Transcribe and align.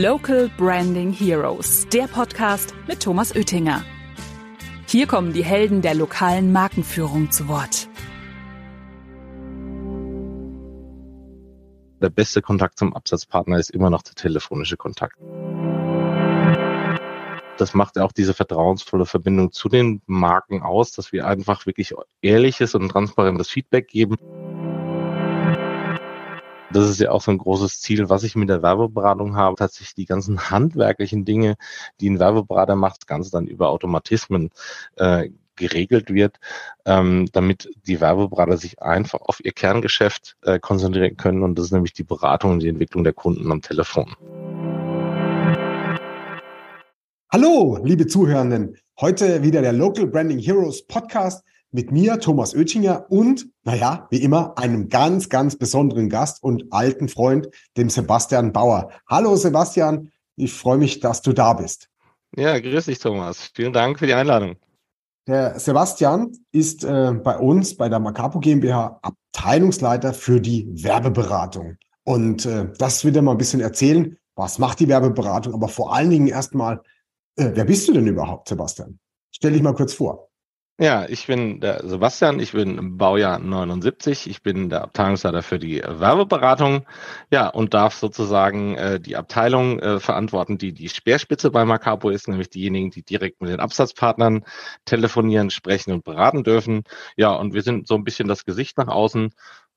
Local 0.00 0.48
Branding 0.56 1.12
Heroes, 1.12 1.86
der 1.92 2.04
Podcast 2.04 2.72
mit 2.88 3.00
Thomas 3.00 3.36
Oettinger. 3.36 3.84
Hier 4.86 5.06
kommen 5.06 5.34
die 5.34 5.44
Helden 5.44 5.82
der 5.82 5.94
lokalen 5.94 6.50
Markenführung 6.50 7.30
zu 7.30 7.46
Wort. 7.46 7.90
Der 12.00 12.08
beste 12.08 12.40
Kontakt 12.40 12.78
zum 12.78 12.96
Absatzpartner 12.96 13.58
ist 13.58 13.70
immer 13.70 13.90
noch 13.90 14.00
der 14.00 14.14
telefonische 14.14 14.78
Kontakt. 14.78 15.18
Das 17.58 17.74
macht 17.74 17.98
auch 17.98 18.12
diese 18.12 18.32
vertrauensvolle 18.32 19.04
Verbindung 19.04 19.52
zu 19.52 19.68
den 19.68 20.00
Marken 20.06 20.62
aus, 20.62 20.92
dass 20.92 21.12
wir 21.12 21.26
einfach 21.26 21.66
wirklich 21.66 21.92
ehrliches 22.22 22.74
und 22.74 22.88
transparentes 22.88 23.50
Feedback 23.50 23.88
geben. 23.88 24.16
Das 26.72 26.88
ist 26.88 27.00
ja 27.00 27.10
auch 27.10 27.20
so 27.20 27.30
ein 27.30 27.38
großes 27.38 27.82
Ziel, 27.82 28.08
was 28.08 28.22
ich 28.22 28.34
mit 28.34 28.48
der 28.48 28.62
Werbeberatung 28.62 29.36
habe, 29.36 29.56
tatsächlich 29.56 29.94
die 29.94 30.06
ganzen 30.06 30.38
handwerklichen 30.50 31.24
Dinge, 31.26 31.56
die 32.00 32.08
ein 32.08 32.18
Werbeberater 32.18 32.76
macht, 32.76 33.02
das 33.02 33.06
Ganze 33.06 33.30
dann 33.30 33.46
über 33.46 33.68
Automatismen 33.68 34.50
äh, 34.96 35.28
geregelt 35.56 36.08
wird, 36.08 36.38
ähm, 36.86 37.28
damit 37.32 37.70
die 37.86 38.00
Werbeberater 38.00 38.56
sich 38.56 38.80
einfach 38.80 39.20
auf 39.20 39.44
ihr 39.44 39.52
Kerngeschäft 39.52 40.38
äh, 40.42 40.58
konzentrieren 40.58 41.18
können 41.18 41.42
und 41.42 41.58
das 41.58 41.66
ist 41.66 41.72
nämlich 41.72 41.92
die 41.92 42.04
Beratung 42.04 42.52
und 42.52 42.60
die 42.60 42.68
Entwicklung 42.68 43.04
der 43.04 43.12
Kunden 43.12 43.52
am 43.52 43.60
Telefon. 43.60 44.14
Hallo, 47.30 47.78
liebe 47.82 48.06
Zuhörenden. 48.06 48.78
Heute 48.98 49.42
wieder 49.42 49.60
der 49.60 49.74
Local 49.74 50.06
Branding 50.06 50.38
Heroes 50.38 50.86
Podcast 50.86 51.44
mit 51.72 51.90
mir, 51.90 52.20
Thomas 52.20 52.54
Oettinger 52.54 53.06
und, 53.10 53.48
naja, 53.64 54.06
wie 54.10 54.22
immer, 54.22 54.56
einem 54.58 54.88
ganz, 54.88 55.28
ganz 55.28 55.56
besonderen 55.56 56.08
Gast 56.08 56.42
und 56.42 56.66
alten 56.70 57.08
Freund, 57.08 57.48
dem 57.76 57.90
Sebastian 57.90 58.52
Bauer. 58.52 58.90
Hallo 59.08 59.34
Sebastian, 59.36 60.12
ich 60.36 60.52
freue 60.52 60.78
mich, 60.78 61.00
dass 61.00 61.22
du 61.22 61.32
da 61.32 61.54
bist. 61.54 61.88
Ja, 62.36 62.58
grüß 62.58 62.86
dich, 62.86 62.98
Thomas. 62.98 63.50
Vielen 63.54 63.72
Dank 63.72 63.98
für 63.98 64.06
die 64.06 64.14
Einladung. 64.14 64.56
Der 65.26 65.58
Sebastian 65.58 66.32
ist 66.50 66.84
äh, 66.84 67.12
bei 67.12 67.38
uns 67.38 67.76
bei 67.76 67.88
der 67.88 68.00
Macapo 68.00 68.40
GmbH 68.40 68.98
Abteilungsleiter 69.02 70.12
für 70.12 70.40
die 70.40 70.68
Werbeberatung. 70.82 71.76
Und 72.04 72.44
äh, 72.46 72.68
das 72.78 73.04
wird 73.04 73.16
er 73.16 73.22
mal 73.22 73.32
ein 73.32 73.38
bisschen 73.38 73.60
erzählen, 73.60 74.16
was 74.34 74.58
macht 74.58 74.80
die 74.80 74.88
Werbeberatung, 74.88 75.54
aber 75.54 75.68
vor 75.68 75.94
allen 75.94 76.10
Dingen 76.10 76.26
erstmal, 76.26 76.82
äh, 77.36 77.50
wer 77.54 77.64
bist 77.64 77.86
du 77.86 77.92
denn 77.92 78.06
überhaupt, 78.06 78.48
Sebastian? 78.48 78.98
Stell 79.30 79.52
dich 79.52 79.62
mal 79.62 79.74
kurz 79.74 79.94
vor. 79.94 80.31
Ja, 80.82 81.06
ich 81.08 81.28
bin 81.28 81.60
der 81.60 81.86
Sebastian, 81.86 82.40
ich 82.40 82.50
bin 82.50 82.76
im 82.76 82.96
Baujahr 82.98 83.38
79, 83.38 84.28
ich 84.28 84.42
bin 84.42 84.68
der 84.68 84.82
Abteilungsleiter 84.82 85.44
für 85.44 85.60
die 85.60 85.80
Werbeberatung, 85.80 86.88
ja, 87.30 87.46
und 87.46 87.72
darf 87.72 87.94
sozusagen 87.94 88.74
äh, 88.74 88.98
die 88.98 89.14
Abteilung 89.14 89.78
äh, 89.78 90.00
verantworten, 90.00 90.58
die 90.58 90.72
die 90.72 90.88
Speerspitze 90.88 91.52
bei 91.52 91.64
Macapo 91.64 92.10
ist, 92.10 92.26
nämlich 92.26 92.50
diejenigen, 92.50 92.90
die 92.90 93.04
direkt 93.04 93.40
mit 93.40 93.50
den 93.50 93.60
Absatzpartnern 93.60 94.44
telefonieren, 94.84 95.50
sprechen 95.50 95.92
und 95.92 96.02
beraten 96.02 96.42
dürfen. 96.42 96.82
Ja, 97.16 97.32
und 97.32 97.54
wir 97.54 97.62
sind 97.62 97.86
so 97.86 97.94
ein 97.94 98.02
bisschen 98.02 98.26
das 98.26 98.44
Gesicht 98.44 98.76
nach 98.76 98.88
außen. 98.88 99.32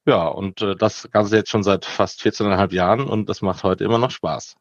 Ja, 0.08 0.28
und 0.28 0.62
äh, 0.64 0.76
das 0.76 1.08
Ganze 1.12 1.36
jetzt 1.36 1.52
schon 1.52 1.62
seit 1.62 1.86
fast 1.86 2.20
14,5 2.22 2.74
Jahren 2.74 3.02
und 3.08 3.30
das 3.30 3.44
macht 3.44 3.64
heute 3.64 3.84
immer 3.84 4.00
noch 4.00 4.10
Spaß. 4.12 4.56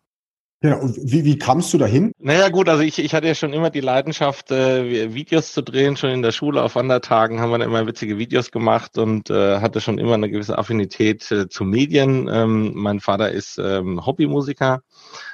Ja, 0.64 0.76
und 0.76 0.96
wie, 0.96 1.26
wie 1.26 1.36
kamst 1.36 1.74
du 1.74 1.78
dahin? 1.78 2.12
Naja 2.18 2.48
gut, 2.48 2.70
also 2.70 2.82
ich, 2.82 2.98
ich 2.98 3.12
hatte 3.12 3.26
ja 3.26 3.34
schon 3.34 3.52
immer 3.52 3.68
die 3.68 3.82
Leidenschaft, 3.82 4.50
äh, 4.50 5.12
Videos 5.12 5.52
zu 5.52 5.62
drehen. 5.62 5.98
Schon 5.98 6.08
in 6.08 6.22
der 6.22 6.32
Schule 6.32 6.62
auf 6.62 6.74
Wandertagen 6.74 7.38
haben 7.38 7.50
wir 7.50 7.58
dann 7.58 7.68
immer 7.68 7.86
witzige 7.86 8.16
Videos 8.16 8.50
gemacht 8.50 8.96
und 8.96 9.28
äh, 9.28 9.60
hatte 9.60 9.82
schon 9.82 9.98
immer 9.98 10.14
eine 10.14 10.30
gewisse 10.30 10.56
Affinität 10.56 11.30
äh, 11.30 11.50
zu 11.50 11.64
Medien. 11.64 12.30
Ähm, 12.32 12.72
mein 12.76 13.00
Vater 13.00 13.30
ist 13.30 13.58
ähm, 13.58 14.06
Hobbymusiker, 14.06 14.80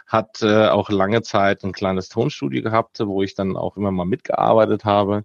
hat 0.09 0.43
äh, 0.43 0.67
auch 0.67 0.91
lange 0.91 1.23
Zeit 1.23 1.63
ein 1.63 1.71
kleines 1.71 2.09
Tonstudio 2.09 2.65
gehabt, 2.65 2.99
wo 2.99 3.23
ich 3.23 3.37
dann 3.37 3.57
auch 3.57 3.77
immer 3.77 3.93
mal 3.93 4.07
mitgearbeitet 4.07 4.85
habe. 4.85 5.23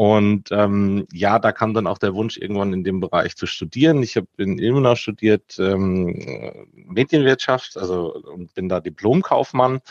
Und 0.00 0.48
ähm, 0.50 1.06
ja, 1.12 1.38
da 1.38 1.52
kam 1.52 1.74
dann 1.74 1.86
auch 1.86 1.98
der 1.98 2.14
Wunsch, 2.14 2.38
irgendwann 2.38 2.72
in 2.72 2.84
dem 2.84 3.00
Bereich 3.00 3.36
zu 3.36 3.44
studieren. 3.44 4.02
Ich 4.02 4.16
habe 4.16 4.28
in 4.38 4.58
Ilmenau 4.58 4.94
studiert 4.94 5.58
ähm, 5.58 6.66
Medienwirtschaft, 6.72 7.76
also 7.76 8.14
und 8.14 8.54
bin 8.54 8.70
da 8.70 8.80
Diplomkaufmann 8.80 9.82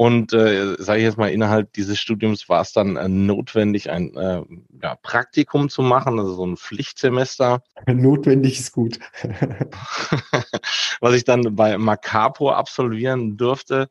und 0.00 0.32
äh, 0.32 0.76
sage 0.78 1.00
ich 1.00 1.04
jetzt 1.04 1.18
mal, 1.18 1.30
innerhalb 1.30 1.74
dieses 1.74 1.98
Studiums 1.98 2.48
war 2.48 2.62
es 2.62 2.72
dann 2.72 2.96
äh, 2.96 3.06
notwendig, 3.06 3.90
ein 3.90 4.16
äh, 4.16 4.42
ja, 4.82 4.94
Praktikum 4.94 5.68
zu 5.68 5.82
machen, 5.82 6.18
also 6.18 6.32
so 6.32 6.46
ein 6.46 6.56
Pflichtsemester. 6.56 7.62
Notwendig 7.86 8.60
ist 8.60 8.72
gut. 8.72 8.98
Was 11.02 11.14
ich 11.14 11.24
dann 11.24 11.54
bei 11.54 11.76
Macapo 11.76 12.50
absolvieren 12.50 13.36
durfte. 13.36 13.90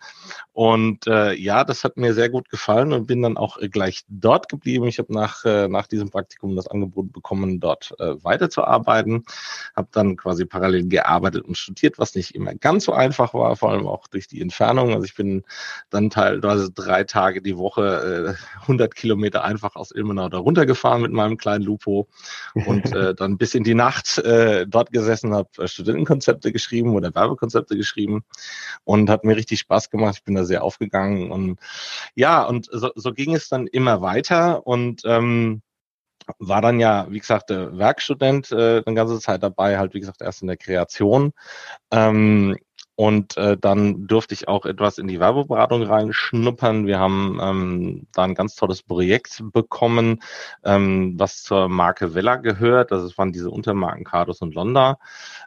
Und 0.54 1.06
äh, 1.06 1.34
ja, 1.34 1.64
das 1.64 1.84
hat 1.84 1.96
mir 1.96 2.16
sehr 2.16 2.30
gut 2.30 2.50
gefallen 2.50 2.92
und 2.92 3.06
bin 3.06 3.22
dann 3.22 3.38
auch 3.38 3.60
äh, 3.60 3.70
gleich 3.70 4.04
dort 4.10 4.50
geblieben. 4.50 4.88
Ich 4.88 4.98
habe 4.98 5.14
nach, 5.14 5.46
äh, 5.46 5.68
nach 5.68 5.86
diesem 5.86 6.10
Praktikum 6.10 6.56
das 6.56 6.68
Angebot 6.68 7.14
bekommen, 7.14 7.60
dort 7.60 7.94
äh, 8.00 8.16
weiterzuarbeiten. 8.24 9.26
Habe 9.76 9.90
dann 9.92 10.18
quasi 10.18 10.46
parallel 10.46 10.88
gearbeitet 10.88 11.46
und 11.46 11.56
studiert, 11.56 12.00
was 12.00 12.16
nicht 12.16 12.34
immer 12.34 12.56
ganz 12.56 12.86
so 12.86 12.94
einfach 12.94 13.36
war, 13.36 13.56
vor 13.56 13.72
allem 13.72 13.88
auch 13.88 14.08
durch 14.08 14.28
die 14.28 14.42
Entfernung. 14.42 14.92
Also 14.92 15.06
ich 15.06 15.14
bin 15.16 15.44
dann 15.92 15.99
dann 16.00 16.10
teilweise 16.10 16.72
drei 16.72 17.04
Tage 17.04 17.42
die 17.42 17.58
Woche 17.58 18.36
äh, 18.38 18.62
100 18.62 18.96
Kilometer 18.96 19.44
einfach 19.44 19.76
aus 19.76 19.92
Ilmenau 19.92 20.30
da 20.30 20.38
runtergefahren 20.38 21.02
mit 21.02 21.12
meinem 21.12 21.38
kleinen 21.38 21.64
Lupo 21.64 22.08
und 22.66 22.92
äh, 22.94 23.14
dann 23.14 23.38
bis 23.38 23.54
in 23.54 23.64
die 23.64 23.74
Nacht 23.74 24.18
äh, 24.20 24.66
dort 24.66 24.92
gesessen, 24.92 25.34
habe 25.34 25.50
äh, 25.58 25.68
Studentenkonzepte 25.68 26.52
geschrieben 26.52 26.96
oder 26.96 27.14
Werbekonzepte 27.14 27.76
geschrieben 27.76 28.24
und 28.86 29.10
hat 29.10 29.26
mir 29.26 29.36
richtig 29.36 29.60
Spaß 29.60 29.90
gemacht. 29.90 30.16
Ich 30.18 30.24
bin 30.24 30.36
da 30.36 30.46
sehr 30.46 30.64
aufgegangen 30.64 31.32
und 31.32 31.60
ja, 32.16 32.44
und 32.44 32.70
so, 32.72 32.92
so 32.96 33.12
ging 33.12 33.36
es 33.36 33.50
dann 33.50 33.68
immer 33.68 34.02
weiter 34.02 34.66
und 34.66 35.02
ähm, 35.06 35.62
war 36.38 36.62
dann 36.62 36.80
ja, 36.80 37.08
wie 37.10 37.20
gesagt, 37.20 37.50
der 37.50 37.78
Werkstudent 37.78 38.52
äh, 38.52 38.84
eine 38.86 38.96
ganze 38.96 39.20
Zeit 39.20 39.42
dabei, 39.42 39.80
halt 39.80 39.94
wie 39.94 40.00
gesagt 40.00 40.22
erst 40.22 40.42
in 40.42 40.48
der 40.48 40.58
Kreation. 40.58 41.34
Ähm, 41.92 42.56
und 43.00 43.38
äh, 43.38 43.56
dann 43.56 44.08
durfte 44.08 44.34
ich 44.34 44.50
auch 44.50 44.66
etwas 44.66 44.98
in 44.98 45.08
die 45.08 45.22
Werbeberatung 45.22 45.84
reinschnuppern. 45.84 46.86
Wir 46.86 47.00
haben 47.00 47.40
ähm, 47.42 48.08
da 48.12 48.24
ein 48.24 48.36
ganz 48.36 48.56
tolles 48.56 48.84
Projekt 48.84 49.42
bekommen, 49.54 50.22
ähm, 50.66 51.14
was 51.18 51.44
zur 51.44 51.70
Marke 51.70 52.14
Vella 52.14 52.36
gehört. 52.36 52.92
Das 52.92 53.18
waren 53.18 53.32
diese 53.32 53.52
Untermarken 53.52 54.04
Cardos 54.04 54.42
und 54.42 54.54
Londa, 54.54 55.00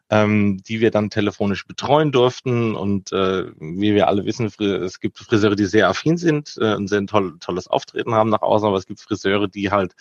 ähm, 0.08 0.62
die 0.66 0.80
wir 0.80 0.91
dann 0.91 1.10
telefonisch 1.10 1.66
betreuen 1.66 2.10
durften. 2.10 2.74
Und 2.74 3.12
äh, 3.12 3.44
wie 3.58 3.94
wir 3.94 4.08
alle 4.08 4.24
wissen, 4.24 4.46
es 4.46 4.98
gibt 4.98 5.18
Friseure, 5.18 5.54
die 5.54 5.66
sehr 5.66 5.91
affin 5.91 6.16
sind 6.16 6.56
äh, 6.58 6.74
und 6.74 6.88
sehr 6.88 7.04
toll, 7.04 7.36
tolles 7.38 7.68
Auftreten 7.68 8.14
haben 8.14 8.30
nach 8.30 8.41
außen, 8.41 8.66
aber 8.66 8.78
es 8.78 8.86
gibt 8.86 9.00
Friseure, 9.00 9.46
die 9.46 9.70
halt, 9.70 9.94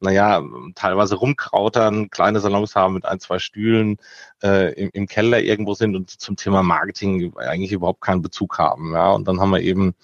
naja, 0.00 0.42
teilweise 0.74 1.14
rumkrautern, 1.14 2.10
kleine 2.10 2.40
Salons 2.40 2.74
haben 2.74 2.94
mit 2.94 3.04
ein, 3.04 3.20
zwei 3.20 3.38
Stühlen 3.38 3.98
äh, 4.42 4.72
im, 4.74 4.90
im 4.92 5.06
Keller 5.06 5.40
irgendwo 5.40 5.74
sind 5.74 5.94
und 5.94 6.10
zum 6.10 6.34
Thema 6.34 6.64
Marke 6.64 6.87
Marketing 6.88 7.36
eigentlich 7.36 7.72
überhaupt 7.72 8.00
keinen 8.00 8.22
Bezug 8.22 8.58
haben. 8.58 8.92
Ja, 8.94 9.12
und 9.12 9.28
dann 9.28 9.40
haben 9.40 9.50
wir 9.50 9.60
eben 9.60 9.94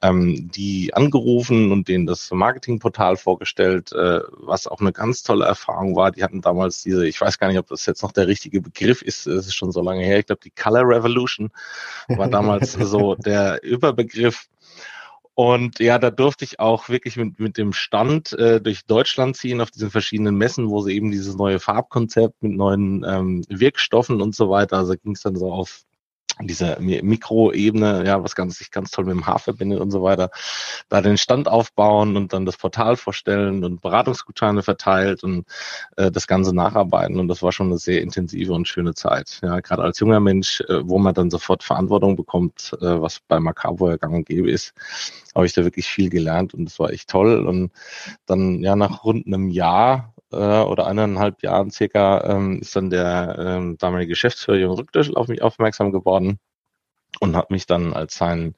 ähm, 0.00 0.50
die 0.50 0.94
angerufen 0.94 1.70
und 1.70 1.88
denen 1.88 2.06
das 2.06 2.30
Marketingportal 2.30 3.16
vorgestellt, 3.16 3.92
äh, 3.92 4.20
was 4.38 4.66
auch 4.66 4.80
eine 4.80 4.92
ganz 4.92 5.22
tolle 5.22 5.44
Erfahrung 5.44 5.96
war. 5.96 6.10
Die 6.12 6.24
hatten 6.24 6.40
damals 6.40 6.82
diese, 6.82 7.06
ich 7.06 7.20
weiß 7.20 7.38
gar 7.38 7.48
nicht, 7.48 7.58
ob 7.58 7.68
das 7.68 7.84
jetzt 7.86 8.02
noch 8.02 8.12
der 8.12 8.26
richtige 8.26 8.62
Begriff 8.62 9.02
ist, 9.02 9.26
es 9.26 9.48
ist 9.48 9.54
schon 9.54 9.72
so 9.72 9.82
lange 9.82 10.02
her. 10.02 10.18
Ich 10.18 10.26
glaube, 10.26 10.40
die 10.42 10.50
Color 10.50 10.88
Revolution 10.88 11.50
war 12.08 12.28
damals 12.28 12.72
so 12.80 13.14
der 13.16 13.62
Überbegriff. 13.62 14.48
Und 15.34 15.78
ja, 15.78 15.98
da 15.98 16.10
durfte 16.10 16.44
ich 16.44 16.60
auch 16.60 16.88
wirklich 16.90 17.16
mit, 17.16 17.38
mit 17.38 17.56
dem 17.56 17.72
Stand 17.72 18.32
äh, 18.34 18.60
durch 18.60 18.84
Deutschland 18.84 19.36
ziehen 19.36 19.60
auf 19.60 19.70
diesen 19.70 19.90
verschiedenen 19.90 20.36
Messen, 20.36 20.68
wo 20.68 20.82
sie 20.82 20.94
eben 20.94 21.10
dieses 21.10 21.34
neue 21.36 21.60
Farbkonzept 21.60 22.42
mit 22.42 22.52
neuen 22.52 23.04
ähm, 23.08 23.44
Wirkstoffen 23.48 24.20
und 24.20 24.34
so 24.34 24.50
weiter, 24.50 24.76
also 24.76 24.94
ging 25.02 25.12
es 25.12 25.22
dann 25.22 25.36
so 25.36 25.50
auf 25.50 25.86
diese 26.42 26.76
Mikroebene, 26.80 28.04
ja, 28.06 28.22
was 28.22 28.34
ganz, 28.34 28.58
sich 28.58 28.70
ganz 28.70 28.90
toll 28.90 29.04
mit 29.04 29.14
dem 29.14 29.26
Haar 29.26 29.38
verbindet 29.38 29.80
und 29.80 29.90
so 29.90 30.02
weiter, 30.02 30.30
da 30.88 31.00
den 31.00 31.18
Stand 31.18 31.48
aufbauen 31.48 32.16
und 32.16 32.32
dann 32.32 32.46
das 32.46 32.56
Portal 32.56 32.96
vorstellen 32.96 33.64
und 33.64 33.80
Beratungsgutscheine 33.80 34.62
verteilt 34.62 35.22
und 35.24 35.46
äh, 35.96 36.10
das 36.10 36.26
Ganze 36.26 36.54
nacharbeiten. 36.54 37.18
Und 37.18 37.28
das 37.28 37.42
war 37.42 37.52
schon 37.52 37.68
eine 37.68 37.78
sehr 37.78 38.02
intensive 38.02 38.52
und 38.52 38.68
schöne 38.68 38.94
Zeit. 38.94 39.40
Ja, 39.42 39.60
gerade 39.60 39.82
als 39.82 39.98
junger 40.00 40.20
Mensch, 40.20 40.60
äh, 40.62 40.86
wo 40.88 40.98
man 40.98 41.14
dann 41.14 41.30
sofort 41.30 41.62
Verantwortung 41.62 42.16
bekommt, 42.16 42.76
äh, 42.80 43.00
was 43.00 43.20
bei 43.20 43.40
Macabo 43.40 43.90
ja 43.90 43.96
gang 43.96 44.14
und 44.14 44.26
gäbe 44.26 44.50
ist, 44.50 44.74
habe 45.34 45.46
ich 45.46 45.52
da 45.52 45.64
wirklich 45.64 45.86
viel 45.86 46.10
gelernt 46.10 46.54
und 46.54 46.64
das 46.64 46.78
war 46.78 46.90
echt 46.90 47.08
toll. 47.08 47.46
Und 47.46 47.72
dann, 48.26 48.62
ja, 48.62 48.76
nach 48.76 49.04
rund 49.04 49.26
einem 49.26 49.48
Jahr 49.48 50.14
äh, 50.32 50.36
oder 50.36 50.86
eineinhalb 50.86 51.42
Jahren 51.42 51.70
circa 51.70 52.24
ähm, 52.24 52.60
ist 52.60 52.74
dann 52.76 52.90
der 52.90 53.36
ähm, 53.38 53.78
damalige 53.78 54.10
Geschäftsführer 54.10 54.58
Jürgen 54.58 54.74
Rückdöschel 54.74 55.16
auf 55.16 55.28
mich 55.28 55.42
aufmerksam 55.42 55.92
geworden 55.92 56.38
und 57.18 57.36
hat 57.36 57.50
mich 57.50 57.66
dann 57.66 57.92
als 57.92 58.14
sein 58.14 58.54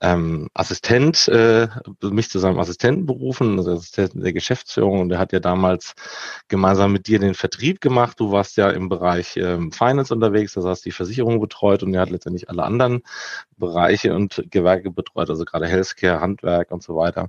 ähm, 0.00 0.48
Assistent, 0.54 1.28
äh, 1.28 1.68
mich 2.02 2.30
zu 2.30 2.38
seinem 2.40 2.58
Assistenten 2.58 3.06
berufen, 3.06 3.58
also 3.58 3.72
Assistenten 3.72 4.22
der 4.22 4.32
Geschäftsführung. 4.32 5.00
Und 5.00 5.12
er 5.12 5.18
hat 5.18 5.32
ja 5.32 5.40
damals 5.40 5.94
gemeinsam 6.48 6.92
mit 6.92 7.06
dir 7.06 7.20
den 7.20 7.34
Vertrieb 7.34 7.80
gemacht. 7.80 8.18
Du 8.18 8.32
warst 8.32 8.56
ja 8.56 8.70
im 8.70 8.88
Bereich 8.88 9.36
ähm, 9.36 9.70
Finance 9.72 10.12
unterwegs, 10.12 10.54
das 10.54 10.64
heißt 10.64 10.84
die 10.84 10.90
Versicherung 10.90 11.40
betreut 11.40 11.82
und 11.82 11.94
er 11.94 12.00
hat 12.02 12.10
letztendlich 12.10 12.50
alle 12.50 12.64
anderen 12.64 13.02
Bereiche 13.56 14.14
und 14.14 14.44
Gewerke 14.50 14.90
betreut, 14.90 15.30
also 15.30 15.44
gerade 15.44 15.68
Healthcare, 15.68 16.20
Handwerk 16.20 16.72
und 16.72 16.82
so 16.82 16.96
weiter. 16.96 17.28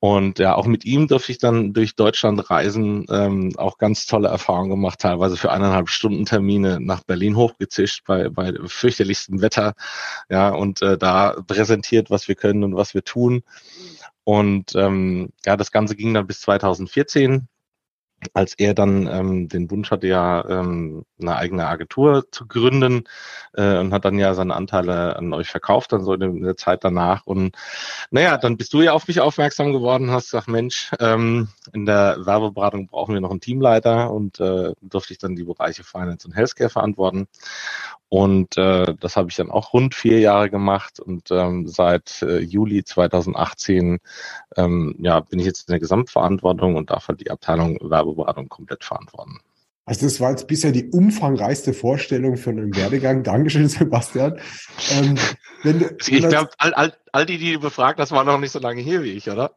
Und 0.00 0.38
ja, 0.38 0.54
auch 0.54 0.66
mit 0.66 0.84
ihm 0.84 1.08
durfte 1.08 1.32
ich 1.32 1.38
dann 1.38 1.72
durch 1.72 1.96
Deutschland 1.96 2.50
reisen, 2.50 3.04
ähm, 3.10 3.52
auch 3.56 3.78
ganz 3.78 4.06
tolle 4.06 4.28
Erfahrungen 4.28 4.70
gemacht, 4.70 5.00
teilweise 5.00 5.36
für 5.36 5.50
eineinhalb 5.50 5.88
Stunden 5.88 6.24
Termine 6.24 6.78
nach 6.80 7.02
Berlin 7.02 7.36
hochgezischt 7.36 8.04
bei, 8.06 8.28
bei 8.28 8.52
fürchterlichstem 8.66 9.40
Wetter, 9.40 9.74
ja, 10.30 10.50
und 10.50 10.82
äh, 10.82 10.96
da 10.98 11.36
präsentiert, 11.46 12.10
was 12.10 12.28
wir 12.28 12.36
können 12.36 12.62
und 12.62 12.76
was 12.76 12.94
wir 12.94 13.02
tun. 13.02 13.42
Und 14.22 14.74
ähm, 14.76 15.30
ja, 15.44 15.56
das 15.56 15.72
Ganze 15.72 15.96
ging 15.96 16.14
dann 16.14 16.26
bis 16.28 16.42
2014 16.42 17.48
als 18.34 18.54
er 18.54 18.74
dann 18.74 19.06
ähm, 19.06 19.48
den 19.48 19.70
Wunsch 19.70 19.90
hatte, 19.90 20.06
ja 20.06 20.44
ähm, 20.48 21.04
eine 21.20 21.36
eigene 21.36 21.66
Agentur 21.66 22.30
zu 22.30 22.46
gründen 22.46 23.04
äh, 23.54 23.78
und 23.78 23.92
hat 23.92 24.04
dann 24.04 24.18
ja 24.18 24.34
seine 24.34 24.54
Anteile 24.54 25.16
an 25.16 25.32
euch 25.32 25.48
verkauft, 25.48 25.92
dann 25.92 26.04
so 26.04 26.14
in 26.14 26.42
der 26.42 26.56
Zeit 26.56 26.84
danach. 26.84 27.26
Und 27.26 27.56
naja, 28.10 28.36
dann 28.36 28.56
bist 28.56 28.72
du 28.72 28.82
ja 28.82 28.92
auf 28.92 29.08
mich 29.08 29.20
aufmerksam 29.20 29.72
geworden, 29.72 30.10
hast 30.10 30.30
gesagt, 30.30 30.48
Mensch, 30.48 30.90
ähm, 31.00 31.48
in 31.72 31.86
der 31.86 32.18
Werbeberatung 32.24 32.88
brauchen 32.88 33.14
wir 33.14 33.20
noch 33.20 33.30
einen 33.30 33.40
Teamleiter 33.40 34.10
und 34.10 34.40
äh, 34.40 34.72
durfte 34.82 35.12
ich 35.12 35.18
dann 35.18 35.36
die 35.36 35.44
Bereiche 35.44 35.84
Finance 35.84 36.26
und 36.26 36.34
Healthcare 36.34 36.70
verantworten. 36.70 37.28
Und 38.10 38.56
äh, 38.56 38.94
das 38.98 39.16
habe 39.16 39.28
ich 39.28 39.36
dann 39.36 39.50
auch 39.50 39.74
rund 39.74 39.94
vier 39.94 40.18
Jahre 40.18 40.48
gemacht 40.48 40.98
und 40.98 41.30
ähm, 41.30 41.66
seit 41.68 42.22
äh, 42.22 42.38
Juli 42.38 42.82
2018 42.82 43.98
ähm, 44.56 44.96
ja, 44.98 45.20
bin 45.20 45.38
ich 45.38 45.44
jetzt 45.44 45.68
in 45.68 45.72
der 45.72 45.80
Gesamtverantwortung 45.80 46.76
und 46.76 46.90
darf 46.90 47.08
halt 47.08 47.20
die 47.20 47.30
Abteilung 47.30 47.78
Werbeberatung 47.82 48.07
komplett 48.48 48.84
verantworten. 48.84 49.40
Also 49.88 50.04
das 50.04 50.20
war 50.20 50.30
jetzt 50.30 50.46
bisher 50.46 50.70
die 50.70 50.90
umfangreichste 50.90 51.72
Vorstellung 51.72 52.36
von 52.36 52.58
einem 52.58 52.76
Werdegang. 52.76 53.22
Dankeschön, 53.22 53.68
Sebastian. 53.68 54.38
Ähm, 54.90 55.16
wenn 55.62 55.96
ich 56.06 56.28
glaube, 56.28 56.50
all, 56.58 56.74
all, 56.74 56.92
all 57.12 57.24
die, 57.24 57.38
die 57.38 57.54
du 57.54 57.60
befragt 57.60 57.98
hast, 57.98 58.12
waren 58.12 58.26
noch 58.26 58.38
nicht 58.38 58.52
so 58.52 58.58
lange 58.58 58.82
hier 58.82 59.02
wie 59.02 59.12
ich, 59.12 59.30
oder? 59.30 59.56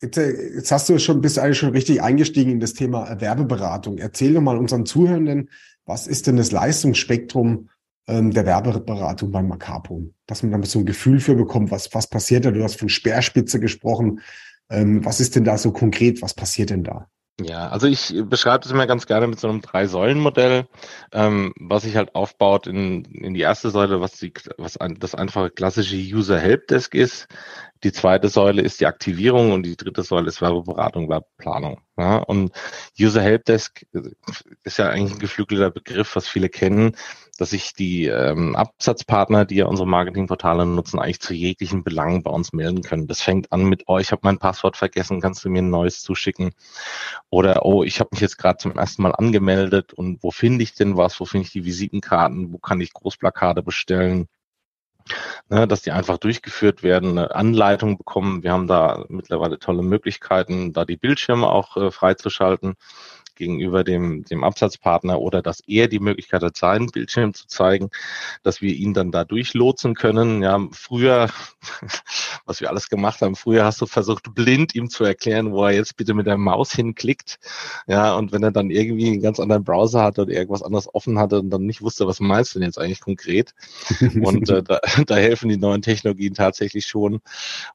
Jetzt, 0.00 0.18
äh, 0.18 0.54
jetzt 0.54 0.70
hast 0.70 0.88
du 0.88 0.98
schon, 0.98 1.20
bist 1.20 1.38
eigentlich 1.38 1.58
schon 1.58 1.70
richtig 1.70 2.00
eingestiegen 2.00 2.52
in 2.52 2.60
das 2.60 2.74
Thema 2.74 3.20
Werbeberatung. 3.20 3.98
Erzähl 3.98 4.34
doch 4.34 4.40
mal 4.40 4.56
unseren 4.56 4.86
Zuhörenden, 4.86 5.50
was 5.84 6.06
ist 6.06 6.28
denn 6.28 6.36
das 6.36 6.52
Leistungsspektrum 6.52 7.70
ähm, 8.06 8.30
der 8.30 8.46
Werbeberatung 8.46 9.32
beim 9.32 9.48
Macapo? 9.48 10.10
Dass 10.26 10.44
man 10.44 10.52
damit 10.52 10.68
so 10.68 10.78
ein 10.78 10.86
Gefühl 10.86 11.18
für 11.18 11.34
bekommt, 11.34 11.72
was, 11.72 11.92
was 11.92 12.08
passiert 12.08 12.44
da? 12.44 12.52
Du 12.52 12.62
hast 12.62 12.78
von 12.78 12.88
Speerspitze 12.88 13.58
gesprochen. 13.58 14.20
Ähm, 14.72 15.04
was 15.04 15.20
ist 15.20 15.36
denn 15.36 15.44
da 15.44 15.58
so 15.58 15.70
konkret? 15.70 16.22
Was 16.22 16.34
passiert 16.34 16.70
denn 16.70 16.82
da? 16.82 17.08
Ja, 17.40 17.68
also 17.68 17.86
ich 17.86 18.14
beschreibe 18.26 18.60
das 18.62 18.72
immer 18.72 18.86
ganz 18.86 19.06
gerne 19.06 19.26
mit 19.26 19.40
so 19.40 19.48
einem 19.48 19.62
Drei-Säulen-Modell, 19.62 20.66
ähm, 21.12 21.52
was 21.58 21.82
sich 21.82 21.96
halt 21.96 22.14
aufbaut 22.14 22.66
in, 22.66 23.04
in 23.06 23.34
die 23.34 23.40
erste 23.40 23.70
Säule, 23.70 24.00
was, 24.00 24.12
die, 24.12 24.32
was 24.58 24.76
ein, 24.76 24.98
das 24.98 25.14
einfache 25.14 25.50
klassische 25.50 25.96
User-Helpdesk 25.96 26.94
ist. 26.94 27.26
Die 27.84 27.92
zweite 27.92 28.28
Säule 28.28 28.62
ist 28.62 28.80
die 28.80 28.86
Aktivierung 28.86 29.52
und 29.52 29.64
die 29.64 29.76
dritte 29.76 30.02
Säule 30.02 30.28
ist 30.28 30.40
Werbeberatung, 30.40 31.08
Werbeplanung. 31.08 31.80
Ja, 31.96 32.18
und 32.18 32.52
User 33.00 33.22
Helpdesk 33.22 33.86
ist 34.64 34.78
ja 34.78 34.88
eigentlich 34.90 35.14
ein 35.14 35.18
geflügelter 35.18 35.70
Begriff, 35.70 36.14
was 36.14 36.28
viele 36.28 36.48
kennen, 36.48 36.96
dass 37.38 37.50
sich 37.50 37.72
die 37.72 38.06
ähm, 38.06 38.54
Absatzpartner, 38.56 39.44
die 39.44 39.56
ja 39.56 39.66
unsere 39.66 39.88
Marketingportale 39.88 40.66
nutzen, 40.66 40.98
eigentlich 40.98 41.20
zu 41.20 41.34
jeglichen 41.34 41.82
Belangen 41.82 42.22
bei 42.22 42.30
uns 42.30 42.52
melden 42.52 42.82
können. 42.82 43.06
Das 43.06 43.22
fängt 43.22 43.52
an 43.52 43.64
mit, 43.64 43.84
oh, 43.86 43.98
ich 43.98 44.12
habe 44.12 44.20
mein 44.24 44.38
Passwort 44.38 44.76
vergessen, 44.76 45.20
kannst 45.20 45.44
du 45.44 45.48
mir 45.48 45.62
ein 45.62 45.70
neues 45.70 46.02
zuschicken? 46.02 46.52
Oder, 47.30 47.64
oh, 47.64 47.84
ich 47.84 48.00
habe 48.00 48.10
mich 48.12 48.20
jetzt 48.20 48.38
gerade 48.38 48.58
zum 48.58 48.72
ersten 48.72 49.02
Mal 49.02 49.12
angemeldet 49.12 49.92
und 49.92 50.22
wo 50.22 50.30
finde 50.30 50.62
ich 50.62 50.74
denn 50.74 50.96
was? 50.96 51.18
Wo 51.20 51.24
finde 51.24 51.46
ich 51.46 51.52
die 51.52 51.64
Visitenkarten? 51.64 52.52
Wo 52.52 52.58
kann 52.58 52.80
ich 52.80 52.92
Großplakate 52.92 53.62
bestellen? 53.62 54.28
ne, 55.48 55.66
dass 55.66 55.82
die 55.82 55.90
einfach 55.90 56.18
durchgeführt 56.18 56.82
werden, 56.82 57.18
eine 57.18 57.34
Anleitung 57.34 57.98
bekommen. 57.98 58.42
Wir 58.42 58.52
haben 58.52 58.66
da 58.66 59.04
mittlerweile 59.08 59.58
tolle 59.58 59.82
Möglichkeiten, 59.82 60.72
da 60.72 60.84
die 60.84 60.96
Bildschirme 60.96 61.48
auch 61.48 61.76
äh, 61.76 61.90
freizuschalten 61.90 62.74
gegenüber 63.42 63.82
dem, 63.82 64.24
dem 64.24 64.44
Absatzpartner 64.44 65.20
oder 65.20 65.42
dass 65.42 65.60
er 65.66 65.88
die 65.88 65.98
Möglichkeit 65.98 66.42
hat, 66.42 66.56
seinen 66.56 66.86
Bildschirm 66.86 67.34
zu 67.34 67.48
zeigen, 67.48 67.90
dass 68.44 68.62
wir 68.62 68.72
ihn 68.72 68.94
dann 68.94 69.10
da 69.10 69.24
durchlotsen 69.24 69.94
können. 69.94 70.42
Ja, 70.42 70.60
früher, 70.70 71.28
was 72.46 72.60
wir 72.60 72.70
alles 72.70 72.88
gemacht 72.88 73.20
haben, 73.20 73.34
früher 73.34 73.64
hast 73.64 73.80
du 73.80 73.86
versucht, 73.86 74.32
blind 74.34 74.76
ihm 74.76 74.90
zu 74.90 75.02
erklären, 75.02 75.52
wo 75.52 75.64
er 75.64 75.72
jetzt 75.72 75.96
bitte 75.96 76.14
mit 76.14 76.26
der 76.26 76.38
Maus 76.38 76.72
hinklickt. 76.72 77.40
Ja, 77.88 78.14
und 78.14 78.30
wenn 78.30 78.44
er 78.44 78.52
dann 78.52 78.70
irgendwie 78.70 79.08
einen 79.08 79.22
ganz 79.22 79.40
anderen 79.40 79.64
Browser 79.64 80.02
hatte 80.04 80.22
oder 80.22 80.32
irgendwas 80.32 80.62
anderes 80.62 80.88
offen 80.94 81.18
hatte 81.18 81.40
und 81.40 81.50
dann 81.50 81.66
nicht 81.66 81.82
wusste, 81.82 82.06
was 82.06 82.20
meinst 82.20 82.54
du 82.54 82.60
denn 82.60 82.68
jetzt 82.68 82.78
eigentlich 82.78 83.00
konkret? 83.00 83.54
Und 84.22 84.48
äh, 84.50 84.62
da, 84.62 84.78
da 85.06 85.16
helfen 85.16 85.48
die 85.48 85.56
neuen 85.56 85.82
Technologien 85.82 86.34
tatsächlich 86.34 86.86
schon. 86.86 87.20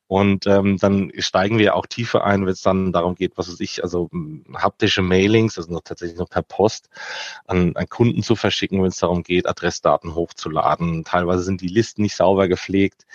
Und 0.08 0.48
ähm, 0.48 0.78
dann 0.78 1.12
steigen 1.18 1.58
wir 1.58 1.76
auch 1.76 1.86
tiefer 1.86 2.24
ein, 2.24 2.46
wenn 2.46 2.54
es 2.54 2.62
dann 2.62 2.94
darum 2.94 3.16
geht, 3.16 3.34
was 3.36 3.50
weiß 3.50 3.60
ich, 3.60 3.84
also 3.84 4.10
haptische 4.56 5.02
Mailings, 5.02 5.57
also 5.58 5.72
noch 5.72 5.82
tatsächlich 5.82 6.18
noch 6.18 6.30
per 6.30 6.42
Post 6.42 6.90
an, 7.46 7.76
an 7.76 7.90
Kunden 7.90 8.24
zu 8.24 8.36
verschicken, 8.36 8.82
wenn 8.82 8.90
es 8.90 8.98
darum 8.98 9.24
geht, 9.24 9.48
Adressdaten 9.48 10.16
hochzuladen. 10.16 11.04
Teilweise 11.04 11.44
sind 11.44 11.62
die 11.62 11.68
Listen 11.68 12.02
nicht 12.02 12.16
sauber 12.16 12.48
gepflegt 12.48 13.06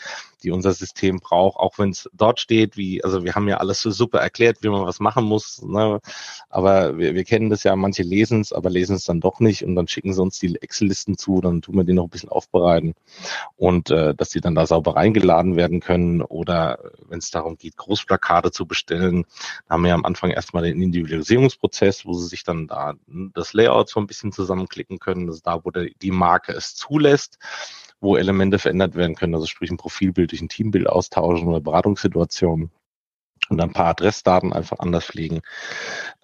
die 0.42 0.50
unser 0.50 0.72
System 0.72 1.20
braucht, 1.20 1.56
auch 1.58 1.78
wenn 1.78 1.90
es 1.90 2.08
dort 2.12 2.40
steht, 2.40 2.76
wie, 2.76 3.02
also 3.04 3.24
wir 3.24 3.34
haben 3.34 3.48
ja 3.48 3.58
alles 3.58 3.80
so 3.80 3.90
super 3.90 4.18
erklärt, 4.18 4.58
wie 4.62 4.68
man 4.68 4.84
was 4.84 5.00
machen 5.00 5.24
muss, 5.24 5.62
ne? 5.62 6.00
aber 6.48 6.98
wir, 6.98 7.14
wir 7.14 7.24
kennen 7.24 7.50
das 7.50 7.62
ja, 7.62 7.74
manche 7.76 8.02
lesen 8.02 8.40
es, 8.40 8.52
aber 8.52 8.70
lesen 8.70 8.96
es 8.96 9.04
dann 9.04 9.20
doch 9.20 9.40
nicht 9.40 9.64
und 9.64 9.74
dann 9.76 9.88
schicken 9.88 10.12
sie 10.12 10.22
uns 10.22 10.38
die 10.38 10.54
Excel-Listen 10.60 11.16
zu, 11.16 11.40
dann 11.40 11.62
tun 11.62 11.76
wir 11.76 11.84
die 11.84 11.92
noch 11.92 12.04
ein 12.04 12.10
bisschen 12.10 12.28
aufbereiten 12.28 12.94
und 13.56 13.90
äh, 13.90 14.14
dass 14.14 14.30
die 14.30 14.40
dann 14.40 14.54
da 14.54 14.66
sauber 14.66 14.96
reingeladen 14.96 15.56
werden 15.56 15.80
können 15.80 16.22
oder 16.22 16.78
wenn 17.08 17.18
es 17.18 17.30
darum 17.30 17.56
geht, 17.56 17.76
Großplakate 17.76 18.50
zu 18.50 18.66
bestellen, 18.66 19.24
haben 19.68 19.84
wir 19.84 19.94
am 19.94 20.04
Anfang 20.04 20.30
erstmal 20.30 20.64
den 20.64 20.82
Individualisierungsprozess, 20.82 22.04
wo 22.04 22.14
sie 22.22 22.28
sich 22.28 22.44
dann 22.44 22.66
da 22.66 22.94
das 23.34 23.52
Layout 23.52 23.90
so 23.90 24.00
ein 24.00 24.06
bisschen 24.06 24.32
zusammenklicken 24.32 24.98
können, 24.98 25.26
das 25.26 25.36
ist 25.36 25.46
da, 25.46 25.64
wo 25.64 25.70
der, 25.70 25.88
die 26.00 26.10
Marke 26.10 26.52
es 26.52 26.74
zulässt 26.74 27.38
wo 28.02 28.16
Elemente 28.16 28.58
verändert 28.58 28.96
werden 28.96 29.14
können, 29.14 29.34
also 29.34 29.46
sprich 29.46 29.70
ein 29.70 29.76
Profilbild 29.76 30.32
durch 30.32 30.42
ein 30.42 30.48
Teambild 30.48 30.88
austauschen 30.88 31.46
oder 31.46 31.60
Beratungssituationen 31.60 32.70
und 33.48 33.60
ein 33.60 33.72
paar 33.72 33.86
Adressdaten 33.86 34.52
einfach 34.52 34.80
anders 34.80 35.06
pflegen. 35.06 35.40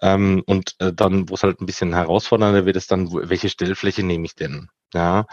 Ähm, 0.01 0.43
und 0.45 0.75
äh, 0.79 0.93
dann, 0.93 1.29
wo 1.29 1.35
es 1.35 1.43
halt 1.43 1.61
ein 1.61 1.65
bisschen 1.65 1.93
herausfordernder 1.93 2.65
wird, 2.65 2.75
ist 2.75 2.91
dann, 2.91 3.11
wo, 3.11 3.21
welche 3.23 3.49
Stellfläche 3.49 4.03
nehme 4.03 4.25
ich 4.25 4.35
denn? 4.35 4.69
Ja, 4.93 5.27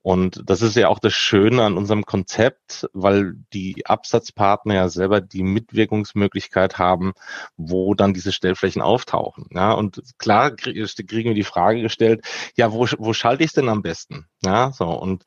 und 0.00 0.42
das 0.46 0.62
ist 0.62 0.74
ja 0.74 0.88
auch 0.88 0.98
das 0.98 1.12
Schöne 1.12 1.62
an 1.62 1.76
unserem 1.76 2.04
Konzept, 2.06 2.88
weil 2.94 3.34
die 3.52 3.84
Absatzpartner 3.84 4.74
ja 4.74 4.88
selber 4.88 5.20
die 5.20 5.42
Mitwirkungsmöglichkeit 5.42 6.78
haben, 6.78 7.12
wo 7.56 7.94
dann 7.94 8.14
diese 8.14 8.32
Stellflächen 8.32 8.80
auftauchen. 8.80 9.48
Ja, 9.50 9.72
und 9.72 10.02
klar 10.18 10.52
kriegen 10.52 10.88
wir 11.08 11.34
die 11.34 11.44
Frage 11.44 11.82
gestellt, 11.82 12.24
ja, 12.56 12.72
wo, 12.72 12.86
wo 12.98 13.12
schalte 13.12 13.44
ich 13.44 13.50
es 13.50 13.54
denn 13.54 13.68
am 13.68 13.82
besten? 13.82 14.26
Ja, 14.44 14.72
so, 14.72 14.86
und 14.86 15.24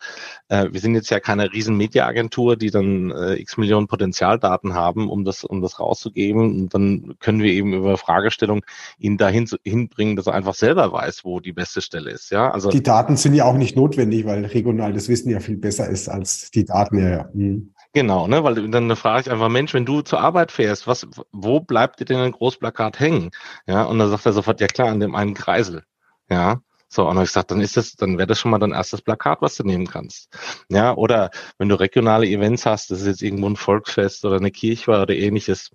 äh, 0.50 0.68
wir 0.72 0.82
sind 0.82 0.94
jetzt 0.96 1.10
ja 1.10 1.22
keine 1.22 1.54
riesen 1.54 1.77
Mediaagentur, 1.77 2.58
die 2.58 2.70
dann 2.70 3.12
äh, 3.12 3.36
x 3.36 3.56
Millionen 3.56 3.88
Potenzialdaten 3.88 4.74
haben, 4.74 5.10
um 5.10 5.24
das, 5.24 5.46
um 5.46 5.62
das 5.62 5.80
rauszugeben. 5.80 6.63
Und 6.63 6.74
dann 6.74 7.15
können 7.20 7.42
wir 7.42 7.51
eben 7.51 7.74
über 7.74 7.98
Fragestellung 7.98 8.65
ihn 8.98 9.18
dahin 9.18 9.48
hinbringen, 9.63 10.18
dass 10.18 10.27
er 10.27 10.34
einfach 10.34 10.56
selber 10.56 10.92
weiß, 10.92 11.24
wo 11.24 11.39
die 11.39 11.54
beste 11.54 11.82
Stelle 11.82 12.12
ist. 12.12 12.32
Ja, 12.32 12.51
also 12.51 12.72
die 12.72 12.84
Daten 12.84 13.15
sind 13.15 13.36
ja 13.36 13.46
auch 13.46 13.54
nicht 13.54 13.75
notwendig, 13.75 14.25
weil 14.25 14.46
regional 14.46 14.94
das 14.94 15.10
Wissen 15.10 15.29
ja 15.29 15.39
viel 15.39 15.58
besser 15.58 15.89
ist 15.89 16.08
als 16.10 16.51
die 16.51 16.65
Daten. 16.65 17.00
Ja, 17.00 17.10
ja. 17.10 17.29
Mhm. 17.34 17.74
Genau, 17.94 18.27
ne, 18.27 18.44
weil 18.44 18.70
dann 18.70 18.94
frage 18.98 19.22
ich 19.22 19.32
einfach, 19.32 19.48
Mensch, 19.48 19.74
wenn 19.74 19.86
du 19.86 20.01
zur 20.01 20.20
Arbeit 20.20 20.51
fährst, 20.51 20.86
was, 20.86 21.08
wo 21.32 21.62
bleibt 21.62 22.00
dir 22.01 22.05
denn 22.05 22.20
ein 22.20 22.34
Großplakat 22.34 23.00
hängen? 23.00 23.32
Ja, 23.67 23.84
und 23.84 24.00
dann 24.00 24.10
sagt 24.10 24.25
er 24.25 24.34
sofort, 24.34 24.60
ja 24.60 24.67
klar, 24.67 24.89
an 24.89 25.00
dem 25.00 25.15
einen 25.15 25.34
Kreisel. 25.34 25.84
Ja, 26.29 26.60
so, 26.89 27.03
und 27.03 27.08
dann 27.10 27.15
habe 27.17 27.25
ich 27.25 27.29
gesagt, 27.29 27.51
dann 27.51 27.62
ist 27.62 27.77
das, 27.77 27.96
dann 27.96 28.17
wäre 28.17 28.27
das 28.27 28.39
schon 28.39 28.51
mal 28.51 28.60
dein 28.60 28.72
erstes 28.72 29.01
Plakat, 29.01 29.41
was 29.41 29.55
du 29.55 29.63
nehmen 29.63 29.88
kannst. 29.88 30.29
Ja, 30.70 30.94
oder 30.96 31.29
wenn 31.58 31.70
du 31.70 31.75
regionale 31.75 32.27
Events 32.27 32.65
hast, 32.65 32.91
das 32.91 33.01
ist 33.01 33.08
jetzt 33.08 33.22
irgendwo 33.22 33.48
ein 33.50 33.55
Volksfest 33.55 34.25
oder 34.25 34.38
eine 34.38 34.51
Kirchweih 34.51 35.01
oder 35.01 35.15
ähnliches, 35.15 35.72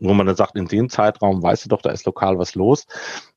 wo 0.00 0.14
man 0.14 0.26
dann 0.26 0.36
sagt, 0.36 0.56
in 0.56 0.66
dem 0.66 0.88
Zeitraum 0.88 1.42
weißt 1.42 1.64
du 1.64 1.68
doch, 1.68 1.82
da 1.82 1.90
ist 1.90 2.06
lokal 2.06 2.38
was 2.38 2.54
los, 2.54 2.86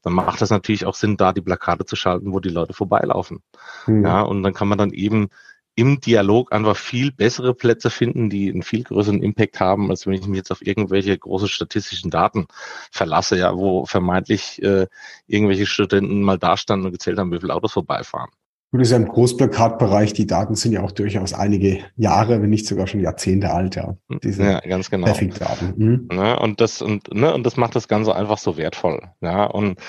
dann 0.02 0.14
macht 0.14 0.42
das 0.42 0.50
natürlich 0.50 0.86
auch 0.86 0.96
Sinn, 0.96 1.18
da 1.18 1.34
die 1.34 1.42
Plakate 1.42 1.86
zu 1.86 1.96
schalten, 1.96 2.34
wo 2.34 2.40
die 2.40 2.50
Leute 2.50 2.74
vorbeilaufen. 2.74 3.44
Mhm. 3.88 4.06
Ja, 4.06 4.22
und 4.22 4.44
dann 4.44 4.54
kann 4.54 4.68
man 4.68 4.78
dann 4.78 4.92
eben 4.92 5.30
im 5.76 6.00
Dialog 6.00 6.54
einfach 6.54 6.78
viel 6.78 7.12
bessere 7.12 7.54
Plätze 7.54 7.90
finden, 7.90 8.30
die 8.30 8.50
einen 8.50 8.64
viel 8.64 8.84
größeren 8.84 9.22
Impact 9.22 9.60
haben, 9.60 9.90
als 9.90 10.08
wenn 10.08 10.14
ich 10.14 10.26
mich 10.26 10.38
jetzt 10.38 10.52
auf 10.52 10.66
irgendwelche 10.66 11.18
große 11.18 11.50
statistischen 11.50 12.10
Daten 12.10 12.48
verlasse, 12.92 13.38
ja, 13.38 13.56
wo 13.56 13.86
vermeintlich 13.86 14.62
äh, 14.64 14.88
irgendwelche 15.28 15.66
Studenten 15.66 16.22
mal 16.22 16.40
dastanden 16.40 16.86
und 16.86 16.94
gezählt 16.94 17.20
haben, 17.20 17.32
wie 17.34 17.40
viele 17.40 17.54
Autos 17.54 17.74
vorbeifahren. 17.74 18.30
Das 18.78 18.88
ist 18.88 18.92
ja 18.92 18.98
im 18.98 19.08
Großplakatbereich, 19.08 20.14
die 20.14 20.28
Daten 20.28 20.56
sind 20.56 20.72
ja 20.72 20.82
auch 20.82 20.92
durchaus 20.92 21.34
einige 21.34 21.80
Jahre, 21.96 22.42
wenn 22.42 22.50
nicht 22.50 22.68
sogar 22.68 22.88
schon 22.88 23.00
Jahrzehnte 23.00 23.52
alt, 23.52 23.76
ja. 23.76 23.96
Diese 24.24 24.44
ja, 24.44 24.60
ganz 24.60 24.90
genau. 24.90 25.08
Daten. 25.08 25.74
Mhm. 25.76 26.08
Ne, 26.12 26.40
und 26.40 26.62
das, 26.62 26.82
und, 26.82 27.14
ne, 27.14 27.34
und 27.34 27.46
das 27.46 27.58
macht 27.58 27.76
das 27.76 27.88
Ganze 27.88 28.16
einfach 28.16 28.38
so 28.38 28.58
wertvoll. 28.58 29.02
Ja, 29.22 29.46
und 29.46 29.80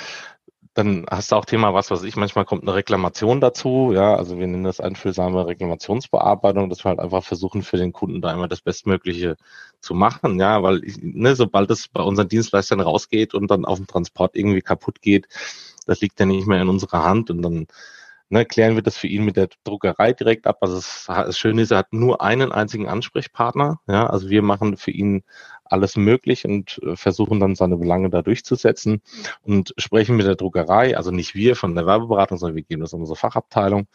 dann 0.76 1.06
hast 1.10 1.32
du 1.32 1.36
auch 1.36 1.46
Thema, 1.46 1.72
was 1.72 1.90
weiß 1.90 2.02
ich, 2.02 2.16
manchmal 2.16 2.44
kommt 2.44 2.62
eine 2.62 2.74
Reklamation 2.74 3.40
dazu, 3.40 3.92
ja, 3.94 4.14
also 4.14 4.38
wir 4.38 4.46
nennen 4.46 4.64
das 4.64 4.78
einfühlsame 4.78 5.46
Reklamationsbearbeitung, 5.46 6.68
dass 6.68 6.84
wir 6.84 6.90
halt 6.90 7.00
einfach 7.00 7.24
versuchen, 7.24 7.62
für 7.62 7.78
den 7.78 7.94
Kunden 7.94 8.20
da 8.20 8.30
immer 8.32 8.46
das 8.46 8.60
Bestmögliche 8.60 9.36
zu 9.80 9.94
machen, 9.94 10.38
ja, 10.38 10.62
weil, 10.62 10.82
ne, 11.00 11.34
sobald 11.34 11.70
es 11.70 11.88
bei 11.88 12.02
unseren 12.02 12.28
Dienstleistern 12.28 12.80
rausgeht 12.80 13.32
und 13.32 13.50
dann 13.50 13.64
auf 13.64 13.78
dem 13.78 13.86
Transport 13.86 14.36
irgendwie 14.36 14.60
kaputt 14.60 15.00
geht, 15.00 15.28
das 15.86 16.02
liegt 16.02 16.20
ja 16.20 16.26
nicht 16.26 16.46
mehr 16.46 16.60
in 16.60 16.68
unserer 16.68 17.04
Hand 17.04 17.30
und 17.30 17.40
dann 17.40 17.66
ne, 18.28 18.44
klären 18.44 18.74
wir 18.74 18.82
das 18.82 18.96
für 18.96 19.06
ihn 19.06 19.24
mit 19.24 19.36
der 19.36 19.48
Druckerei 19.64 20.12
direkt 20.12 20.46
ab. 20.46 20.58
Also 20.60 20.78
es, 20.78 21.04
das 21.06 21.38
Schöne 21.38 21.62
ist, 21.62 21.70
er 21.70 21.78
hat 21.78 21.92
nur 21.92 22.22
einen 22.22 22.52
einzigen 22.52 22.88
Ansprechpartner. 22.88 23.80
Ja, 23.86 24.06
also 24.06 24.28
wir 24.28 24.42
machen 24.42 24.76
für 24.76 24.90
ihn 24.90 25.22
alles 25.68 25.96
möglich 25.96 26.44
und 26.44 26.80
äh, 26.82 26.96
versuchen 26.96 27.40
dann 27.40 27.54
seine 27.54 27.76
Belange 27.76 28.10
da 28.10 28.22
durchzusetzen 28.22 29.02
und 29.42 29.74
sprechen 29.78 30.16
mit 30.16 30.26
der 30.26 30.36
Druckerei, 30.36 30.96
also 30.96 31.10
nicht 31.10 31.34
wir 31.34 31.56
von 31.56 31.74
der 31.74 31.86
Werbeberatung, 31.86 32.38
sondern 32.38 32.56
wir 32.56 32.62
geben 32.62 32.82
das 32.82 32.94
an 32.94 33.00
unsere 33.00 33.16
Fachabteilung, 33.16 33.88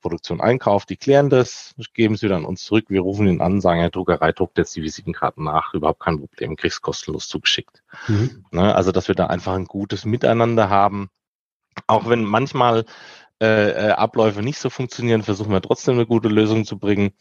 Produktion, 0.00 0.40
Einkauf, 0.40 0.86
die 0.86 0.96
klären 0.96 1.30
das, 1.30 1.74
geben 1.94 2.16
sie 2.16 2.28
dann 2.28 2.44
uns 2.44 2.64
zurück, 2.64 2.86
wir 2.88 3.00
rufen 3.00 3.26
ihn 3.26 3.40
an, 3.40 3.60
sagen, 3.60 3.80
ja, 3.80 3.90
Druckerei 3.90 4.32
druckt 4.32 4.58
jetzt 4.58 4.74
die 4.76 4.82
Visitenkarten 4.82 5.44
nach, 5.44 5.72
überhaupt 5.74 6.00
kein 6.00 6.18
Problem, 6.18 6.56
kriegst 6.56 6.82
kostenlos 6.82 7.28
zugeschickt. 7.28 7.82
Mhm. 8.08 8.44
Ne, 8.50 8.74
also, 8.74 8.92
dass 8.92 9.08
wir 9.08 9.14
da 9.14 9.26
einfach 9.26 9.54
ein 9.54 9.66
gutes 9.66 10.04
Miteinander 10.04 10.68
haben, 10.68 11.10
auch 11.86 12.08
wenn 12.08 12.24
manchmal 12.24 12.84
äh, 13.42 13.88
äh, 13.88 13.90
Abläufe 13.90 14.42
nicht 14.42 14.58
so 14.58 14.70
funktionieren, 14.70 15.22
versuchen 15.22 15.52
wir 15.52 15.60
trotzdem 15.60 15.94
eine 15.94 16.06
gute 16.06 16.28
Lösung 16.28 16.64
zu 16.64 16.78
bringen. 16.78 17.12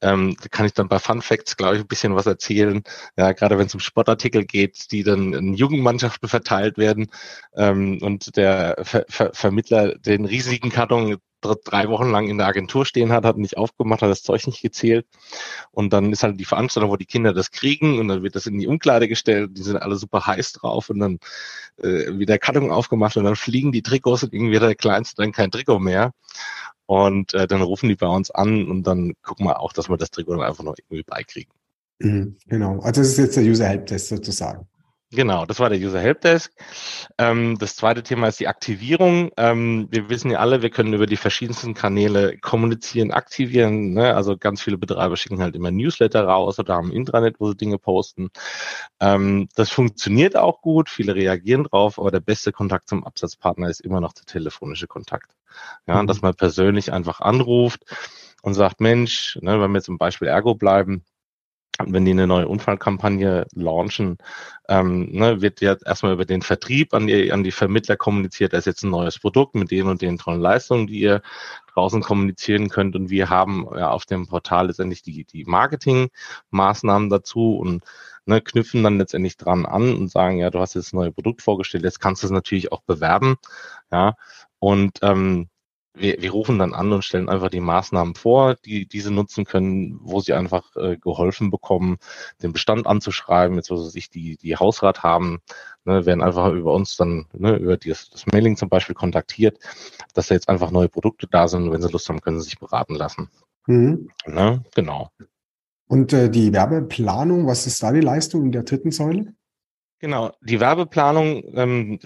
Ähm, 0.00 0.36
da 0.40 0.48
kann 0.48 0.66
ich 0.66 0.74
dann 0.74 0.88
bei 0.88 0.98
Fun 0.98 1.22
Facts, 1.22 1.56
glaube 1.56 1.76
ich, 1.76 1.80
ein 1.82 1.88
bisschen 1.88 2.14
was 2.14 2.26
erzählen. 2.26 2.82
Ja, 3.16 3.32
gerade 3.32 3.58
wenn 3.58 3.66
es 3.66 3.74
um 3.74 3.80
Sportartikel 3.80 4.44
geht, 4.44 4.92
die 4.92 5.02
dann 5.02 5.32
in 5.32 5.54
Jugendmannschaften 5.54 6.28
verteilt 6.28 6.78
werden 6.78 7.08
ähm, 7.56 7.98
und 8.02 8.36
der 8.36 8.76
Ver 8.82 9.06
Ver 9.08 9.30
Vermittler 9.32 9.96
den 9.98 10.24
riesigen 10.26 10.70
Karton 10.70 11.18
drei 11.42 11.88
Wochen 11.88 12.10
lang 12.10 12.28
in 12.28 12.38
der 12.38 12.46
Agentur 12.46 12.86
stehen 12.86 13.12
hat, 13.12 13.24
hat 13.24 13.36
nicht 13.36 13.56
aufgemacht, 13.56 14.02
hat 14.02 14.10
das 14.10 14.22
Zeug 14.22 14.46
nicht 14.46 14.62
gezählt. 14.62 15.06
Und 15.70 15.92
dann 15.92 16.12
ist 16.12 16.22
halt 16.22 16.38
die 16.40 16.44
Veranstaltung, 16.44 16.90
wo 16.90 16.96
die 16.96 17.06
Kinder 17.06 17.32
das 17.32 17.50
kriegen 17.50 17.98
und 17.98 18.08
dann 18.08 18.22
wird 18.22 18.34
das 18.36 18.46
in 18.46 18.58
die 18.58 18.66
Umkleide 18.66 19.08
gestellt. 19.08 19.50
Die 19.56 19.62
sind 19.62 19.76
alle 19.76 19.96
super 19.96 20.26
heiß 20.26 20.52
drauf 20.52 20.90
und 20.90 21.00
dann 21.00 21.18
äh, 21.78 22.18
wieder 22.18 22.38
Karton 22.38 22.70
aufgemacht 22.70 23.16
und 23.16 23.24
dann 23.24 23.36
fliegen 23.36 23.72
die 23.72 23.82
Trikots 23.82 24.24
und 24.24 24.32
irgendwie 24.32 24.56
hat 24.56 24.62
der 24.62 24.74
Kleinste 24.74 25.22
dann 25.22 25.32
kein 25.32 25.50
Trikot 25.50 25.78
mehr. 25.78 26.12
Und 26.86 27.34
äh, 27.34 27.46
dann 27.46 27.62
rufen 27.62 27.88
die 27.88 27.94
bei 27.94 28.08
uns 28.08 28.30
an 28.30 28.68
und 28.68 28.86
dann 28.86 29.14
gucken 29.22 29.46
wir 29.46 29.60
auch, 29.60 29.72
dass 29.72 29.88
wir 29.88 29.96
das 29.96 30.10
Trikot 30.10 30.32
dann 30.32 30.42
einfach 30.42 30.64
noch 30.64 30.76
irgendwie 30.78 31.04
beikriegen. 31.04 31.52
Mhm, 32.00 32.36
genau. 32.46 32.80
Also 32.80 33.00
das 33.00 33.10
ist 33.10 33.18
jetzt 33.18 33.36
der 33.36 33.44
User 33.44 33.66
Help 33.66 33.86
Test 33.86 34.08
sozusagen. 34.08 34.66
Genau, 35.14 35.44
das 35.44 35.60
war 35.60 35.68
der 35.68 35.78
User 35.78 36.00
Helpdesk. 36.00 36.54
Ähm, 37.18 37.58
das 37.58 37.76
zweite 37.76 38.02
Thema 38.02 38.28
ist 38.28 38.40
die 38.40 38.48
Aktivierung. 38.48 39.30
Ähm, 39.36 39.86
wir 39.90 40.08
wissen 40.08 40.30
ja 40.30 40.38
alle, 40.38 40.62
wir 40.62 40.70
können 40.70 40.94
über 40.94 41.04
die 41.04 41.18
verschiedensten 41.18 41.74
Kanäle 41.74 42.38
kommunizieren, 42.38 43.10
aktivieren. 43.10 43.92
Ne? 43.92 44.14
Also 44.14 44.38
ganz 44.38 44.62
viele 44.62 44.78
Betreiber 44.78 45.18
schicken 45.18 45.42
halt 45.42 45.54
immer 45.54 45.70
Newsletter 45.70 46.24
raus 46.24 46.58
oder 46.58 46.76
haben 46.76 46.90
Intranet, 46.90 47.40
wo 47.40 47.50
sie 47.50 47.56
Dinge 47.58 47.76
posten. 47.76 48.30
Ähm, 49.00 49.48
das 49.54 49.68
funktioniert 49.68 50.34
auch 50.34 50.62
gut, 50.62 50.88
viele 50.88 51.14
reagieren 51.14 51.64
drauf, 51.64 51.98
aber 51.98 52.10
der 52.10 52.20
beste 52.20 52.50
Kontakt 52.50 52.88
zum 52.88 53.04
Absatzpartner 53.04 53.68
ist 53.68 53.82
immer 53.82 54.00
noch 54.00 54.14
der 54.14 54.24
telefonische 54.24 54.86
Kontakt. 54.86 55.36
Ja, 55.86 56.02
mhm. 56.02 56.06
dass 56.06 56.22
man 56.22 56.34
persönlich 56.34 56.90
einfach 56.90 57.20
anruft 57.20 57.84
und 58.40 58.54
sagt, 58.54 58.80
Mensch, 58.80 59.38
ne, 59.42 59.60
wenn 59.60 59.72
wir 59.72 59.82
zum 59.82 59.98
Beispiel 59.98 60.28
Ergo 60.28 60.54
bleiben, 60.54 61.04
wenn 61.78 62.04
die 62.04 62.10
eine 62.12 62.26
neue 62.26 62.48
Unfallkampagne 62.48 63.46
launchen, 63.54 64.18
ähm, 64.68 65.10
ne, 65.10 65.40
wird 65.40 65.60
ja 65.60 65.76
erstmal 65.84 66.12
über 66.12 66.24
den 66.24 66.42
Vertrieb 66.42 66.94
an 66.94 67.06
die, 67.06 67.32
an 67.32 67.44
die 67.44 67.50
Vermittler 67.50 67.96
kommuniziert, 67.96 68.52
da 68.52 68.58
ist 68.58 68.66
jetzt 68.66 68.82
ein 68.84 68.90
neues 68.90 69.18
Produkt 69.18 69.54
mit 69.54 69.70
den 69.70 69.86
und 69.86 70.02
den 70.02 70.18
tollen 70.18 70.40
Leistungen, 70.40 70.86
die 70.86 71.00
ihr 71.00 71.22
draußen 71.74 72.02
kommunizieren 72.02 72.68
könnt. 72.68 72.94
Und 72.94 73.10
wir 73.10 73.30
haben 73.30 73.66
ja 73.76 73.90
auf 73.90 74.04
dem 74.04 74.26
Portal 74.26 74.66
letztendlich 74.68 75.02
die, 75.02 75.24
die 75.24 75.44
Marketingmaßnahmen 75.44 77.10
dazu 77.10 77.56
und 77.56 77.84
ne, 78.26 78.40
knüpfen 78.40 78.82
dann 78.82 78.98
letztendlich 78.98 79.36
dran 79.36 79.66
an 79.66 79.94
und 79.94 80.10
sagen, 80.10 80.38
ja, 80.38 80.50
du 80.50 80.60
hast 80.60 80.74
jetzt 80.74 80.92
ein 80.92 80.96
neues 80.96 81.14
Produkt 81.14 81.42
vorgestellt, 81.42 81.84
jetzt 81.84 82.00
kannst 82.00 82.22
du 82.22 82.26
es 82.26 82.32
natürlich 82.32 82.72
auch 82.72 82.82
bewerben. 82.82 83.36
Ja, 83.90 84.14
und 84.58 84.98
ähm, 85.02 85.48
wir, 85.94 86.20
wir 86.20 86.30
rufen 86.30 86.58
dann 86.58 86.74
an 86.74 86.92
und 86.92 87.04
stellen 87.04 87.28
einfach 87.28 87.50
die 87.50 87.60
Maßnahmen 87.60 88.14
vor, 88.14 88.54
die 88.54 88.86
diese 88.86 89.10
nutzen 89.10 89.44
können, 89.44 89.98
wo 90.00 90.20
sie 90.20 90.32
einfach 90.32 90.74
äh, 90.76 90.96
geholfen 90.96 91.50
bekommen, 91.50 91.98
den 92.42 92.52
Bestand 92.52 92.86
anzuschreiben, 92.86 93.56
jetzt 93.56 93.70
was 93.70 93.94
ich 93.94 94.08
die 94.08 94.36
die 94.36 94.56
Hausrat 94.56 95.02
haben, 95.02 95.40
ne, 95.84 96.06
werden 96.06 96.22
einfach 96.22 96.52
über 96.52 96.72
uns 96.72 96.96
dann 96.96 97.26
ne, 97.32 97.56
über 97.56 97.76
das, 97.76 98.10
das 98.10 98.26
Mailing 98.26 98.56
zum 98.56 98.68
Beispiel 98.68 98.94
kontaktiert, 98.94 99.58
dass 100.14 100.28
da 100.28 100.34
jetzt 100.34 100.48
einfach 100.48 100.70
neue 100.70 100.88
Produkte 100.88 101.26
da 101.26 101.48
sind. 101.48 101.64
Und 101.64 101.72
wenn 101.72 101.82
sie 101.82 101.90
Lust 101.90 102.08
haben, 102.08 102.20
können 102.20 102.40
sie 102.40 102.44
sich 102.44 102.58
beraten 102.58 102.94
lassen. 102.94 103.28
Mhm. 103.66 104.08
Ne, 104.26 104.64
genau. 104.74 105.10
Und 105.88 106.12
äh, 106.14 106.30
die 106.30 106.52
Werbeplanung, 106.52 107.46
was 107.46 107.66
ist 107.66 107.82
da 107.82 107.92
die 107.92 108.00
Leistung 108.00 108.46
in 108.46 108.52
der 108.52 108.62
dritten 108.62 108.92
Säule? 108.92 109.34
Genau, 110.04 110.32
die 110.40 110.58
Werbeplanung, 110.58 111.44
ähm, 111.54 112.00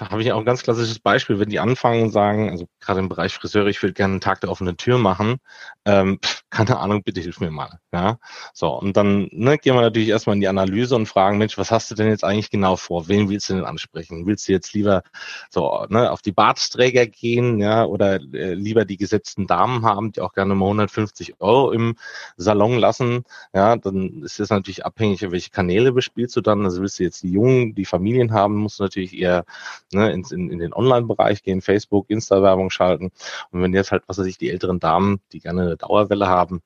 habe 0.00 0.22
ich 0.22 0.32
auch 0.32 0.38
ein 0.38 0.46
ganz 0.46 0.62
klassisches 0.62 0.98
Beispiel, 0.98 1.38
wenn 1.38 1.50
die 1.50 1.60
anfangen 1.60 2.04
und 2.04 2.10
sagen, 2.10 2.48
also 2.48 2.64
gerade 2.80 3.00
im 3.00 3.10
Bereich 3.10 3.34
Friseur, 3.34 3.66
ich 3.66 3.82
will 3.82 3.92
gerne 3.92 4.12
einen 4.12 4.20
Tag 4.22 4.40
der 4.40 4.50
offenen 4.50 4.78
Tür 4.78 4.96
machen, 4.96 5.36
ähm, 5.84 6.18
keine 6.48 6.78
Ahnung, 6.78 7.02
bitte 7.02 7.20
hilf 7.20 7.40
mir 7.40 7.50
mal. 7.50 7.80
Ja, 7.92 8.18
so 8.54 8.68
und 8.78 8.96
dann 8.96 9.28
ne, 9.30 9.58
gehen 9.58 9.74
wir 9.74 9.82
natürlich 9.82 10.08
erstmal 10.08 10.36
in 10.36 10.40
die 10.40 10.48
Analyse 10.48 10.96
und 10.96 11.04
fragen, 11.06 11.36
Mensch, 11.36 11.58
was 11.58 11.70
hast 11.70 11.90
du 11.90 11.94
denn 11.94 12.08
jetzt 12.08 12.24
eigentlich 12.24 12.48
genau 12.48 12.76
vor? 12.76 13.08
Wen 13.08 13.28
willst 13.28 13.50
du 13.50 13.54
denn 13.54 13.64
ansprechen? 13.64 14.26
Willst 14.26 14.48
du 14.48 14.52
jetzt 14.52 14.72
lieber 14.72 15.02
so 15.50 15.84
ne, 15.90 16.10
auf 16.10 16.22
die 16.22 16.32
Bartsträger 16.32 17.06
gehen, 17.06 17.58
ja, 17.58 17.84
oder 17.84 18.14
äh, 18.32 18.54
lieber 18.54 18.86
die 18.86 18.96
gesetzten 18.96 19.46
Damen 19.46 19.84
haben, 19.84 20.12
die 20.12 20.22
auch 20.22 20.32
gerne 20.32 20.54
mal 20.54 20.64
150 20.66 21.40
Euro 21.42 21.72
im 21.72 21.96
Salon 22.38 22.78
lassen? 22.78 23.24
Ja, 23.52 23.76
dann 23.76 24.22
ist 24.22 24.40
es 24.40 24.48
natürlich 24.48 24.86
abhängig, 24.86 25.20
welche 25.30 25.50
Kanäle 25.50 25.92
bespielst 25.92 26.36
du 26.36 26.40
dann. 26.40 26.64
Also 26.64 26.80
willst 26.80 26.98
du 26.98 27.02
jetzt 27.04 27.22
die 27.22 27.33
Jungen, 27.34 27.74
die 27.74 27.84
Familien 27.84 28.32
haben, 28.32 28.56
musst 28.56 28.78
du 28.78 28.84
natürlich 28.84 29.16
eher 29.18 29.44
ne, 29.92 30.12
in, 30.12 30.24
in, 30.30 30.50
in 30.50 30.58
den 30.58 30.72
Online-Bereich 30.72 31.42
gehen, 31.42 31.60
Facebook, 31.60 32.08
Insta-Werbung 32.08 32.70
schalten. 32.70 33.10
Und 33.50 33.62
wenn 33.62 33.74
jetzt 33.74 33.92
halt, 33.92 34.04
was 34.06 34.18
weiß 34.18 34.26
ich, 34.26 34.38
die 34.38 34.50
älteren 34.50 34.80
Damen, 34.80 35.20
die 35.32 35.40
gerne 35.40 35.62
eine 35.62 35.76
Dauerwelle 35.76 36.28
haben, 36.28 36.62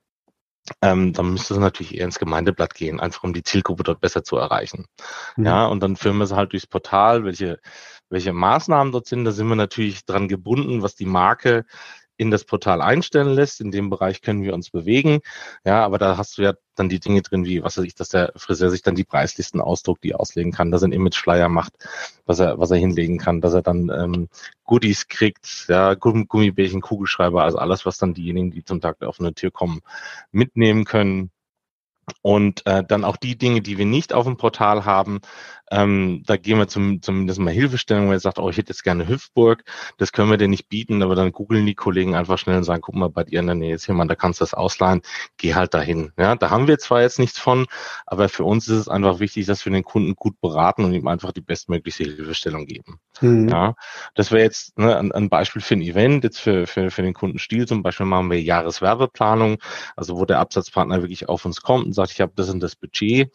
ähm, 0.82 1.12
dann 1.12 1.32
müsste 1.32 1.54
es 1.54 1.60
natürlich 1.60 1.96
eher 1.96 2.04
ins 2.04 2.18
Gemeindeblatt 2.18 2.74
gehen, 2.74 3.00
einfach 3.00 3.24
um 3.24 3.32
die 3.32 3.42
Zielgruppe 3.42 3.82
dort 3.82 4.00
besser 4.00 4.24
zu 4.24 4.36
erreichen. 4.36 4.86
Mhm. 5.36 5.46
Ja, 5.46 5.66
und 5.66 5.80
dann 5.80 5.96
führen 5.96 6.18
wir 6.18 6.26
sie 6.26 6.36
halt 6.36 6.52
durchs 6.52 6.66
Portal, 6.66 7.24
welche, 7.24 7.58
welche 8.10 8.32
Maßnahmen 8.32 8.92
dort 8.92 9.06
sind. 9.06 9.24
Da 9.24 9.32
sind 9.32 9.48
wir 9.48 9.56
natürlich 9.56 10.04
dran 10.04 10.28
gebunden, 10.28 10.82
was 10.82 10.94
die 10.94 11.06
Marke 11.06 11.64
in 12.18 12.30
das 12.30 12.44
Portal 12.44 12.82
einstellen 12.82 13.32
lässt. 13.32 13.60
In 13.62 13.70
dem 13.70 13.88
Bereich 13.88 14.20
können 14.20 14.42
wir 14.42 14.52
uns 14.52 14.70
bewegen. 14.70 15.20
Ja, 15.64 15.84
aber 15.84 15.96
da 15.98 16.18
hast 16.18 16.36
du 16.36 16.42
ja 16.42 16.52
dann 16.74 16.88
die 16.88 17.00
Dinge 17.00 17.22
drin, 17.22 17.44
wie, 17.44 17.62
was 17.62 17.78
weiß 17.78 17.84
ich, 17.84 17.94
dass 17.94 18.10
der 18.10 18.32
Friseur 18.36 18.70
sich 18.70 18.82
dann 18.82 18.94
die 18.94 19.04
Preislisten 19.04 19.60
ausdruckt, 19.60 20.04
die 20.04 20.14
auslegen 20.14 20.52
kann, 20.52 20.70
dass 20.70 20.82
er 20.82 20.86
einen 20.86 20.94
Image-Flyer 20.94 21.48
macht, 21.48 21.72
was 22.26 22.40
er, 22.40 22.58
was 22.58 22.70
er 22.70 22.76
hinlegen 22.76 23.18
kann, 23.18 23.40
dass 23.40 23.54
er 23.54 23.62
dann 23.62 23.88
ähm, 23.88 24.28
Goodies 24.64 25.08
kriegt, 25.08 25.66
ja, 25.68 25.94
Gummibärchen, 25.94 26.80
Kugelschreiber, 26.80 27.42
also 27.44 27.58
alles, 27.58 27.86
was 27.86 27.98
dann 27.98 28.14
diejenigen, 28.14 28.50
die 28.50 28.64
zum 28.64 28.80
Tag 28.80 28.98
der 28.98 29.08
offenen 29.08 29.34
Tür 29.34 29.50
kommen, 29.50 29.80
mitnehmen 30.30 30.84
können. 30.84 31.30
Und 32.22 32.66
äh, 32.66 32.84
dann 32.86 33.04
auch 33.04 33.16
die 33.16 33.36
Dinge, 33.36 33.60
die 33.60 33.78
wir 33.78 33.86
nicht 33.86 34.12
auf 34.12 34.24
dem 34.24 34.36
Portal 34.36 34.84
haben, 34.84 35.20
ähm, 35.70 36.22
da 36.26 36.36
gehen 36.36 36.58
wir 36.58 36.68
zum, 36.68 37.02
zumindest 37.02 37.38
mal 37.40 37.52
Hilfestellung, 37.52 38.06
wenn 38.06 38.14
er 38.14 38.20
sagt, 38.20 38.38
oh, 38.38 38.48
ich 38.48 38.56
hätte 38.56 38.70
jetzt 38.70 38.84
gerne 38.84 39.06
Hüpfburg, 39.06 39.64
das 39.98 40.12
können 40.12 40.30
wir 40.30 40.38
dir 40.38 40.48
nicht 40.48 40.68
bieten, 40.68 41.02
aber 41.02 41.14
dann 41.14 41.32
googeln 41.32 41.66
die 41.66 41.74
Kollegen 41.74 42.14
einfach 42.14 42.38
schnell 42.38 42.56
und 42.56 42.64
sagen, 42.64 42.80
guck 42.80 42.94
mal, 42.94 43.10
bei 43.10 43.24
dir 43.24 43.40
in 43.40 43.46
der 43.46 43.54
Nähe 43.54 43.74
ist 43.74 43.86
jemand, 43.86 44.10
da 44.10 44.14
kannst 44.14 44.40
du 44.40 44.44
das 44.44 44.54
ausleihen, 44.54 45.02
geh 45.36 45.54
halt 45.54 45.74
dahin. 45.74 46.12
Ja, 46.18 46.36
da 46.36 46.50
haben 46.50 46.68
wir 46.68 46.78
zwar 46.78 47.02
jetzt 47.02 47.18
nichts 47.18 47.38
von, 47.38 47.66
aber 48.06 48.28
für 48.28 48.44
uns 48.44 48.68
ist 48.68 48.78
es 48.78 48.88
einfach 48.88 49.20
wichtig, 49.20 49.46
dass 49.46 49.64
wir 49.64 49.72
den 49.72 49.84
Kunden 49.84 50.14
gut 50.14 50.40
beraten 50.40 50.84
und 50.84 50.94
ihm 50.94 51.06
einfach 51.06 51.32
die 51.32 51.40
bestmögliche 51.40 52.04
Hilfestellung 52.04 52.66
geben. 52.66 52.98
Mhm. 53.20 53.48
Ja, 53.48 53.74
das 54.14 54.30
wäre 54.30 54.42
jetzt 54.42 54.78
ne, 54.78 54.96
ein, 54.96 55.12
ein, 55.12 55.28
Beispiel 55.28 55.60
für 55.60 55.74
ein 55.74 55.82
Event, 55.82 56.24
jetzt 56.24 56.38
für, 56.38 56.66
für, 56.66 56.90
für 56.90 57.02
den 57.02 57.14
Kunden 57.14 57.38
Stil 57.38 57.66
zum 57.66 57.82
Beispiel 57.82 58.06
machen 58.06 58.30
wir 58.30 58.40
Jahreswerbeplanung, 58.40 59.58
also 59.96 60.16
wo 60.16 60.24
der 60.24 60.38
Absatzpartner 60.38 61.02
wirklich 61.02 61.28
auf 61.28 61.44
uns 61.44 61.60
kommt 61.60 61.94
sagt, 61.98 62.12
ich 62.12 62.20
habe 62.20 62.32
das 62.34 62.48
und 62.48 62.60
das 62.60 62.76
Budget 62.76 63.30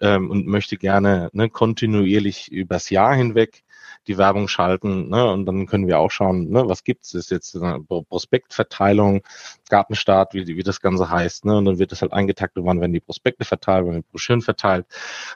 ähm, 0.00 0.30
und 0.30 0.46
möchte 0.46 0.76
gerne 0.76 1.30
ne, 1.32 1.48
kontinuierlich 1.48 2.50
übers 2.50 2.90
Jahr 2.90 3.14
hinweg 3.14 3.62
die 4.06 4.18
Werbung 4.18 4.48
schalten. 4.48 5.08
Ne? 5.08 5.30
Und 5.30 5.46
dann 5.46 5.66
können 5.66 5.86
wir 5.86 5.98
auch 5.98 6.10
schauen, 6.10 6.50
ne, 6.50 6.68
was 6.68 6.84
gibt's? 6.84 7.14
Ist 7.14 7.30
jetzt 7.30 7.56
eine 7.56 7.80
Prospektverteilung, 7.80 9.22
Gartenstart, 9.68 10.34
wie, 10.34 10.46
wie 10.46 10.62
das 10.62 10.80
Ganze 10.80 11.10
heißt. 11.10 11.44
Ne? 11.44 11.56
Und 11.56 11.64
dann 11.64 11.78
wird 11.78 11.92
das 11.92 12.02
halt 12.02 12.12
eingetaktet, 12.12 12.64
wann 12.64 12.80
werden 12.80 12.92
die 12.92 13.00
Prospekte 13.00 13.44
verteilt, 13.44 13.84
wann 13.84 13.94
werden 13.94 14.02
die 14.02 14.10
Broschüren 14.10 14.42
verteilt, 14.42 14.86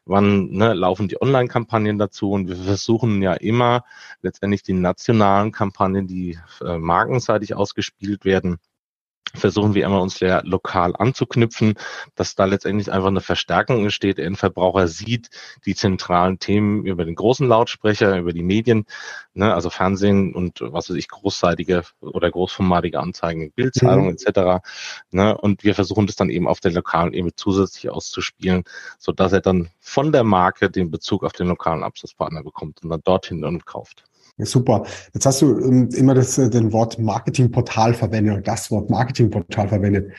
wann 0.04 0.50
ne, 0.50 0.72
laufen 0.74 1.08
die 1.08 1.20
Online-Kampagnen 1.20 1.98
dazu. 1.98 2.32
Und 2.32 2.48
wir 2.48 2.56
versuchen 2.56 3.22
ja 3.22 3.34
immer 3.34 3.84
letztendlich 4.22 4.62
die 4.62 4.74
nationalen 4.74 5.52
Kampagnen, 5.52 6.06
die 6.06 6.38
äh, 6.64 6.78
markenseitig 6.78 7.54
ausgespielt 7.54 8.24
werden, 8.24 8.58
versuchen 9.34 9.74
wir 9.74 9.84
immer 9.84 10.02
uns 10.02 10.20
ja 10.20 10.40
lokal 10.44 10.94
anzuknüpfen, 10.96 11.74
dass 12.14 12.34
da 12.34 12.44
letztendlich 12.44 12.90
einfach 12.90 13.08
eine 13.08 13.20
Verstärkung 13.20 13.82
entsteht. 13.82 14.18
Der 14.18 14.26
Endverbraucher 14.26 14.88
sieht 14.88 15.30
die 15.66 15.74
zentralen 15.74 16.38
Themen 16.38 16.84
über 16.84 17.04
den 17.04 17.14
großen 17.14 17.46
Lautsprecher, 17.46 18.18
über 18.18 18.32
die 18.32 18.42
Medien, 18.42 18.86
ne, 19.34 19.54
also 19.54 19.70
Fernsehen 19.70 20.34
und 20.34 20.60
was 20.60 20.90
weiß 20.90 20.96
ich, 20.96 21.08
großseitige 21.08 21.82
oder 22.00 22.30
großformatige 22.30 22.98
Anzeigen, 22.98 23.52
Bildzeitungen 23.52 24.10
mhm. 24.10 24.16
etc. 24.18 24.64
Ne, 25.10 25.36
und 25.36 25.64
wir 25.64 25.74
versuchen 25.74 26.06
das 26.06 26.16
dann 26.16 26.30
eben 26.30 26.48
auf 26.48 26.60
der 26.60 26.72
lokalen 26.72 27.12
Ebene 27.12 27.34
zusätzlich 27.34 27.90
auszuspielen, 27.90 28.64
so 28.98 29.12
dass 29.12 29.32
er 29.32 29.40
dann 29.40 29.70
von 29.80 30.12
der 30.12 30.24
Marke 30.24 30.70
den 30.70 30.90
Bezug 30.90 31.24
auf 31.24 31.32
den 31.32 31.48
lokalen 31.48 31.82
Absatzpartner 31.82 32.42
bekommt 32.42 32.82
und 32.82 32.90
dann 32.90 33.02
dorthin 33.04 33.44
und 33.44 33.66
kauft. 33.66 34.04
Super. 34.46 34.84
Jetzt 35.14 35.26
hast 35.26 35.42
du 35.42 35.58
ähm, 35.58 35.88
immer 35.94 36.14
das, 36.14 36.38
äh, 36.38 36.50
den 36.50 36.72
Wort 36.72 36.98
Marketingportal 36.98 37.94
verwendet 37.94 38.34
oder 38.34 38.42
das 38.42 38.70
Wort 38.70 38.90
Marketingportal 38.90 39.68
verwendet. 39.68 40.12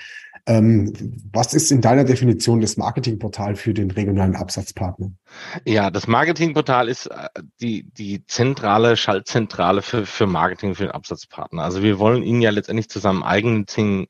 Ähm, 0.48 0.94
was 1.32 1.54
ist 1.54 1.72
in 1.72 1.82
deiner 1.82 2.04
Definition 2.04 2.62
das 2.62 2.78
Marketingportal 2.78 3.56
für 3.56 3.74
den 3.74 3.92
regionalen 3.92 4.36
Absatzpartner? 4.36 5.12
Ja, 5.66 5.92
das 5.92 6.08
Marketingportal 6.08 6.90
ist 6.90 7.08
äh, 7.08 7.30
die, 7.62 7.84
die 7.84 8.26
zentrale 8.26 8.98
Schaltzentrale 8.98 9.82
für, 9.82 10.06
für 10.06 10.28
Marketing 10.28 10.76
für 10.76 10.84
den 10.84 10.92
Absatzpartner. 10.92 11.64
Also 11.64 11.84
wir 11.84 12.00
wollen 12.00 12.24
ihn 12.24 12.42
ja 12.42 12.50
letztendlich 12.50 12.90
zusammen 12.90 13.24
eigenen, 13.24 13.66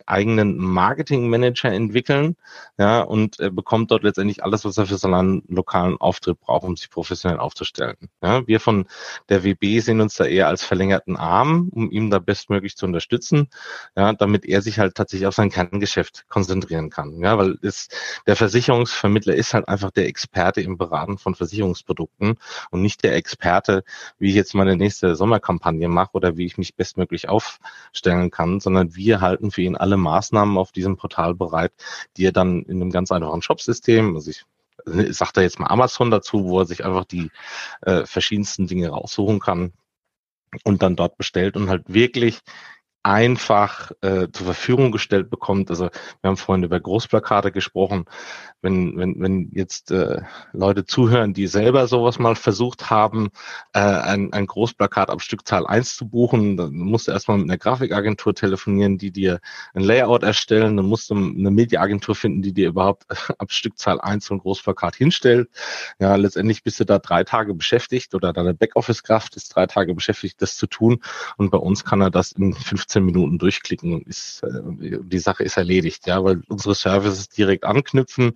eigenen 0.06 0.58
Marketingmanager 0.58 1.72
entwickeln, 1.72 2.36
ja, 2.78 3.02
und 3.02 3.40
er 3.40 3.52
bekommt 3.52 3.92
dort 3.92 4.04
letztendlich 4.04 4.44
alles, 4.44 4.64
was 4.64 4.78
er 4.78 4.86
für 4.86 4.98
seinen 4.98 5.44
lokalen 5.48 5.98
Auftritt 5.98 6.40
braucht, 6.40 6.64
um 6.64 6.78
sich 6.78 6.90
professionell 6.90 7.40
aufzustellen. 7.40 7.98
Ja, 8.24 8.48
wir 8.48 8.60
von 8.60 8.86
der 9.30 9.44
WB 9.44 9.80
sehen 9.80 10.02
uns 10.02 10.16
da 10.16 10.26
eher 10.26 10.48
als 10.48 10.64
verlängerten 10.64 11.18
Arm, 11.18 11.70
um 11.74 11.92
ihn 11.92 12.10
da 12.10 12.20
bestmöglich 12.20 12.78
zu 12.78 12.86
unterstützen, 12.86 13.50
ja, 13.96 14.14
damit 14.14 14.46
er 14.46 14.62
sich 14.62 14.80
halt 14.80 14.96
tatsächlich 14.96 15.28
auf 15.28 15.36
sein 15.36 15.50
Kerngeschäft 15.50 16.26
konzentrieren 16.32 16.90
kann. 16.90 17.20
Ja, 17.22 17.38
weil 17.38 17.60
es, 17.62 17.90
der 18.26 18.36
Versicherungsvermittler 18.36 19.36
ist 19.36 19.54
halt 19.54 19.68
einfach 19.68 19.92
der 19.92 20.08
Experte 20.08 20.62
im 20.62 20.78
Beraten 20.78 21.20
von 21.20 21.36
Versicherungsprodukten 21.36 22.38
und 22.72 22.82
nicht 22.82 23.04
der 23.04 23.16
Experte, 23.16 23.84
wie 24.18 24.30
ich 24.30 24.36
jetzt 24.36 24.56
meine 24.56 24.76
nächste 24.76 25.16
Sommerkampagne 25.16 25.88
mache 25.88 26.14
oder 26.14 26.38
wie 26.38 26.46
ich 26.46 26.58
mich 26.58 26.76
bestmöglich 26.76 27.30
aufstellen 27.30 28.32
kann, 28.32 28.60
sondern 28.60 28.96
wir 28.96 29.22
halten 29.22 29.52
für 29.52 29.62
ihn 29.62 29.76
alle 29.76 29.98
Maßnahmen 29.98 30.58
auf 30.58 30.72
diesem 30.72 30.98
Portal 30.98 31.36
bereit, 31.36 31.74
die 32.18 32.26
er 32.26 32.32
dann 32.32 32.64
in 32.64 32.82
einem 32.82 32.92
ganz 32.92 33.12
einfachen 33.12 33.44
Shopsystem, 33.44 34.16
also 34.16 34.32
ich 34.32 34.46
ich 34.88 35.16
sage 35.16 35.32
da 35.36 35.42
jetzt 35.42 35.60
mal 35.60 35.68
Amazon 35.68 36.10
dazu, 36.10 36.46
wo 36.46 36.62
er 36.62 36.66
sich 36.66 36.84
einfach 36.84 37.06
die 37.06 37.30
äh, 37.82 38.04
verschiedensten 38.08 38.66
Dinge 38.66 38.90
raussuchen 38.90 39.40
kann 39.40 39.74
und 40.64 40.82
dann 40.82 40.96
dort 40.96 41.18
bestellt 41.18 41.56
und 41.56 41.70
halt 41.70 41.84
wirklich 41.88 42.40
einfach 43.04 43.92
äh, 44.02 44.28
zur 44.32 44.46
Verfügung 44.46 44.92
gestellt 44.92 45.30
bekommt. 45.30 45.70
Also 45.70 45.86
wir 45.86 46.28
haben 46.28 46.38
vorhin 46.38 46.64
über 46.64 46.80
Großplakate 46.80 47.52
gesprochen. 47.52 48.06
Wenn, 48.62 48.96
wenn, 48.96 49.20
wenn 49.20 49.50
jetzt 49.54 49.90
äh, 49.90 50.22
Leute 50.54 50.86
zuhören, 50.86 51.34
die 51.34 51.48
selber 51.48 51.88
sowas 51.88 52.20
mal 52.20 52.36
versucht 52.36 52.92
haben, 52.92 53.30
äh, 53.74 53.80
ein, 53.80 54.32
ein 54.34 54.46
Großplakat 54.46 55.10
ab 55.10 55.22
Stückzahl 55.24 55.66
eins 55.66 55.96
zu 55.96 56.08
buchen, 56.08 56.58
dann 56.58 56.74
musst 56.74 57.08
du 57.08 57.12
erstmal 57.12 57.38
mit 57.40 57.50
einer 57.50 57.58
Grafikagentur 57.58 58.36
telefonieren, 58.36 59.00
die 59.00 59.12
dir 59.12 59.40
ein 59.74 59.82
Layout 59.82 60.22
erstellen, 60.22 60.78
dann 60.78 60.86
musst 60.86 61.10
du 61.10 61.16
eine 61.16 61.50
Mediaagentur 61.50 62.14
finden, 62.14 62.44
die 62.44 62.54
dir 62.54 62.68
überhaupt 62.68 63.06
ab 63.40 63.52
Stückzahl 63.52 64.00
eins 64.00 64.26
so 64.26 64.36
ein 64.36 64.40
Großplakat 64.40 64.96
hinstellt. 64.96 65.50
Ja, 65.98 66.16
letztendlich 66.16 66.62
bist 66.62 66.80
du 66.80 66.86
da 66.86 67.00
drei 67.00 67.24
Tage 67.24 67.56
beschäftigt 67.56 68.14
oder 68.14 68.32
deine 68.32 68.54
Backoffice-Kraft 68.54 69.36
ist 69.38 69.56
drei 69.56 69.66
Tage 69.66 69.96
beschäftigt, 69.96 70.40
das 70.40 70.56
zu 70.56 70.68
tun. 70.68 71.02
Und 71.38 71.50
bei 71.50 71.58
uns 71.58 71.84
kann 71.84 72.02
er 72.02 72.12
das 72.12 72.32
in 72.34 72.54
15 72.54 72.91
15 72.92 73.06
Minuten 73.06 73.38
durchklicken 73.38 73.94
und 73.94 74.08
ist, 74.08 74.44
äh, 74.44 75.00
die 75.02 75.20
Sache 75.20 75.44
ist 75.44 75.58
erledigt, 75.58 76.08
ja, 76.08 76.24
weil 76.24 76.42
unsere 76.50 76.76
Services 76.76 77.30
direkt 77.30 77.64
anknüpfen 77.64 78.34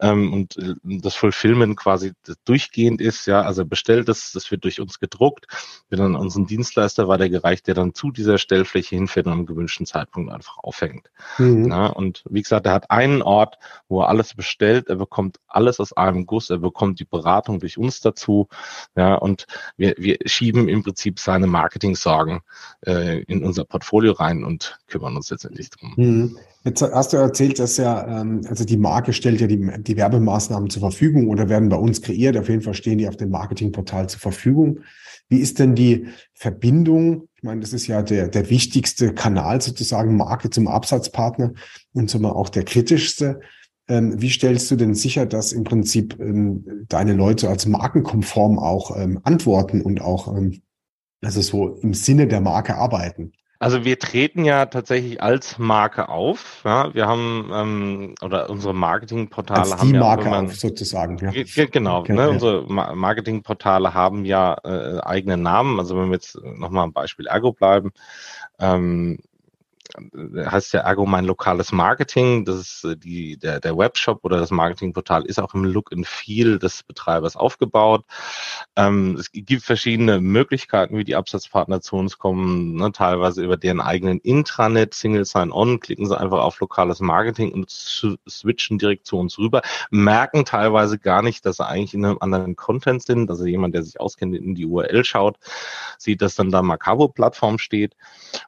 ähm, 0.00 0.32
und 0.32 0.56
äh, 0.58 0.74
das 0.82 1.14
Fulfillment 1.14 1.76
quasi 1.76 2.12
durchgehend 2.44 3.00
ist, 3.00 3.26
ja, 3.26 3.42
also 3.42 3.64
bestellt 3.64 4.08
das, 4.08 4.32
das 4.32 4.50
wird 4.50 4.64
durch 4.64 4.80
uns 4.80 4.98
gedruckt, 4.98 5.46
wird 5.88 6.00
dann 6.00 6.16
unseren 6.16 6.46
Dienstleister 6.46 7.08
weitergereicht, 7.08 7.66
der 7.66 7.74
dann 7.74 7.94
zu 7.94 8.10
dieser 8.10 8.38
Stellfläche 8.38 8.96
hinfährt 8.96 9.26
und 9.26 9.32
am 9.32 9.46
gewünschten 9.46 9.86
Zeitpunkt 9.86 10.32
einfach 10.32 10.58
aufhängt. 10.58 11.10
Mhm. 11.38 11.70
Ja, 11.70 11.86
und 11.86 12.24
wie 12.28 12.42
gesagt, 12.42 12.66
er 12.66 12.72
hat 12.72 12.90
einen 12.90 13.22
Ort, 13.22 13.58
wo 13.88 14.02
er 14.02 14.08
alles 14.08 14.34
bestellt, 14.34 14.88
er 14.88 14.96
bekommt 14.96 15.38
alles 15.46 15.78
aus 15.78 15.92
einem 15.92 16.26
Guss, 16.26 16.50
er 16.50 16.58
bekommt 16.58 16.98
die 16.98 17.04
Beratung 17.04 17.60
durch 17.60 17.78
uns 17.78 18.00
dazu, 18.00 18.48
ja, 18.96 19.14
und 19.14 19.46
wir, 19.76 19.94
wir 19.98 20.18
schieben 20.26 20.68
im 20.68 20.82
Prinzip 20.82 21.20
seine 21.20 21.46
Marketing-Sorgen 21.46 22.40
äh, 22.86 23.22
in 23.22 23.44
unser 23.44 23.64
Portfolio 23.64 23.83
Portfolio 23.84 24.12
rein 24.12 24.44
und 24.44 24.78
kümmern 24.86 25.14
uns 25.14 25.30
letztendlich 25.30 25.68
drum. 25.68 25.92
Mhm. 25.96 26.38
Jetzt 26.64 26.80
hast 26.80 27.12
du 27.12 27.18
erzählt, 27.18 27.58
dass 27.58 27.76
ja, 27.76 28.22
ähm, 28.22 28.40
also 28.48 28.64
die 28.64 28.78
Marke 28.78 29.12
stellt 29.12 29.42
ja 29.42 29.46
die, 29.46 29.70
die 29.82 29.96
Werbemaßnahmen 29.96 30.70
zur 30.70 30.80
Verfügung 30.80 31.28
oder 31.28 31.50
werden 31.50 31.68
bei 31.68 31.76
uns 31.76 32.00
kreiert. 32.00 32.38
Auf 32.38 32.48
jeden 32.48 32.62
Fall 32.62 32.72
stehen 32.72 32.96
die 32.96 33.06
auf 33.06 33.18
dem 33.18 33.28
Marketingportal 33.28 34.08
zur 34.08 34.20
Verfügung. 34.20 34.80
Wie 35.28 35.40
ist 35.40 35.58
denn 35.58 35.74
die 35.74 36.06
Verbindung? 36.32 37.28
Ich 37.36 37.42
meine, 37.42 37.60
das 37.60 37.74
ist 37.74 37.86
ja 37.86 38.02
der, 38.02 38.28
der 38.28 38.48
wichtigste 38.48 39.12
Kanal 39.12 39.60
sozusagen, 39.60 40.16
Marke 40.16 40.48
zum 40.48 40.66
Absatzpartner 40.66 41.52
und 41.92 42.08
zum 42.08 42.24
auch 42.24 42.48
der 42.48 42.64
kritischste. 42.64 43.40
Ähm, 43.86 44.20
wie 44.22 44.30
stellst 44.30 44.70
du 44.70 44.76
denn 44.76 44.94
sicher, 44.94 45.26
dass 45.26 45.52
im 45.52 45.64
Prinzip 45.64 46.18
ähm, 46.18 46.86
deine 46.88 47.12
Leute 47.12 47.50
als 47.50 47.66
markenkonform 47.66 48.58
auch 48.58 48.90
antworten 49.24 49.82
und 49.82 50.00
auch 50.00 50.34
also 51.22 51.42
so 51.42 51.68
im 51.82 51.92
Sinne 51.92 52.26
der 52.26 52.40
Marke 52.40 52.76
arbeiten? 52.76 53.32
Also 53.64 53.82
wir 53.86 53.98
treten 53.98 54.44
ja 54.44 54.66
tatsächlich 54.66 55.22
als 55.22 55.58
Marke 55.58 56.10
auf. 56.10 56.60
Ja, 56.66 56.92
wir 56.92 57.06
haben 57.06 57.50
ähm, 57.50 58.14
oder 58.20 58.50
unsere 58.50 58.74
Marketingportale 58.74 59.60
als 59.62 59.78
haben 59.78 59.90
die 59.90 59.98
Marke 59.98 60.26
ja 60.26 60.40
auf, 60.40 60.54
sozusagen. 60.54 61.16
Ja. 61.18 61.64
Genau. 61.64 62.00
Okay, 62.00 62.12
ne, 62.12 62.20
ja. 62.20 62.28
Unsere 62.28 62.66
Marketingportale 62.68 63.94
haben 63.94 64.26
ja 64.26 64.58
äh, 64.64 65.00
eigene 65.00 65.38
Namen. 65.38 65.80
Also 65.80 65.96
wenn 65.96 66.08
wir 66.08 66.16
jetzt 66.16 66.38
nochmal 66.44 66.84
am 66.84 66.92
Beispiel 66.92 67.26
Ergo 67.26 67.52
bleiben, 67.52 67.92
ähm, 68.58 69.18
heißt 69.96 70.72
ja 70.74 70.80
Ergo 70.80 71.06
mein 71.06 71.24
lokales 71.24 71.72
Marketing. 71.72 72.44
Das 72.44 72.56
ist 72.56 72.84
äh, 72.84 72.96
die, 72.96 73.36
der, 73.36 73.60
der 73.60 73.76
Webshop 73.76 74.24
oder 74.24 74.38
das 74.38 74.50
Marketingportal 74.50 75.24
ist 75.24 75.38
auch 75.38 75.54
im 75.54 75.64
Look 75.64 75.92
and 75.92 76.06
Feel 76.06 76.58
des 76.58 76.82
Betreibers 76.82 77.36
aufgebaut. 77.36 78.04
Ähm, 78.76 79.16
es 79.18 79.30
gibt 79.32 79.62
verschiedene 79.62 80.20
Möglichkeiten, 80.20 80.96
wie 80.96 81.04
die 81.04 81.16
Absatzpartner 81.16 81.80
zu 81.80 81.96
uns 81.96 82.18
kommen, 82.18 82.74
ne, 82.74 82.92
teilweise 82.92 83.44
über 83.44 83.56
deren 83.56 83.80
eigenen 83.80 84.18
Intranet, 84.20 84.94
Single 84.94 85.24
Sign-On, 85.24 85.80
klicken 85.80 86.06
sie 86.06 86.18
einfach 86.18 86.40
auf 86.40 86.58
lokales 86.60 87.00
Marketing 87.00 87.52
und 87.52 87.70
switchen 87.70 88.78
direkt 88.78 89.06
zu 89.06 89.16
uns 89.16 89.38
rüber, 89.38 89.62
merken 89.90 90.44
teilweise 90.44 90.98
gar 90.98 91.22
nicht, 91.22 91.46
dass 91.46 91.56
sie 91.56 91.66
eigentlich 91.66 91.94
in 91.94 92.04
einem 92.04 92.18
anderen 92.20 92.56
Content 92.56 93.02
sind. 93.02 93.30
Also 93.30 93.46
jemand, 93.46 93.74
der 93.74 93.82
sich 93.82 94.00
auskennt, 94.00 94.34
in 94.34 94.54
die 94.54 94.66
URL 94.66 95.04
schaut, 95.04 95.38
sieht, 95.98 96.22
dass 96.22 96.34
dann 96.34 96.50
da 96.50 96.62
Macabo-Plattform 96.62 97.58
steht. 97.58 97.94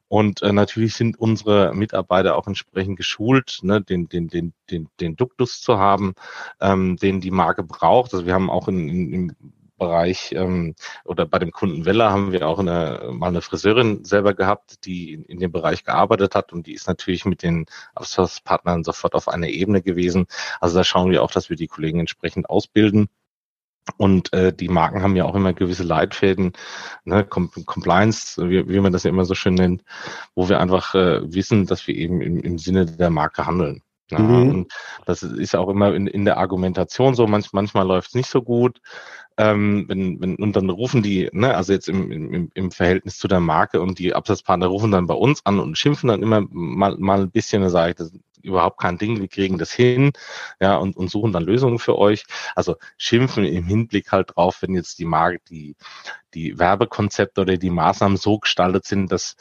Und 0.08 0.42
äh, 0.42 0.52
natürlich 0.52 0.94
sind 0.94 1.18
unsere 1.36 1.74
Mitarbeiter 1.74 2.36
auch 2.36 2.46
entsprechend 2.46 2.96
geschult, 2.96 3.58
ne, 3.62 3.82
den, 3.82 4.08
den, 4.08 4.28
den, 4.28 4.54
den, 4.70 4.88
den 5.00 5.16
Duktus 5.16 5.60
zu 5.60 5.78
haben, 5.78 6.14
ähm, 6.60 6.96
den 6.96 7.20
die 7.20 7.30
Marke 7.30 7.62
braucht. 7.62 8.14
Also 8.14 8.24
wir 8.24 8.32
haben 8.32 8.48
auch 8.50 8.68
in, 8.68 8.88
in, 8.88 9.12
im 9.12 9.36
Bereich 9.78 10.32
ähm, 10.32 10.74
oder 11.04 11.26
bei 11.26 11.38
dem 11.38 11.50
Kunden 11.50 11.84
Weller 11.84 12.10
haben 12.10 12.32
wir 12.32 12.48
auch 12.48 12.58
eine, 12.58 13.10
mal 13.12 13.28
eine 13.28 13.42
Friseurin 13.42 14.06
selber 14.06 14.32
gehabt, 14.32 14.86
die 14.86 15.12
in, 15.12 15.24
in 15.24 15.38
dem 15.38 15.52
Bereich 15.52 15.84
gearbeitet 15.84 16.34
hat 16.34 16.54
und 16.54 16.66
die 16.66 16.72
ist 16.72 16.88
natürlich 16.88 17.26
mit 17.26 17.42
den 17.42 17.66
Abschlusspartnern 17.94 18.84
sofort 18.84 19.14
auf 19.14 19.28
einer 19.28 19.48
Ebene 19.48 19.82
gewesen. 19.82 20.26
Also 20.60 20.78
da 20.78 20.84
schauen 20.84 21.10
wir 21.10 21.22
auch, 21.22 21.30
dass 21.30 21.50
wir 21.50 21.56
die 21.56 21.66
Kollegen 21.66 22.00
entsprechend 22.00 22.48
ausbilden. 22.48 23.08
Und 23.98 24.32
äh, 24.32 24.52
die 24.52 24.68
Marken 24.68 25.02
haben 25.02 25.16
ja 25.16 25.24
auch 25.24 25.34
immer 25.34 25.52
gewisse 25.52 25.84
Leitfäden, 25.84 26.52
ne, 27.04 27.24
Com 27.24 27.50
Compliance, 27.66 28.36
wie, 28.48 28.68
wie 28.68 28.80
man 28.80 28.92
das 28.92 29.04
ja 29.04 29.10
immer 29.10 29.24
so 29.24 29.34
schön 29.34 29.54
nennt, 29.54 29.82
wo 30.34 30.48
wir 30.48 30.60
einfach 30.60 30.94
äh, 30.94 31.20
wissen, 31.32 31.66
dass 31.66 31.86
wir 31.86 31.94
eben 31.94 32.20
im, 32.20 32.40
im 32.40 32.58
Sinne 32.58 32.86
der 32.86 33.10
Marke 33.10 33.46
handeln. 33.46 33.82
Ja, 34.10 34.18
mhm. 34.18 34.48
Und 34.50 34.72
das 35.04 35.22
ist 35.22 35.56
auch 35.56 35.68
immer 35.68 35.94
in, 35.94 36.06
in 36.06 36.24
der 36.24 36.36
Argumentation 36.36 37.14
so, 37.14 37.26
manch, 37.26 37.52
manchmal 37.52 37.86
läuft 37.86 38.08
es 38.08 38.14
nicht 38.14 38.30
so 38.30 38.42
gut. 38.42 38.80
Ähm, 39.38 39.84
wenn, 39.88 40.20
wenn, 40.20 40.36
und 40.36 40.56
dann 40.56 40.70
rufen 40.70 41.02
die, 41.02 41.28
ne, 41.32 41.54
also 41.54 41.72
jetzt 41.72 41.88
im, 41.88 42.10
im, 42.10 42.50
im 42.54 42.70
Verhältnis 42.70 43.18
zu 43.18 43.28
der 43.28 43.40
Marke 43.40 43.82
und 43.82 43.98
die 43.98 44.14
Absatzpartner 44.14 44.66
rufen 44.66 44.92
dann 44.92 45.06
bei 45.06 45.14
uns 45.14 45.44
an 45.44 45.58
und 45.58 45.76
schimpfen 45.76 46.08
dann 46.08 46.22
immer 46.22 46.42
mal, 46.50 46.96
mal 46.98 47.20
ein 47.22 47.30
bisschen, 47.30 47.62
da 47.62 47.68
sage 47.68 47.90
ich, 47.90 47.96
das 47.96 48.12
überhaupt 48.46 48.80
kein 48.80 48.98
Ding, 48.98 49.20
wir 49.20 49.28
kriegen 49.28 49.58
das 49.58 49.72
hin, 49.72 50.12
ja, 50.60 50.76
und, 50.76 50.96
und 50.96 51.10
suchen 51.10 51.32
dann 51.32 51.44
Lösungen 51.44 51.78
für 51.78 51.98
euch. 51.98 52.24
Also 52.54 52.76
schimpfen 52.96 53.44
im 53.44 53.64
Hinblick 53.64 54.12
halt 54.12 54.36
drauf, 54.36 54.62
wenn 54.62 54.74
jetzt 54.74 54.98
die 54.98 55.04
Marke, 55.04 55.40
die, 55.50 55.76
die 56.34 56.58
Werbekonzepte 56.58 57.40
oder 57.40 57.56
die 57.56 57.70
Maßnahmen 57.70 58.16
so 58.16 58.38
gestaltet 58.38 58.84
sind, 58.84 59.10
dass 59.10 59.36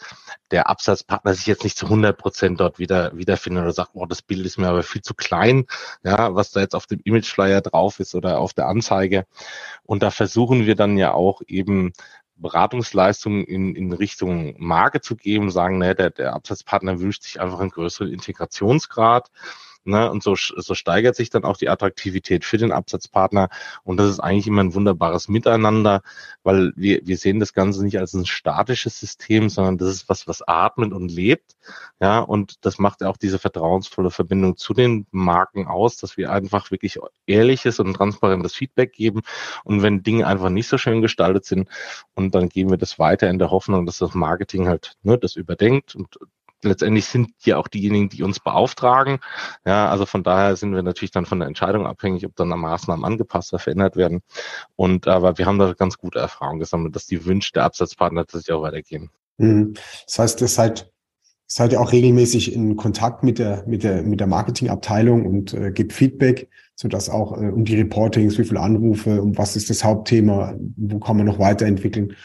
der 0.51 0.69
Absatzpartner 0.69 1.33
sich 1.33 1.45
jetzt 1.45 1.63
nicht 1.63 1.77
zu 1.77 1.85
100 1.85 2.17
Prozent 2.17 2.59
dort 2.59 2.79
wieder 2.79 3.15
wiederfindet 3.15 3.63
oder 3.63 3.73
sagt, 3.73 3.91
oh, 3.93 4.05
das 4.05 4.21
Bild 4.21 4.45
ist 4.45 4.57
mir 4.57 4.69
aber 4.69 4.83
viel 4.83 5.01
zu 5.01 5.13
klein, 5.13 5.65
ja, 6.03 6.33
was 6.35 6.51
da 6.51 6.61
jetzt 6.61 6.75
auf 6.75 6.87
dem 6.87 7.01
Imageflyer 7.03 7.61
drauf 7.61 7.99
ist 7.99 8.15
oder 8.15 8.39
auf 8.39 8.53
der 8.53 8.67
Anzeige. 8.67 9.25
Und 9.83 10.03
da 10.03 10.11
versuchen 10.11 10.65
wir 10.65 10.75
dann 10.75 10.97
ja 10.97 11.13
auch 11.13 11.41
eben 11.47 11.93
Beratungsleistungen 12.37 13.43
in, 13.43 13.75
in 13.75 13.93
Richtung 13.93 14.55
Marke 14.57 15.01
zu 15.01 15.15
geben, 15.15 15.51
sagen, 15.51 15.77
ne, 15.77 15.95
der, 15.95 16.09
der 16.09 16.33
Absatzpartner 16.33 16.99
wünscht 16.99 17.23
sich 17.23 17.39
einfach 17.39 17.59
einen 17.59 17.69
größeren 17.69 18.11
Integrationsgrad. 18.11 19.31
Ne? 19.85 20.09
Und 20.09 20.23
so, 20.23 20.35
so 20.35 20.73
steigert 20.73 21.15
sich 21.15 21.29
dann 21.29 21.43
auch 21.43 21.57
die 21.57 21.69
Attraktivität 21.69 22.43
für 22.43 22.57
den 22.57 22.71
Absatzpartner. 22.71 23.49
Und 23.83 23.97
das 23.97 24.09
ist 24.09 24.19
eigentlich 24.19 24.47
immer 24.47 24.63
ein 24.63 24.73
wunderbares 24.73 25.27
Miteinander, 25.27 26.01
weil 26.43 26.73
wir, 26.75 27.01
wir 27.05 27.17
sehen 27.17 27.39
das 27.39 27.53
Ganze 27.53 27.83
nicht 27.83 27.99
als 27.99 28.13
ein 28.13 28.25
statisches 28.25 28.99
System, 28.99 29.49
sondern 29.49 29.77
das 29.77 29.89
ist 29.89 30.09
was, 30.09 30.27
was 30.27 30.41
atmet 30.47 30.91
und 30.91 31.11
lebt. 31.11 31.55
Ja, 31.99 32.19
und 32.19 32.65
das 32.65 32.79
macht 32.79 33.01
ja 33.01 33.09
auch 33.09 33.17
diese 33.17 33.39
vertrauensvolle 33.39 34.11
Verbindung 34.11 34.57
zu 34.57 34.73
den 34.73 35.07
Marken 35.11 35.67
aus, 35.67 35.97
dass 35.97 36.17
wir 36.17 36.31
einfach 36.31 36.71
wirklich 36.71 36.99
ehrliches 37.25 37.79
und 37.79 37.93
transparentes 37.93 38.55
Feedback 38.55 38.93
geben. 38.93 39.21
Und 39.63 39.83
wenn 39.83 40.03
Dinge 40.03 40.27
einfach 40.27 40.49
nicht 40.49 40.67
so 40.67 40.77
schön 40.77 41.01
gestaltet 41.01 41.45
sind, 41.45 41.69
und 42.15 42.33
dann 42.35 42.49
geben 42.49 42.71
wir 42.71 42.77
das 42.77 42.99
weiter 42.99 43.29
in 43.29 43.39
der 43.39 43.51
Hoffnung, 43.51 43.85
dass 43.85 43.99
das 43.99 44.13
Marketing 44.13 44.67
halt 44.67 44.97
ne, 45.03 45.17
das 45.17 45.35
überdenkt 45.35 45.95
und 45.95 46.17
letztendlich 46.65 47.05
sind 47.05 47.29
die 47.45 47.53
auch 47.53 47.67
diejenigen, 47.67 48.09
die 48.09 48.23
uns 48.23 48.39
beauftragen. 48.39 49.19
Ja, 49.65 49.89
also 49.89 50.05
von 50.05 50.23
daher 50.23 50.55
sind 50.55 50.73
wir 50.73 50.83
natürlich 50.83 51.11
dann 51.11 51.25
von 51.25 51.39
der 51.39 51.47
Entscheidung 51.47 51.87
abhängig, 51.87 52.25
ob 52.25 52.35
dann 52.35 52.49
Maßnahmen 52.49 53.05
angepasst 53.05 53.53
oder 53.53 53.59
verändert 53.61 53.95
werden. 53.95 54.21
Und 54.75 55.07
aber 55.07 55.37
wir 55.37 55.45
haben 55.45 55.59
da 55.59 55.73
ganz 55.73 55.97
gute 55.97 56.19
Erfahrungen 56.19 56.59
gesammelt, 56.59 56.95
dass 56.95 57.05
die 57.05 57.25
Wünsche 57.25 57.51
der 57.53 57.63
Absatzpartner 57.63 58.21
tatsächlich 58.21 58.53
auch 58.53 58.63
weitergehen. 58.63 59.09
Mhm. 59.37 59.73
Das 60.05 60.19
heißt, 60.19 60.41
ihr 60.41 60.47
seid, 60.47 60.91
seid 61.47 61.73
ihr 61.73 61.81
auch 61.81 61.91
regelmäßig 61.91 62.53
in 62.53 62.75
Kontakt 62.75 63.23
mit 63.23 63.39
der, 63.39 63.63
mit 63.67 63.83
der, 63.83 64.03
mit 64.03 64.19
der 64.19 64.27
Marketingabteilung 64.27 65.25
und 65.25 65.53
äh, 65.53 65.71
gibt 65.71 65.93
Feedback, 65.93 66.49
sodass 66.75 67.09
auch 67.09 67.33
äh, 67.33 67.47
um 67.47 67.65
die 67.65 67.77
Reportings, 67.77 68.37
wie 68.37 68.45
viele 68.45 68.61
Anrufe, 68.61 69.21
um 69.21 69.37
was 69.37 69.55
ist 69.55 69.69
das 69.69 69.83
Hauptthema, 69.83 70.55
wo 70.75 70.99
kann 70.99 71.17
man 71.17 71.25
noch 71.25 71.39
weiterentwickeln, 71.39 72.15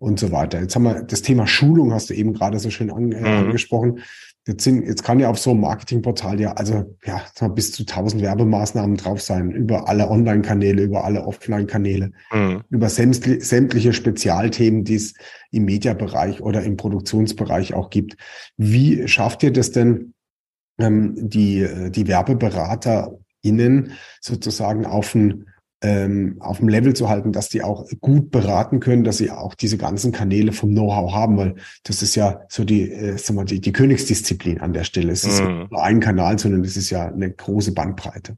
und 0.00 0.18
so 0.18 0.32
weiter. 0.32 0.60
Jetzt 0.60 0.74
haben 0.74 0.84
wir 0.84 1.02
das 1.02 1.20
Thema 1.22 1.46
Schulung, 1.46 1.92
hast 1.92 2.08
du 2.08 2.14
eben 2.14 2.32
gerade 2.32 2.58
so 2.58 2.70
schön 2.70 2.90
an, 2.90 3.12
äh, 3.12 3.20
mhm. 3.20 3.46
angesprochen. 3.46 4.00
Jetzt, 4.46 4.64
sind, 4.64 4.86
jetzt 4.86 5.04
kann 5.04 5.20
ja 5.20 5.28
auf 5.28 5.38
so 5.38 5.50
einem 5.50 5.60
Marketingportal 5.60 6.40
ja, 6.40 6.52
also 6.52 6.96
ja, 7.04 7.22
bis 7.48 7.72
zu 7.72 7.82
1000 7.82 8.22
Werbemaßnahmen 8.22 8.96
drauf 8.96 9.20
sein, 9.20 9.50
über 9.50 9.88
alle 9.88 10.08
Online-Kanäle, 10.08 10.82
über 10.82 11.04
alle 11.04 11.26
Offline-Kanäle, 11.26 12.12
mhm. 12.32 12.62
über 12.70 12.88
sämtliche, 12.88 13.44
sämtliche 13.44 13.92
Spezialthemen, 13.92 14.84
die 14.84 14.94
es 14.94 15.12
im 15.50 15.66
Mediabereich 15.66 16.40
oder 16.40 16.62
im 16.62 16.78
Produktionsbereich 16.78 17.74
auch 17.74 17.90
gibt. 17.90 18.16
Wie 18.56 19.06
schafft 19.06 19.42
ihr 19.42 19.52
das 19.52 19.70
denn, 19.70 20.14
ähm, 20.78 21.14
die, 21.28 21.68
die 21.90 22.08
WerbeberaterInnen 22.08 23.92
sozusagen 24.22 24.86
auf 24.86 25.14
ein 25.14 25.49
ähm, 25.82 26.36
auf 26.40 26.58
dem 26.58 26.68
Level 26.68 26.94
zu 26.94 27.08
halten, 27.08 27.32
dass 27.32 27.48
die 27.48 27.62
auch 27.62 27.86
gut 28.00 28.30
beraten 28.30 28.80
können, 28.80 29.04
dass 29.04 29.18
sie 29.18 29.30
auch 29.30 29.54
diese 29.54 29.78
ganzen 29.78 30.12
Kanäle 30.12 30.52
vom 30.52 30.70
Know-how 30.70 31.12
haben, 31.12 31.36
weil 31.36 31.54
das 31.84 32.02
ist 32.02 32.14
ja 32.14 32.42
so 32.48 32.64
die, 32.64 32.90
äh, 32.90 33.16
sag 33.16 33.36
mal, 33.36 33.44
die, 33.44 33.60
die 33.60 33.72
Königsdisziplin 33.72 34.60
an 34.60 34.72
der 34.72 34.84
Stelle. 34.84 35.12
Es 35.12 35.24
ist 35.24 35.42
mhm. 35.42 35.68
nur 35.70 35.82
ein 35.82 36.00
Kanal, 36.00 36.38
sondern 36.38 36.64
es 36.64 36.76
ist 36.76 36.90
ja 36.90 37.06
eine 37.06 37.30
große 37.30 37.72
Bandbreite. 37.72 38.36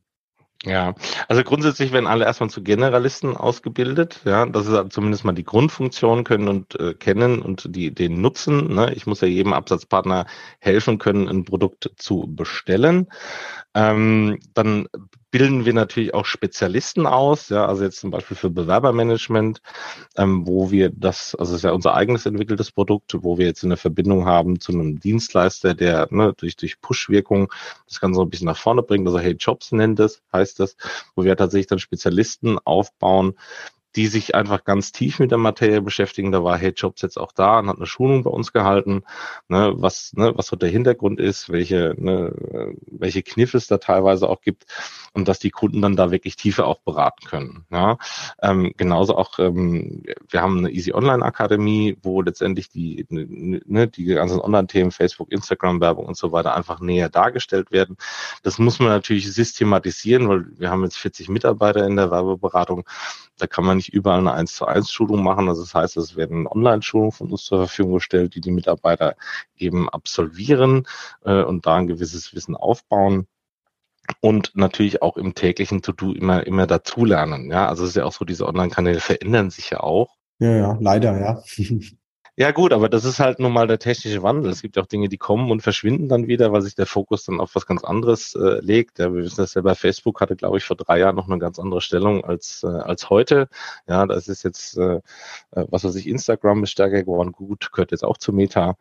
Ja, 0.65 0.95
also 1.27 1.43
grundsätzlich 1.43 1.91
werden 1.93 2.07
alle 2.07 2.25
erstmal 2.25 2.49
zu 2.49 2.63
Generalisten 2.63 3.37
ausgebildet. 3.37 4.21
Ja, 4.25 4.47
das 4.47 4.69
ist 4.69 4.93
zumindest 4.93 5.25
mal 5.25 5.33
die 5.33 5.45
Grundfunktion 5.45 6.23
können 6.23 6.47
und 6.47 6.79
äh, 6.79 6.95
kennen 6.95 7.43
und 7.43 7.75
die 7.75 7.93
den 7.93 8.21
Nutzen. 8.21 8.73
Ne? 8.73 8.93
Ich 8.95 9.07
muss 9.07 9.21
ja 9.23 9.27
jedem 9.27 9.55
Absatzpartner 9.55 10.27
helfen 10.61 10.99
können, 10.99 11.29
ein 11.29 11.45
Produkt 11.45 11.91
zu 11.97 12.29
bestellen. 12.29 13.09
Ähm, 13.75 14.39
dann 14.55 14.87
bilden 15.31 15.65
wir 15.65 15.73
natürlich 15.73 16.13
auch 16.13 16.27
Spezialisten 16.27 17.07
aus, 17.07 17.49
ja, 17.49 17.65
also 17.67 17.85
jetzt 17.85 18.01
zum 18.01 18.11
Beispiel 18.11 18.37
für 18.37 18.51
Bewerbermanagement, 18.51 19.63
ähm, 20.17 20.47
wo 20.47 20.71
wir 20.71 20.91
das, 20.91 21.35
also 21.35 21.53
es 21.53 21.61
ist 21.61 21.65
ja 21.65 21.73
unser 21.73 21.95
eigenes 21.95 22.27
entwickeltes 22.27 22.71
Produkt, 22.71 23.17
wo 23.23 23.39
wir 23.39 23.47
jetzt 23.47 23.65
eine 23.65 23.79
Verbindung 23.79 24.27
haben 24.27 24.61
zu 24.61 24.73
einem 24.73 25.01
Dienstleister, 25.01 25.75
der 25.75 26.07
ne, 26.11 26.35
durch, 26.37 26.57
durch 26.57 26.81
Push-Wirkung 26.83 27.51
das 27.87 27.99
Ganze 27.99 28.17
so 28.19 28.23
ein 28.25 28.31
bisschen 28.31 28.47
nach 28.47 28.59
vorne 28.59 28.83
bringt, 28.83 29.07
also 29.07 29.19
Hey 29.19 29.33
Jobs 29.39 29.73
nennt 29.73 29.99
es, 30.01 30.23
heißt 30.35 30.61
das, 30.61 30.77
wo 31.17 31.25
wir 31.25 31.35
tatsächlich 31.35 31.67
dann 31.67 31.79
Spezialisten 31.79 32.59
aufbauen, 32.59 33.35
die 33.97 34.07
sich 34.07 34.35
einfach 34.35 34.65
ganz 34.65 34.93
tief 34.93 35.19
mit 35.19 35.31
der 35.31 35.39
Materie 35.39 35.83
beschäftigen. 35.83 36.33
Da 36.33 36.43
war 36.43 36.59
Hey 36.59 36.73
Jobs 36.75 37.03
jetzt 37.03 37.19
auch 37.19 37.33
da 37.33 37.59
und 37.59 37.69
hat 37.69 37.77
eine 37.77 37.87
Schulung 37.87 38.23
bei 38.23 38.31
uns 38.31 38.53
gehalten, 38.53 39.05
ne, 39.49 39.73
was, 39.77 40.13
ne, 40.15 40.33
was 40.37 40.47
so 40.47 40.57
der 40.57 40.71
Hintergrund 40.71 41.21
ist, 41.21 41.51
welche, 41.51 41.95
ne, 41.99 42.33
welche 42.87 43.23
Kniffe 43.23 43.57
es 43.57 43.67
da 43.67 43.79
teilweise 43.79 44.29
auch 44.29 44.41
gibt 44.41 44.67
und 45.13 45.29
dass 45.29 45.39
die 45.39 45.51
Kunden 45.51 45.83
dann 45.83 45.97
da 45.97 46.11
wirklich 46.11 46.37
tiefer 46.37 46.67
auch 46.67 46.81
beraten 46.81 47.27
können. 47.27 47.67
Ja. 47.71 47.99
Ähm, 48.41 48.73
genauso 48.77 49.17
auch, 49.17 49.39
ähm, 49.39 50.03
wir 50.29 50.41
haben 50.41 50.59
eine 50.59 50.71
Easy 50.71 50.93
Online 50.93 51.25
Akademie, 51.25 51.99
wo 52.03 52.23
letztendlich 52.23 52.69
die, 52.71 53.07
ne, 53.11 53.89
die 53.89 54.05
ganzen 54.07 54.41
Online-Themen, 54.41 54.91
Facebook, 54.91 55.31
Instagram-Werbung 55.31 56.07
und 56.07 56.17
so 56.17 56.33
weiter 56.33 56.55
einfach 56.55 56.81
näher 56.81 57.09
dargestellt 57.09 57.73
werden. 57.73 57.97
Das 58.43 58.59
muss 58.59 58.79
man 58.79 58.89
natürlich 58.89 59.33
systematisieren, 59.33 60.29
weil 60.29 60.47
wir 60.59 60.71
haben 60.71 60.83
jetzt 60.85 60.97
40 60.97 61.29
Mitarbeiter 61.29 61.87
in 61.87 61.97
der 61.97 62.11
Werbeberatung. 62.11 62.85
Da 63.39 63.47
kann 63.47 63.65
man 63.65 63.82
nicht 63.83 63.93
überall 63.93 64.21
eine 64.21 64.33
1 64.33 64.55
zu 64.55 64.67
1 64.67 64.91
Schulung 64.91 65.23
machen. 65.23 65.49
Also 65.49 65.63
das 65.63 65.75
heißt, 65.75 65.97
es 65.97 66.17
werden 66.17 66.47
Online-Schulungen 66.47 67.13
von 67.13 67.31
uns 67.31 67.45
zur 67.45 67.59
Verfügung 67.59 67.95
gestellt, 67.95 68.35
die 68.35 68.41
die 68.41 68.51
Mitarbeiter 68.51 69.17
eben 69.57 69.89
absolvieren 69.89 70.87
äh, 71.25 71.43
und 71.43 71.67
da 71.67 71.77
ein 71.77 71.89
gewisses 71.89 72.35
Wissen 72.35 72.57
aufbauen 72.57 73.27
und 74.21 74.53
natürlich 74.55 75.03
auch 75.03 75.17
im 75.17 75.35
täglichen 75.35 75.83
To-Do 75.83 76.13
immer, 76.13 76.47
immer 76.47 76.67
dazulernen. 76.67 77.51
Ja, 77.51 77.69
also 77.69 77.85
es 77.85 77.91
ist 77.91 77.97
ja 77.97 78.05
auch 78.05 78.13
so, 78.13 78.25
diese 78.25 78.47
Online-Kanäle 78.47 79.01
verändern 79.01 79.51
sich 79.51 79.71
ja 79.71 79.81
auch. 79.81 80.17
Ja, 80.39 80.51
ja, 80.57 80.79
leider, 80.81 81.19
ja. 81.19 81.43
Ja 82.35 82.51
gut, 82.51 82.73
aber 82.73 82.89
das 82.89 83.05
ist 83.05 83.21
halt 83.21 83.41
nun 83.41 83.53
mal 83.53 83.67
der 83.67 83.79
technische 83.79 84.23
Wandel. 84.23 84.51
Es 84.51 84.63
gibt 84.63 84.79
auch 84.79 84.87
Dinge, 84.87 85.11
die 85.11 85.19
kommen 85.19 85.51
und 85.51 85.61
verschwinden 85.61 86.09
dann 86.09 86.29
wieder, 86.29 86.51
weil 86.51 86.63
sich 86.63 86.75
der 86.75 86.87
Fokus 86.87 87.27
dann 87.27 87.41
auf 87.41 87.55
was 87.55 87.67
ganz 87.67 87.85
anderes 87.85 88.35
äh, 88.35 88.59
legt. 88.61 88.99
Ja, 88.99 89.13
wir 89.13 89.23
wissen 89.23 89.43
das 89.43 89.53
selber, 89.53 89.75
Facebook 89.75 90.23
hatte, 90.23 90.35
glaube 90.35 90.57
ich, 90.57 90.65
vor 90.65 90.77
drei 90.77 90.99
Jahren 90.99 91.15
noch 91.15 91.29
eine 91.29 91.39
ganz 91.39 91.59
andere 91.59 91.83
Stellung 91.83 92.25
als, 92.25 92.63
äh, 92.65 92.69
als 92.69 93.11
heute. 93.11 93.49
Ja, 93.87 94.07
das 94.07 94.29
ist 94.29 94.45
jetzt, 94.45 94.79
äh, 94.79 95.01
äh 95.51 95.67
was 95.69 95.85
weiß 95.85 95.95
ich, 95.97 96.09
Instagram 96.09 96.63
ist 96.63 96.71
stärker 96.71 97.03
geworden, 97.03 97.33
gut, 97.33 97.71
gehört 97.71 97.91
jetzt 97.91 98.05
auch 98.05 98.17
zu 98.17 98.33
Meta. 98.33 98.77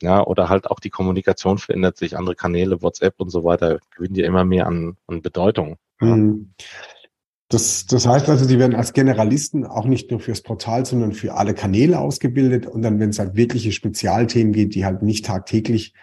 Ja, 0.00 0.24
oder 0.24 0.48
halt 0.48 0.70
auch 0.70 0.80
die 0.80 0.90
Kommunikation 0.90 1.58
verändert 1.58 1.98
sich, 1.98 2.16
andere 2.16 2.36
Kanäle, 2.36 2.80
WhatsApp 2.80 3.20
und 3.20 3.28
so 3.28 3.44
weiter, 3.44 3.80
gewinnen 3.94 4.14
ja 4.14 4.26
immer 4.26 4.44
mehr 4.44 4.66
an, 4.66 4.96
an 5.08 5.20
Bedeutung. 5.20 5.76
Ja. 6.00 6.16
Das, 7.54 7.86
das 7.86 8.04
heißt 8.04 8.28
also, 8.28 8.46
die 8.48 8.58
werden 8.58 8.74
als 8.74 8.94
Generalisten 8.94 9.64
auch 9.64 9.84
nicht 9.84 10.10
nur 10.10 10.18
fürs 10.18 10.42
Portal, 10.42 10.84
sondern 10.84 11.12
für 11.12 11.34
alle 11.34 11.54
Kanäle 11.54 12.00
ausgebildet. 12.00 12.66
Und 12.66 12.82
dann, 12.82 12.98
wenn 12.98 13.10
es 13.10 13.20
halt 13.20 13.36
wirkliche 13.36 13.70
Spezialthemen 13.70 14.52
geht, 14.52 14.74
die 14.74 14.84
halt 14.84 15.02
nicht 15.02 15.26
tagtäglich 15.26 15.94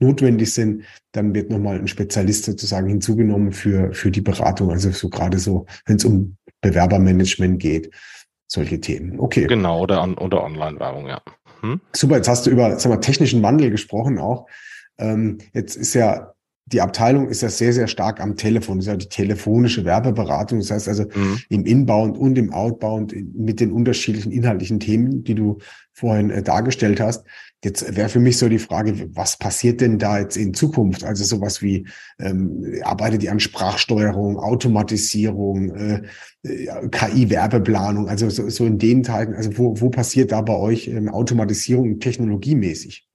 notwendig 0.00 0.52
sind, 0.52 0.84
dann 1.12 1.34
wird 1.34 1.50
nochmal 1.50 1.78
ein 1.78 1.88
Spezialist 1.88 2.44
sozusagen 2.44 2.88
hinzugenommen 2.88 3.52
für, 3.52 3.94
für 3.94 4.10
die 4.10 4.20
Beratung. 4.20 4.70
Also 4.70 4.90
so 4.90 5.08
gerade 5.08 5.38
so, 5.38 5.64
wenn 5.86 5.96
es 5.96 6.04
um 6.04 6.36
Bewerbermanagement 6.60 7.58
geht, 7.58 7.90
solche 8.46 8.78
Themen. 8.78 9.18
Okay. 9.18 9.46
Genau, 9.46 9.80
oder, 9.80 10.06
oder 10.20 10.44
Online-Werbung, 10.44 11.06
ja. 11.06 11.22
Hm? 11.62 11.80
Super, 11.96 12.16
jetzt 12.16 12.28
hast 12.28 12.44
du 12.44 12.50
über 12.50 12.78
sag 12.78 12.90
mal, 12.90 12.98
technischen 12.98 13.42
Wandel 13.42 13.70
gesprochen 13.70 14.18
auch. 14.18 14.46
Ähm, 14.98 15.38
jetzt 15.54 15.74
ist 15.74 15.94
ja 15.94 16.34
die 16.72 16.80
Abteilung 16.80 17.28
ist 17.28 17.40
ja 17.40 17.48
sehr, 17.48 17.72
sehr 17.72 17.86
stark 17.86 18.20
am 18.20 18.36
Telefon. 18.36 18.78
Das 18.78 18.86
ist 18.86 18.90
ja 18.90 18.96
die 18.96 19.08
telefonische 19.08 19.84
Werbeberatung. 19.84 20.58
Das 20.58 20.70
heißt 20.70 20.88
also 20.88 21.04
mhm. 21.04 21.38
im 21.48 21.64
Inbound 21.64 22.18
und 22.18 22.36
im 22.36 22.52
Outbound 22.52 23.14
mit 23.34 23.60
den 23.60 23.72
unterschiedlichen 23.72 24.32
inhaltlichen 24.32 24.78
Themen, 24.78 25.24
die 25.24 25.34
du 25.34 25.58
vorhin 25.94 26.30
äh, 26.30 26.42
dargestellt 26.42 27.00
hast. 27.00 27.24
Jetzt 27.64 27.96
wäre 27.96 28.08
für 28.08 28.20
mich 28.20 28.38
so 28.38 28.48
die 28.48 28.60
Frage, 28.60 29.08
was 29.16 29.36
passiert 29.36 29.80
denn 29.80 29.98
da 29.98 30.20
jetzt 30.20 30.36
in 30.36 30.54
Zukunft? 30.54 31.02
Also 31.02 31.24
sowas 31.24 31.60
wie, 31.60 31.88
ähm, 32.20 32.80
arbeitet 32.82 33.22
ihr 33.24 33.32
an 33.32 33.40
Sprachsteuerung, 33.40 34.38
Automatisierung, 34.38 35.74
äh, 35.74 36.02
äh 36.44 36.88
KI-Werbeplanung, 36.88 38.08
also 38.08 38.30
so, 38.30 38.48
so 38.48 38.64
in 38.64 38.78
den 38.78 39.02
Teilen, 39.02 39.34
also 39.34 39.58
wo, 39.58 39.80
wo 39.80 39.90
passiert 39.90 40.30
da 40.30 40.40
bei 40.40 40.54
euch 40.54 40.86
ähm, 40.86 41.08
Automatisierung 41.08 41.98
technologiemäßig? 41.98 43.07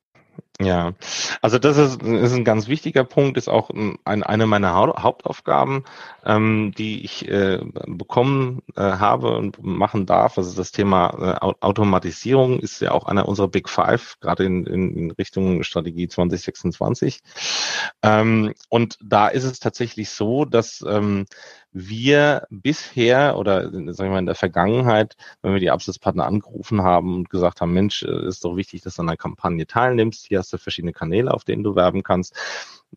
Ja, 0.62 0.94
also 1.42 1.58
das 1.58 1.78
ist, 1.78 2.04
ist 2.04 2.34
ein 2.34 2.44
ganz 2.46 2.68
wichtiger 2.68 3.04
Punkt, 3.04 3.38
ist 3.38 3.50
auch 3.50 3.72
ein, 3.72 3.98
eine 4.06 4.46
meiner 4.46 4.76
Hauptaufgaben, 4.76 5.84
ähm, 6.24 6.74
die 6.78 7.04
ich 7.04 7.28
äh, 7.28 7.60
bekommen 7.88 8.62
äh, 8.76 8.82
habe 8.82 9.36
und 9.36 9.64
machen 9.64 10.06
darf. 10.06 10.38
Also 10.38 10.56
das 10.56 10.72
Thema 10.72 11.40
äh, 11.42 11.54
Automatisierung 11.60 12.60
ist 12.60 12.80
ja 12.82 12.92
auch 12.92 13.06
einer 13.06 13.28
unserer 13.28 13.48
Big 13.48 13.68
Five, 13.68 14.18
gerade 14.22 14.46
in, 14.46 14.68
in, 14.68 14.96
in 14.96 15.12
Richtung 15.12 15.64
Strategie 15.64 16.08
2026. 16.08 17.22
Ähm, 18.04 18.54
und 18.70 19.00
da 19.02 19.30
ist 19.30 19.46
es 19.46 19.60
tatsächlich 19.60 20.12
so, 20.12 20.46
dass 20.46 20.86
ähm, 20.88 21.26
wir 21.74 22.48
bisher 22.50 23.38
oder 23.38 23.64
sagen 23.72 23.98
wir 23.98 24.10
mal 24.12 24.20
in 24.20 24.26
der 24.26 24.36
Vergangenheit, 24.36 25.18
wenn 25.42 25.54
wir 25.54 25.60
die 25.60 25.72
Absatzpartner 25.72 26.26
angerufen 26.26 26.84
haben 26.84 27.16
und 27.16 27.30
gesagt 27.30 27.62
haben, 27.62 27.74
Mensch, 27.74 28.04
äh, 28.04 28.28
ist 28.28 28.46
doch 28.46 28.56
wichtig, 28.56 28.82
dass 28.82 28.96
du 28.96 29.02
an 29.02 29.10
einer 29.10 29.18
Kampagne 29.18 29.66
teilnimmst, 29.66 30.28
hier 30.28 30.40
hast 30.40 30.54
du 30.54 30.58
verschiedene 30.58 30.94
Kanäle, 30.94 31.34
auf 31.34 31.44
denen 31.44 31.64
du 31.64 31.76
werben 31.76 32.04
kannst, 32.04 32.36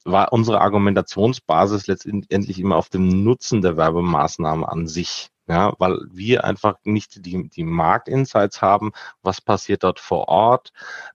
war 0.05 0.33
unsere 0.33 0.61
Argumentationsbasis 0.61 1.87
letztendlich 1.87 2.59
immer 2.61 2.77
auf 2.77 2.91
dem 2.91 3.25
Nutzen 3.25 3.63
der 3.63 3.77
Werbemaßnahme 3.77 4.69
an 4.69 4.87
sich. 4.87 5.31
Ja, 5.49 5.75
weil 5.79 5.99
wir 6.11 6.43
einfach 6.43 6.75
nicht 6.83 7.25
die, 7.25 7.49
die 7.49 7.63
Marktinsights 7.63 8.63
haben, 8.63 8.91
was 9.23 9.41
passiert 9.41 9.85
dort 9.85 10.01
vor 10.01 10.27
Ort, 10.27 10.73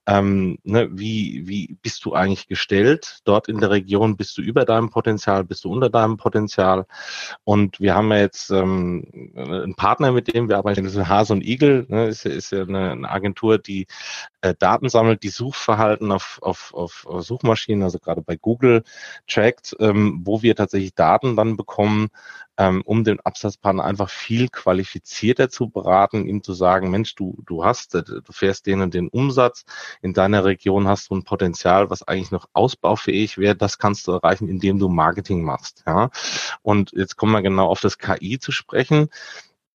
ähm, 0.07 0.57
ne, 0.63 0.87
wie, 0.91 1.47
wie 1.47 1.77
bist 1.81 2.05
du 2.05 2.13
eigentlich 2.13 2.47
gestellt? 2.47 3.19
Dort 3.25 3.49
in 3.49 3.59
der 3.59 3.71
Region, 3.71 4.15
bist 4.15 4.37
du 4.37 4.41
über 4.41 4.63
deinem 4.63 4.89
Potenzial, 4.89 5.43
bist 5.43 5.65
du 5.65 5.73
unter 5.73 5.89
deinem 5.89 6.15
Potenzial. 6.15 6.85
Und 7.43 7.81
wir 7.81 7.93
haben 7.93 8.09
ja 8.11 8.19
jetzt 8.19 8.51
ähm, 8.51 9.33
einen 9.35 9.75
Partner, 9.75 10.13
mit 10.13 10.33
dem 10.33 10.47
wir 10.47 10.57
arbeiten, 10.57 10.85
das 10.85 10.95
ist 10.95 11.09
Hase 11.09 11.33
und 11.33 11.43
Igel, 11.45 11.85
ne, 11.89 12.07
ist, 12.07 12.25
ist 12.25 12.53
ja 12.53 12.61
eine, 12.61 12.91
eine 12.91 13.09
Agentur, 13.09 13.57
die 13.57 13.85
äh, 14.39 14.55
Daten 14.57 14.87
sammelt, 14.87 15.23
die 15.23 15.29
Suchverhalten 15.29 16.11
auf, 16.11 16.39
auf, 16.41 16.73
auf 16.73 17.05
Suchmaschinen, 17.19 17.83
also 17.83 17.99
gerade 17.99 18.21
bei 18.21 18.37
Google 18.37 18.83
trackt, 19.27 19.75
ähm, 19.79 20.21
wo 20.23 20.41
wir 20.41 20.55
tatsächlich 20.55 20.95
Daten 20.95 21.35
dann 21.35 21.57
bekommen, 21.57 22.09
ähm, 22.61 22.83
um 22.85 23.03
den 23.03 23.19
Absatzpartner 23.19 23.83
einfach 23.83 24.11
viel 24.11 24.47
qualifizierter 24.47 25.49
zu 25.49 25.69
beraten, 25.71 26.27
ihm 26.27 26.43
zu 26.43 26.53
sagen, 26.53 26.91
Mensch, 26.91 27.15
du, 27.15 27.41
du 27.47 27.65
hast, 27.65 27.95
äh, 27.95 28.03
du 28.03 28.31
fährst 28.31 28.67
den 28.67 28.81
und 28.81 28.93
den 28.93 29.07
Umsatz, 29.07 29.65
in 30.03 30.13
deiner 30.13 30.45
Region 30.45 30.87
hast 30.87 31.09
du 31.09 31.15
ein 31.15 31.23
Potenzial, 31.23 31.89
was 31.89 32.03
eigentlich 32.03 32.29
noch 32.29 32.49
ausbaufähig 32.53 33.39
wäre, 33.39 33.55
das 33.55 33.79
kannst 33.79 34.07
du 34.07 34.11
erreichen, 34.11 34.47
indem 34.47 34.77
du 34.77 34.89
Marketing 34.89 35.43
machst. 35.43 35.83
Ja? 35.87 36.11
Und 36.61 36.91
jetzt 36.91 37.15
kommen 37.15 37.31
wir 37.31 37.41
genau 37.41 37.65
auf 37.65 37.81
das 37.81 37.97
KI 37.97 38.37
zu 38.37 38.51
sprechen. 38.51 39.09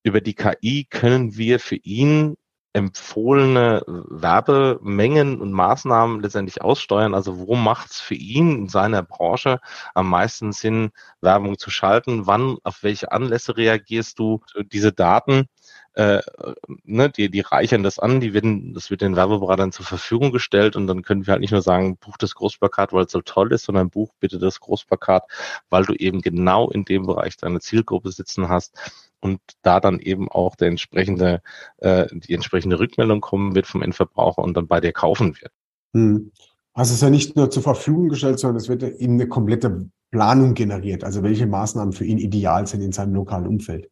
Über 0.05 0.21
die 0.21 0.35
KI 0.35 0.87
können 0.89 1.37
wir 1.37 1.59
für 1.59 1.77
ihn 1.77 2.37
empfohlene 2.77 3.83
Werbemengen 3.87 5.41
und 5.41 5.51
Maßnahmen 5.51 6.21
letztendlich 6.21 6.61
aussteuern. 6.61 7.15
Also 7.15 7.39
wo 7.39 7.55
macht 7.55 7.91
es 7.91 8.01
für 8.01 8.15
ihn 8.15 8.55
in 8.55 8.69
seiner 8.69 9.03
Branche 9.03 9.61
am 9.95 10.11
meisten 10.11 10.53
Sinn, 10.53 10.91
Werbung 11.23 11.57
zu 11.57 11.71
schalten? 11.71 12.27
Wann, 12.27 12.59
auf 12.65 12.83
welche 12.83 13.13
Anlässe 13.13 13.57
reagierst 13.57 14.19
du? 14.19 14.43
Diese 14.73 14.93
Daten, 14.93 15.49
äh, 15.97 16.21
ne, 16.85 17.09
die, 17.09 17.31
die 17.31 17.41
reichern 17.41 17.83
das 17.83 17.99
an, 17.99 18.21
die 18.21 18.35
werden, 18.35 18.75
das 18.75 18.91
wird 18.91 19.01
den 19.01 19.17
Werbeberatern 19.17 19.73
zur 19.73 19.87
Verfügung 19.87 20.31
gestellt 20.31 20.77
und 20.77 20.87
dann 20.87 21.03
können 21.03 21.27
wir 21.27 21.33
halt 21.33 21.41
nicht 21.41 21.53
nur 21.53 21.63
sagen, 21.63 21.97
buch 21.97 22.19
das 22.19 22.35
Großplakat, 22.35 22.93
weil 22.93 23.07
es 23.07 23.13
so 23.13 23.23
toll 23.23 23.51
ist, 23.53 23.65
sondern 23.65 23.89
buch 23.89 24.13
bitte 24.21 24.39
das 24.39 24.61
Großplakat, 24.61 25.25
weil 25.71 25.85
du 25.85 25.95
eben 25.95 26.21
genau 26.21 26.71
in 26.71 26.85
dem 26.85 27.07
Bereich 27.07 27.39
deine 27.39 27.61
Zielgruppe 27.61 28.13
sitzen 28.13 28.51
hast 28.51 28.77
und 29.21 29.41
da 29.63 29.81
dann 29.81 29.99
eben 29.99 30.31
auch 30.31 30.55
der 30.55 30.69
entsprechende, 30.69 31.41
äh, 31.79 32.07
die 32.13 32.35
entsprechende 32.35 32.79
Rückmeldung 32.79 33.23
kommen 33.23 33.55
wird 33.55 33.67
vom 33.67 33.81
Endverbraucher 33.81 34.43
und 34.43 34.55
dann 34.55 34.67
bei 34.67 34.81
dir 34.81 34.93
kaufen 34.93 35.35
wird. 35.41 35.53
Hm. 35.95 36.31
Also 36.75 36.91
es 36.91 36.97
ist 36.97 37.03
ja 37.03 37.09
nicht 37.09 37.37
nur 37.37 37.51
zur 37.51 37.63
Verfügung 37.63 38.11
gestellt, 38.11 38.39
sondern 38.39 38.59
es 38.59 38.69
wird 38.69 38.83
eben 38.83 39.15
eine 39.15 39.29
komplette 39.29 39.89
Planung 40.11 40.53
generiert, 40.53 41.05
also 41.05 41.23
welche 41.23 41.47
Maßnahmen 41.47 41.95
für 41.95 42.05
ihn 42.05 42.19
ideal 42.19 42.67
sind 42.67 42.83
in 42.83 42.93
seinem 42.93 43.15
lokalen 43.15 43.47
Umfeld. 43.47 43.89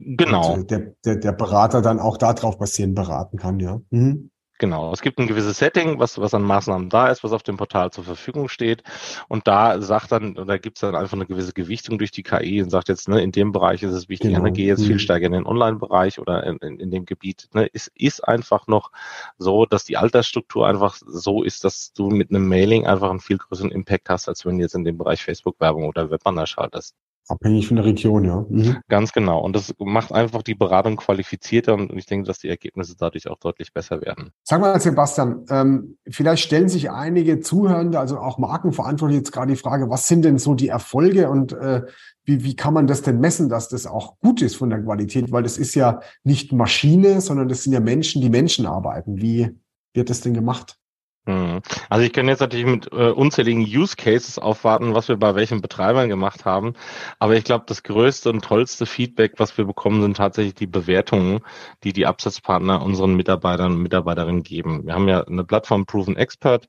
Genau. 0.00 0.54
Und 0.54 0.70
der, 0.70 0.94
der, 1.04 1.16
der 1.16 1.32
Berater 1.32 1.82
dann 1.82 2.00
auch 2.00 2.16
darauf 2.16 2.58
basierend 2.58 2.94
beraten 2.94 3.36
kann, 3.36 3.60
ja. 3.60 3.80
Mhm. 3.90 4.30
Genau, 4.60 4.92
es 4.92 5.00
gibt 5.00 5.18
ein 5.18 5.26
gewisses 5.26 5.56
Setting, 5.56 5.98
was, 5.98 6.18
was 6.18 6.34
an 6.34 6.42
Maßnahmen 6.42 6.90
da 6.90 7.08
ist, 7.08 7.24
was 7.24 7.32
auf 7.32 7.42
dem 7.42 7.56
Portal 7.56 7.90
zur 7.92 8.04
Verfügung 8.04 8.50
steht. 8.50 8.82
Und 9.26 9.48
da 9.48 9.80
sagt 9.80 10.12
dann, 10.12 10.36
oder 10.36 10.58
gibt 10.58 10.76
es 10.76 10.82
dann 10.82 10.94
einfach 10.94 11.14
eine 11.14 11.24
gewisse 11.24 11.54
Gewichtung 11.54 11.96
durch 11.96 12.10
die 12.10 12.22
KI 12.22 12.62
und 12.62 12.68
sagt 12.68 12.90
jetzt, 12.90 13.08
ne, 13.08 13.22
in 13.22 13.32
dem 13.32 13.52
Bereich 13.52 13.82
ist 13.82 13.92
es 13.92 14.10
wichtig, 14.10 14.34
genau. 14.34 14.52
gehe 14.52 14.66
jetzt 14.66 14.84
viel 14.84 14.96
mhm. 14.96 14.98
stärker 14.98 15.24
in 15.24 15.32
den 15.32 15.46
Online-Bereich 15.46 16.18
oder 16.18 16.44
in, 16.44 16.58
in, 16.58 16.78
in, 16.78 16.90
dem 16.90 17.06
Gebiet. 17.06 17.48
Ne, 17.54 17.70
es 17.72 17.90
ist 17.94 18.20
einfach 18.28 18.66
noch 18.66 18.92
so, 19.38 19.64
dass 19.64 19.84
die 19.84 19.96
Altersstruktur 19.96 20.66
einfach 20.66 20.98
so 21.06 21.42
ist, 21.42 21.64
dass 21.64 21.94
du 21.94 22.10
mit 22.10 22.28
einem 22.28 22.46
Mailing 22.46 22.86
einfach 22.86 23.08
einen 23.08 23.20
viel 23.20 23.38
größeren 23.38 23.70
Impact 23.70 24.10
hast, 24.10 24.28
als 24.28 24.44
wenn 24.44 24.58
du 24.58 24.62
jetzt 24.62 24.74
in 24.74 24.84
dem 24.84 24.98
Bereich 24.98 25.24
Facebook-Werbung 25.24 25.86
oder 25.86 26.10
Webbanner 26.10 26.46
schaltest. 26.46 26.94
Abhängig 27.30 27.68
von 27.68 27.76
der 27.76 27.84
Region, 27.84 28.24
ja. 28.24 28.44
Mhm. 28.48 28.78
Ganz 28.88 29.12
genau. 29.12 29.40
Und 29.40 29.54
das 29.54 29.72
macht 29.78 30.12
einfach 30.12 30.42
die 30.42 30.56
Beratung 30.56 30.96
qualifizierter 30.96 31.74
und 31.74 31.92
ich 31.96 32.06
denke, 32.06 32.26
dass 32.26 32.40
die 32.40 32.48
Ergebnisse 32.48 32.96
dadurch 32.98 33.28
auch 33.28 33.38
deutlich 33.38 33.72
besser 33.72 34.00
werden. 34.00 34.30
Sag 34.42 34.60
mal, 34.60 34.80
Sebastian, 34.80 35.44
ähm, 35.48 35.96
vielleicht 36.08 36.42
stellen 36.42 36.68
sich 36.68 36.90
einige 36.90 37.38
Zuhörende, 37.38 38.00
also 38.00 38.18
auch 38.18 38.38
Markenverantwortliche 38.38 39.20
jetzt 39.20 39.30
gerade 39.30 39.52
die 39.52 39.56
Frage, 39.58 39.88
was 39.88 40.08
sind 40.08 40.24
denn 40.24 40.38
so 40.38 40.54
die 40.54 40.68
Erfolge 40.68 41.30
und 41.30 41.52
äh, 41.52 41.82
wie, 42.24 42.42
wie 42.42 42.56
kann 42.56 42.74
man 42.74 42.88
das 42.88 43.02
denn 43.02 43.20
messen, 43.20 43.48
dass 43.48 43.68
das 43.68 43.86
auch 43.86 44.18
gut 44.18 44.42
ist 44.42 44.56
von 44.56 44.70
der 44.70 44.82
Qualität? 44.82 45.30
Weil 45.30 45.44
das 45.44 45.56
ist 45.56 45.76
ja 45.76 46.00
nicht 46.24 46.52
Maschine, 46.52 47.20
sondern 47.20 47.48
das 47.48 47.62
sind 47.62 47.72
ja 47.72 47.80
Menschen, 47.80 48.22
die 48.22 48.30
Menschen 48.30 48.66
arbeiten. 48.66 49.20
Wie 49.20 49.50
wird 49.94 50.10
das 50.10 50.20
denn 50.20 50.34
gemacht? 50.34 50.79
Hm. 51.26 51.60
Also 51.90 52.04
ich 52.04 52.14
kann 52.14 52.28
jetzt 52.28 52.40
natürlich 52.40 52.64
mit 52.64 52.90
äh, 52.92 53.10
unzähligen 53.10 53.60
Use 53.60 53.94
Cases 53.94 54.38
aufwarten, 54.38 54.94
was 54.94 55.08
wir 55.08 55.18
bei 55.18 55.34
welchen 55.34 55.60
Betreibern 55.60 56.08
gemacht 56.08 56.46
haben. 56.46 56.72
Aber 57.18 57.36
ich 57.36 57.44
glaube, 57.44 57.64
das 57.66 57.82
größte 57.82 58.30
und 58.30 58.42
tollste 58.42 58.86
Feedback, 58.86 59.34
was 59.36 59.56
wir 59.58 59.66
bekommen, 59.66 60.00
sind 60.00 60.16
tatsächlich 60.16 60.54
die 60.54 60.66
Bewertungen, 60.66 61.40
die 61.84 61.92
die 61.92 62.06
Absatzpartner 62.06 62.82
unseren 62.82 63.16
Mitarbeitern 63.16 63.72
und 63.72 63.82
Mitarbeiterinnen 63.82 64.42
geben. 64.42 64.86
Wir 64.86 64.94
haben 64.94 65.08
ja 65.08 65.22
eine 65.22 65.44
Plattform 65.44 65.84
Proven 65.84 66.16
Expert, 66.16 66.68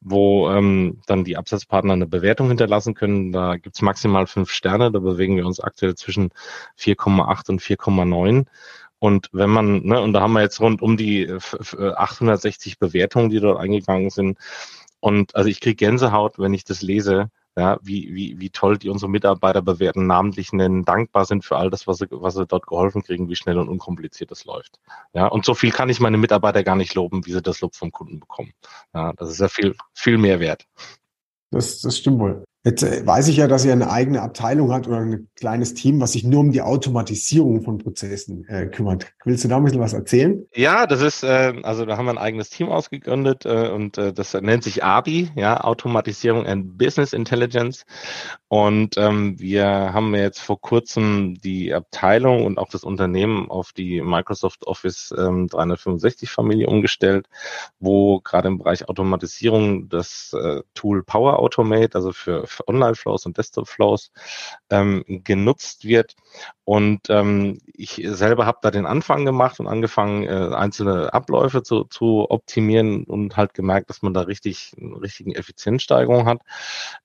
wo 0.00 0.50
ähm, 0.50 1.00
dann 1.06 1.22
die 1.22 1.36
Absatzpartner 1.36 1.92
eine 1.92 2.06
Bewertung 2.06 2.48
hinterlassen 2.48 2.94
können. 2.94 3.30
Da 3.30 3.56
gibt's 3.58 3.80
maximal 3.80 4.26
fünf 4.26 4.50
Sterne. 4.50 4.90
Da 4.90 4.98
bewegen 4.98 5.36
wir 5.36 5.46
uns 5.46 5.60
aktuell 5.60 5.94
zwischen 5.94 6.30
4,8 6.78 7.48
und 7.48 7.62
4,9. 7.62 8.46
Und 9.04 9.28
wenn 9.32 9.50
man, 9.50 9.82
ne, 9.82 10.00
und 10.00 10.14
da 10.14 10.22
haben 10.22 10.32
wir 10.32 10.40
jetzt 10.40 10.60
rund 10.60 10.80
um 10.80 10.96
die 10.96 11.30
860 11.30 12.72
äh, 12.72 12.76
Bewertungen, 12.80 13.28
die 13.28 13.38
dort 13.38 13.60
eingegangen 13.60 14.08
sind. 14.08 14.38
Und 14.98 15.36
also 15.36 15.50
ich 15.50 15.60
kriege 15.60 15.74
Gänsehaut, 15.74 16.38
wenn 16.38 16.54
ich 16.54 16.64
das 16.64 16.80
lese, 16.80 17.28
ja, 17.54 17.78
wie, 17.82 18.14
wie, 18.14 18.40
wie 18.40 18.48
toll 18.48 18.78
die 18.78 18.88
unsere 18.88 19.10
Mitarbeiter 19.10 19.60
bewerten, 19.60 20.06
namentlich 20.06 20.54
nennen, 20.54 20.86
dankbar 20.86 21.26
sind 21.26 21.44
für 21.44 21.58
all 21.58 21.68
das, 21.68 21.86
was 21.86 21.98
sie, 21.98 22.06
was 22.08 22.32
sie 22.32 22.46
dort 22.46 22.66
geholfen 22.66 23.02
kriegen, 23.02 23.28
wie 23.28 23.36
schnell 23.36 23.58
und 23.58 23.68
unkompliziert 23.68 24.30
das 24.30 24.46
läuft. 24.46 24.80
Ja, 25.12 25.26
und 25.26 25.44
so 25.44 25.52
viel 25.52 25.70
kann 25.70 25.90
ich 25.90 26.00
meine 26.00 26.16
Mitarbeiter 26.16 26.64
gar 26.64 26.76
nicht 26.76 26.94
loben, 26.94 27.26
wie 27.26 27.32
sie 27.32 27.42
das 27.42 27.60
Lob 27.60 27.74
vom 27.74 27.92
Kunden 27.92 28.20
bekommen. 28.20 28.54
Ja, 28.94 29.12
das 29.12 29.28
ist 29.28 29.40
ja 29.40 29.48
viel, 29.48 29.76
viel 29.92 30.16
mehr 30.16 30.40
wert. 30.40 30.66
Das, 31.50 31.82
das 31.82 31.98
stimmt 31.98 32.20
wohl. 32.20 32.44
Jetzt 32.66 32.82
äh, 32.82 33.06
weiß 33.06 33.28
ich 33.28 33.36
ja, 33.36 33.46
dass 33.46 33.66
ihr 33.66 33.72
eine 33.72 33.90
eigene 33.90 34.22
Abteilung 34.22 34.72
hat 34.72 34.88
oder 34.88 35.00
ein 35.00 35.28
kleines 35.36 35.74
Team, 35.74 36.00
was 36.00 36.12
sich 36.12 36.24
nur 36.24 36.40
um 36.40 36.50
die 36.50 36.62
Automatisierung 36.62 37.60
von 37.62 37.76
Prozessen 37.76 38.46
äh, 38.48 38.66
kümmert. 38.66 39.12
Willst 39.26 39.44
du 39.44 39.48
da 39.48 39.58
ein 39.58 39.64
bisschen 39.64 39.80
was 39.80 39.92
erzählen? 39.92 40.46
Ja, 40.54 40.86
das 40.86 41.02
ist, 41.02 41.24
äh, 41.24 41.52
also 41.62 41.84
da 41.84 41.98
haben 41.98 42.06
wir 42.06 42.12
ein 42.12 42.18
eigenes 42.18 42.48
Team 42.48 42.70
ausgegründet 42.70 43.44
äh, 43.44 43.68
und 43.68 43.98
äh, 43.98 44.14
das 44.14 44.32
nennt 44.32 44.64
sich 44.64 44.82
ABI, 44.82 45.30
ja, 45.36 45.62
Automatisierung 45.62 46.46
and 46.46 46.78
Business 46.78 47.12
Intelligence. 47.12 47.84
Und 48.48 48.96
ähm, 48.96 49.38
wir 49.38 49.66
haben 49.66 50.14
jetzt 50.14 50.40
vor 50.40 50.58
kurzem 50.58 51.34
die 51.34 51.74
Abteilung 51.74 52.46
und 52.46 52.56
auch 52.56 52.70
das 52.70 52.82
Unternehmen 52.82 53.50
auf 53.50 53.72
die 53.72 54.00
Microsoft 54.00 54.66
Office 54.66 55.12
ähm, 55.18 55.48
365 55.48 56.30
Familie 56.30 56.68
umgestellt, 56.68 57.26
wo 57.78 58.20
gerade 58.20 58.48
im 58.48 58.58
Bereich 58.58 58.88
Automatisierung 58.88 59.90
das 59.90 60.34
äh, 60.40 60.62
Tool 60.74 61.02
Power 61.02 61.40
Automate, 61.40 61.94
also 61.96 62.12
für 62.12 62.46
Online-Flows 62.66 63.26
und 63.26 63.38
Desktop-Flows 63.38 64.12
ähm, 64.70 65.04
genutzt 65.06 65.84
wird. 65.84 66.14
Und 66.64 67.10
ähm, 67.10 67.58
ich 67.66 68.02
selber 68.04 68.46
habe 68.46 68.58
da 68.62 68.70
den 68.70 68.86
Anfang 68.86 69.24
gemacht 69.24 69.60
und 69.60 69.66
angefangen, 69.66 70.24
äh, 70.24 70.54
einzelne 70.54 71.12
Abläufe 71.12 71.62
zu, 71.62 71.84
zu 71.84 72.26
optimieren 72.30 73.04
und 73.04 73.36
halt 73.36 73.54
gemerkt, 73.54 73.90
dass 73.90 74.02
man 74.02 74.14
da 74.14 74.22
richtig 74.22 74.72
einen 74.78 74.94
richtigen 74.94 75.32
Effizienzsteigerung 75.32 76.26
hat. 76.26 76.40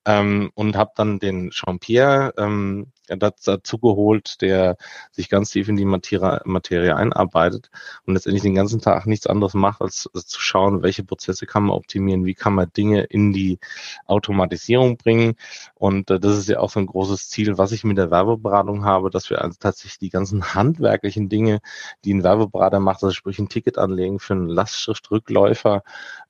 Ähm, 0.05 0.51
und 0.55 0.75
habe 0.75 0.91
dann 0.95 1.19
den 1.19 1.51
Jean-Pierre 1.51 2.33
ähm, 2.37 2.91
dazu 3.17 3.77
geholt, 3.77 4.41
der 4.41 4.77
sich 5.11 5.29
ganz 5.29 5.51
tief 5.51 5.67
in 5.67 5.75
die 5.75 5.85
Materie, 5.85 6.41
Materie 6.45 6.95
einarbeitet 6.95 7.69
und 8.05 8.13
letztendlich 8.13 8.43
den 8.43 8.55
ganzen 8.55 8.81
Tag 8.81 9.05
nichts 9.07 9.27
anderes 9.27 9.53
macht, 9.53 9.81
als, 9.81 10.09
zu 10.13 10.39
schauen, 10.39 10.83
welche 10.83 11.03
Prozesse 11.03 11.45
kann 11.45 11.63
man 11.63 11.75
optimieren, 11.75 12.25
wie 12.25 12.33
kann 12.33 12.53
man 12.53 12.71
Dinge 12.75 13.03
in 13.03 13.33
die 13.33 13.59
Automatisierung 14.05 14.97
bringen. 14.97 15.35
Und 15.75 16.09
äh, 16.11 16.19
das 16.19 16.37
ist 16.37 16.49
ja 16.49 16.59
auch 16.59 16.69
so 16.69 16.79
ein 16.79 16.85
großes 16.85 17.29
Ziel, 17.29 17.57
was 17.57 17.71
ich 17.71 17.83
mit 17.83 17.97
der 17.97 18.11
Werbeberatung 18.11 18.85
habe, 18.85 19.09
dass 19.09 19.29
wir 19.29 19.41
also 19.41 19.57
tatsächlich 19.59 19.99
die 19.99 20.09
ganzen 20.09 20.43
handwerklichen 20.55 21.29
Dinge, 21.29 21.59
die 22.05 22.13
ein 22.13 22.23
Werbeberater 22.23 22.79
macht, 22.79 23.03
also 23.03 23.13
sprich 23.13 23.39
ein 23.39 23.49
Ticket 23.49 23.77
anlegen 23.77 24.19
für 24.19 24.33
einen 24.33 24.47
Lastschriftrückläufer 24.47 25.83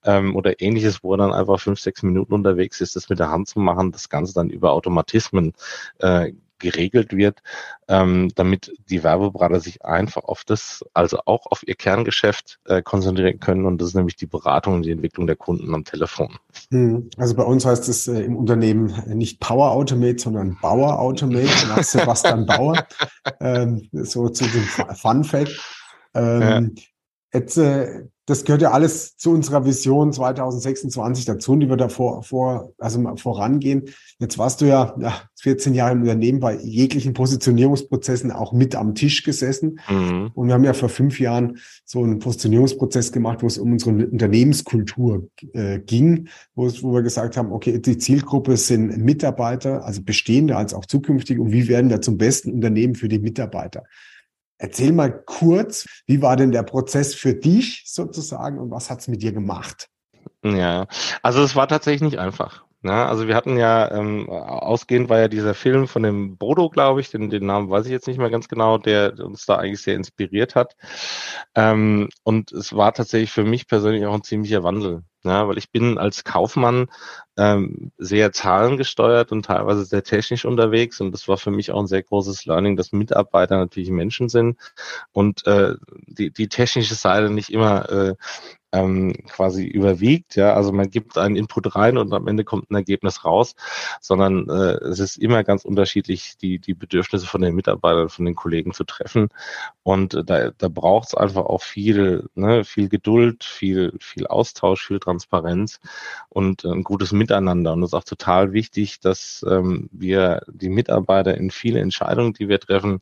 ähm, 0.03 0.35
oder 0.35 0.61
ähnliches, 0.61 1.03
wo 1.03 1.13
er 1.13 1.17
dann 1.17 1.33
einfach 1.33 1.59
fünf, 1.59 1.79
sechs 1.79 2.03
Minuten 2.03 2.33
unterwegs 2.33 2.81
ist, 2.81 2.95
das 2.95 3.09
mit 3.09 3.19
der 3.19 3.29
Hand 3.29 3.47
zu 3.47 3.59
machen, 3.59 3.91
das 3.91 4.09
Ganze 4.09 4.33
dann 4.33 4.49
über 4.49 4.71
Automatismen 4.73 5.53
äh, 5.99 6.33
geregelt 6.59 7.15
wird, 7.15 7.39
ähm, 7.87 8.29
damit 8.35 8.71
die 8.89 9.03
Werbeberater 9.03 9.59
sich 9.59 9.83
einfach 9.83 10.23
auf 10.23 10.43
das, 10.43 10.83
also 10.93 11.19
auch 11.25 11.47
auf 11.47 11.67
ihr 11.67 11.75
Kerngeschäft 11.75 12.59
äh, 12.65 12.81
konzentrieren 12.81 13.39
können. 13.39 13.65
Und 13.65 13.81
das 13.81 13.89
ist 13.89 13.95
nämlich 13.95 14.15
die 14.15 14.27
Beratung 14.27 14.75
und 14.75 14.83
die 14.83 14.91
Entwicklung 14.91 15.27
der 15.27 15.35
Kunden 15.35 15.73
am 15.73 15.83
Telefon. 15.83 16.37
Hm. 16.71 17.09
Also 17.17 17.35
bei 17.35 17.43
uns 17.43 17.65
heißt 17.65 17.87
es 17.89 18.07
äh, 18.07 18.21
im 18.21 18.35
Unternehmen 18.35 18.93
nicht 19.07 19.39
Power 19.39 19.71
Automate, 19.71 20.19
sondern 20.19 20.57
Bauer 20.61 20.99
Automate 20.99 21.45
nach 21.67 21.83
Sebastian 21.83 22.45
Bauer. 22.45 22.85
ähm, 23.39 23.89
so 23.91 24.29
zu 24.29 24.45
dem 24.45 24.63
Fun 24.63 25.23
Fact. 25.23 25.59
Ähm, 26.13 26.41
ja. 26.75 26.83
Jetzt, 27.33 27.57
äh, 27.57 28.05
das 28.25 28.43
gehört 28.43 28.61
ja 28.61 28.71
alles 28.71 29.17
zu 29.17 29.31
unserer 29.31 29.65
Vision 29.65 30.13
2026 30.13 31.25
dazu, 31.25 31.55
die 31.55 31.69
wir 31.69 31.77
da 31.77 31.89
vor, 31.89 32.23
vor, 32.23 32.73
also 32.77 33.15
vorangehen. 33.17 33.85
Jetzt 34.19 34.37
warst 34.37 34.61
du 34.61 34.65
ja, 34.65 34.95
ja 34.99 35.21
14 35.41 35.73
Jahre 35.73 35.93
im 35.93 36.01
Unternehmen 36.01 36.39
bei 36.39 36.57
jeglichen 36.57 37.13
Positionierungsprozessen 37.13 38.31
auch 38.31 38.53
mit 38.53 38.75
am 38.75 38.93
Tisch 38.93 39.23
gesessen. 39.23 39.79
Mhm. 39.89 40.31
Und 40.33 40.47
wir 40.47 40.53
haben 40.53 40.63
ja 40.63 40.73
vor 40.73 40.89
fünf 40.89 41.19
Jahren 41.19 41.57
so 41.85 42.03
einen 42.03 42.19
Positionierungsprozess 42.19 43.11
gemacht, 43.11 43.41
wo 43.41 43.47
es 43.47 43.57
um 43.57 43.71
unsere 43.71 43.91
Unternehmenskultur 43.91 45.29
äh, 45.53 45.79
ging, 45.79 46.29
wo, 46.55 46.67
es, 46.67 46.83
wo 46.83 46.93
wir 46.93 47.01
gesagt 47.01 47.37
haben, 47.37 47.51
okay, 47.51 47.79
die 47.79 47.97
Zielgruppe 47.97 48.57
sind 48.57 48.97
Mitarbeiter, 48.97 49.85
also 49.85 50.01
bestehende 50.03 50.55
als 50.55 50.73
auch 50.73 50.85
zukünftig. 50.85 51.39
Und 51.39 51.51
wie 51.51 51.67
werden 51.67 51.89
wir 51.89 52.01
zum 52.01 52.17
besten 52.17 52.51
Unternehmen 52.51 52.95
für 52.95 53.07
die 53.07 53.19
Mitarbeiter? 53.19 53.83
Erzähl 54.59 54.91
mal 54.91 55.23
kurz, 55.25 55.85
wie 56.05 56.21
war 56.21 56.35
denn 56.35 56.51
der 56.51 56.63
Prozess 56.63 57.15
für 57.15 57.33
dich 57.33 57.83
sozusagen 57.85 58.59
und 58.59 58.69
was 58.71 58.89
hat's 58.89 59.07
mit 59.07 59.23
dir 59.23 59.31
gemacht? 59.31 59.87
Ja, 60.43 60.87
also 61.23 61.41
es 61.41 61.55
war 61.55 61.67
tatsächlich 61.67 62.01
nicht 62.01 62.19
einfach. 62.19 62.65
Ne? 62.81 62.93
Also 62.93 63.27
wir 63.27 63.35
hatten 63.35 63.57
ja, 63.57 63.89
ähm, 63.91 64.29
ausgehend 64.29 65.09
war 65.09 65.19
ja 65.19 65.27
dieser 65.29 65.53
Film 65.53 65.87
von 65.87 66.03
dem 66.03 66.37
Bodo, 66.37 66.69
glaube 66.69 67.01
ich, 67.01 67.09
den, 67.09 67.29
den 67.29 67.45
Namen 67.45 67.69
weiß 67.69 67.85
ich 67.85 67.91
jetzt 67.91 68.07
nicht 68.07 68.19
mehr 68.19 68.29
ganz 68.29 68.47
genau, 68.47 68.77
der 68.77 69.17
uns 69.19 69.45
da 69.45 69.55
eigentlich 69.55 69.81
sehr 69.81 69.95
inspiriert 69.95 70.55
hat. 70.55 70.75
Ähm, 71.55 72.09
und 72.23 72.51
es 72.51 72.73
war 72.73 72.93
tatsächlich 72.93 73.31
für 73.31 73.43
mich 73.43 73.67
persönlich 73.67 74.05
auch 74.05 74.13
ein 74.13 74.23
ziemlicher 74.23 74.63
Wandel. 74.63 75.03
Ja, 75.23 75.47
weil 75.49 75.57
ich 75.57 75.69
bin 75.69 75.97
als 75.97 76.23
Kaufmann 76.23 76.87
ähm, 77.37 77.91
sehr 77.97 78.31
zahlengesteuert 78.31 79.33
und 79.33 79.45
teilweise 79.45 79.83
sehr 79.83 80.03
technisch 80.03 80.45
unterwegs 80.45 81.01
und 81.01 81.11
das 81.11 81.27
war 81.27 81.37
für 81.37 81.51
mich 81.51 81.71
auch 81.71 81.79
ein 81.81 81.87
sehr 81.87 82.03
großes 82.03 82.45
Learning, 82.45 82.77
dass 82.77 82.93
Mitarbeiter 82.93 83.57
natürlich 83.57 83.89
Menschen 83.89 84.29
sind 84.29 84.57
und 85.11 85.45
äh, 85.45 85.75
die, 86.07 86.31
die 86.31 86.47
technische 86.47 86.95
Seite 86.95 87.29
nicht 87.29 87.49
immer 87.49 87.89
äh, 87.89 88.15
ähm, 88.71 89.13
quasi 89.27 89.65
überwiegt. 89.65 90.35
Ja, 90.35 90.53
also 90.53 90.71
man 90.71 90.89
gibt 90.89 91.17
einen 91.17 91.35
Input 91.35 91.75
rein 91.75 91.97
und 91.97 92.13
am 92.13 92.27
Ende 92.27 92.43
kommt 92.43 92.69
ein 92.71 92.75
Ergebnis 92.75 93.25
raus, 93.25 93.55
sondern 94.01 94.49
äh, 94.49 94.75
es 94.85 94.99
ist 94.99 95.17
immer 95.17 95.43
ganz 95.43 95.65
unterschiedlich, 95.65 96.37
die 96.37 96.59
die 96.59 96.73
Bedürfnisse 96.73 97.27
von 97.27 97.41
den 97.41 97.55
Mitarbeitern, 97.55 98.09
von 98.09 98.25
den 98.25 98.35
Kollegen 98.35 98.73
zu 98.73 98.83
treffen. 98.83 99.29
Und 99.83 100.13
äh, 100.13 100.23
da, 100.23 100.51
da 100.57 100.67
braucht 100.67 101.09
es 101.09 101.15
einfach 101.15 101.45
auch 101.45 101.61
viel, 101.61 102.29
ne, 102.35 102.63
viel 102.63 102.89
Geduld, 102.89 103.43
viel 103.43 103.93
viel 103.99 104.27
Austausch, 104.27 104.85
viel 104.85 104.99
Transparenz 104.99 105.79
und 106.29 106.65
äh, 106.65 106.69
ein 106.69 106.83
gutes 106.83 107.11
Miteinander. 107.11 107.73
Und 107.73 107.83
es 107.83 107.89
ist 107.89 107.93
auch 107.93 108.03
total 108.03 108.53
wichtig, 108.53 108.99
dass 108.99 109.45
ähm, 109.47 109.89
wir 109.91 110.41
die 110.47 110.69
Mitarbeiter 110.69 111.35
in 111.35 111.51
viele 111.51 111.79
Entscheidungen, 111.79 112.33
die 112.33 112.49
wir 112.49 112.59
treffen, 112.59 112.99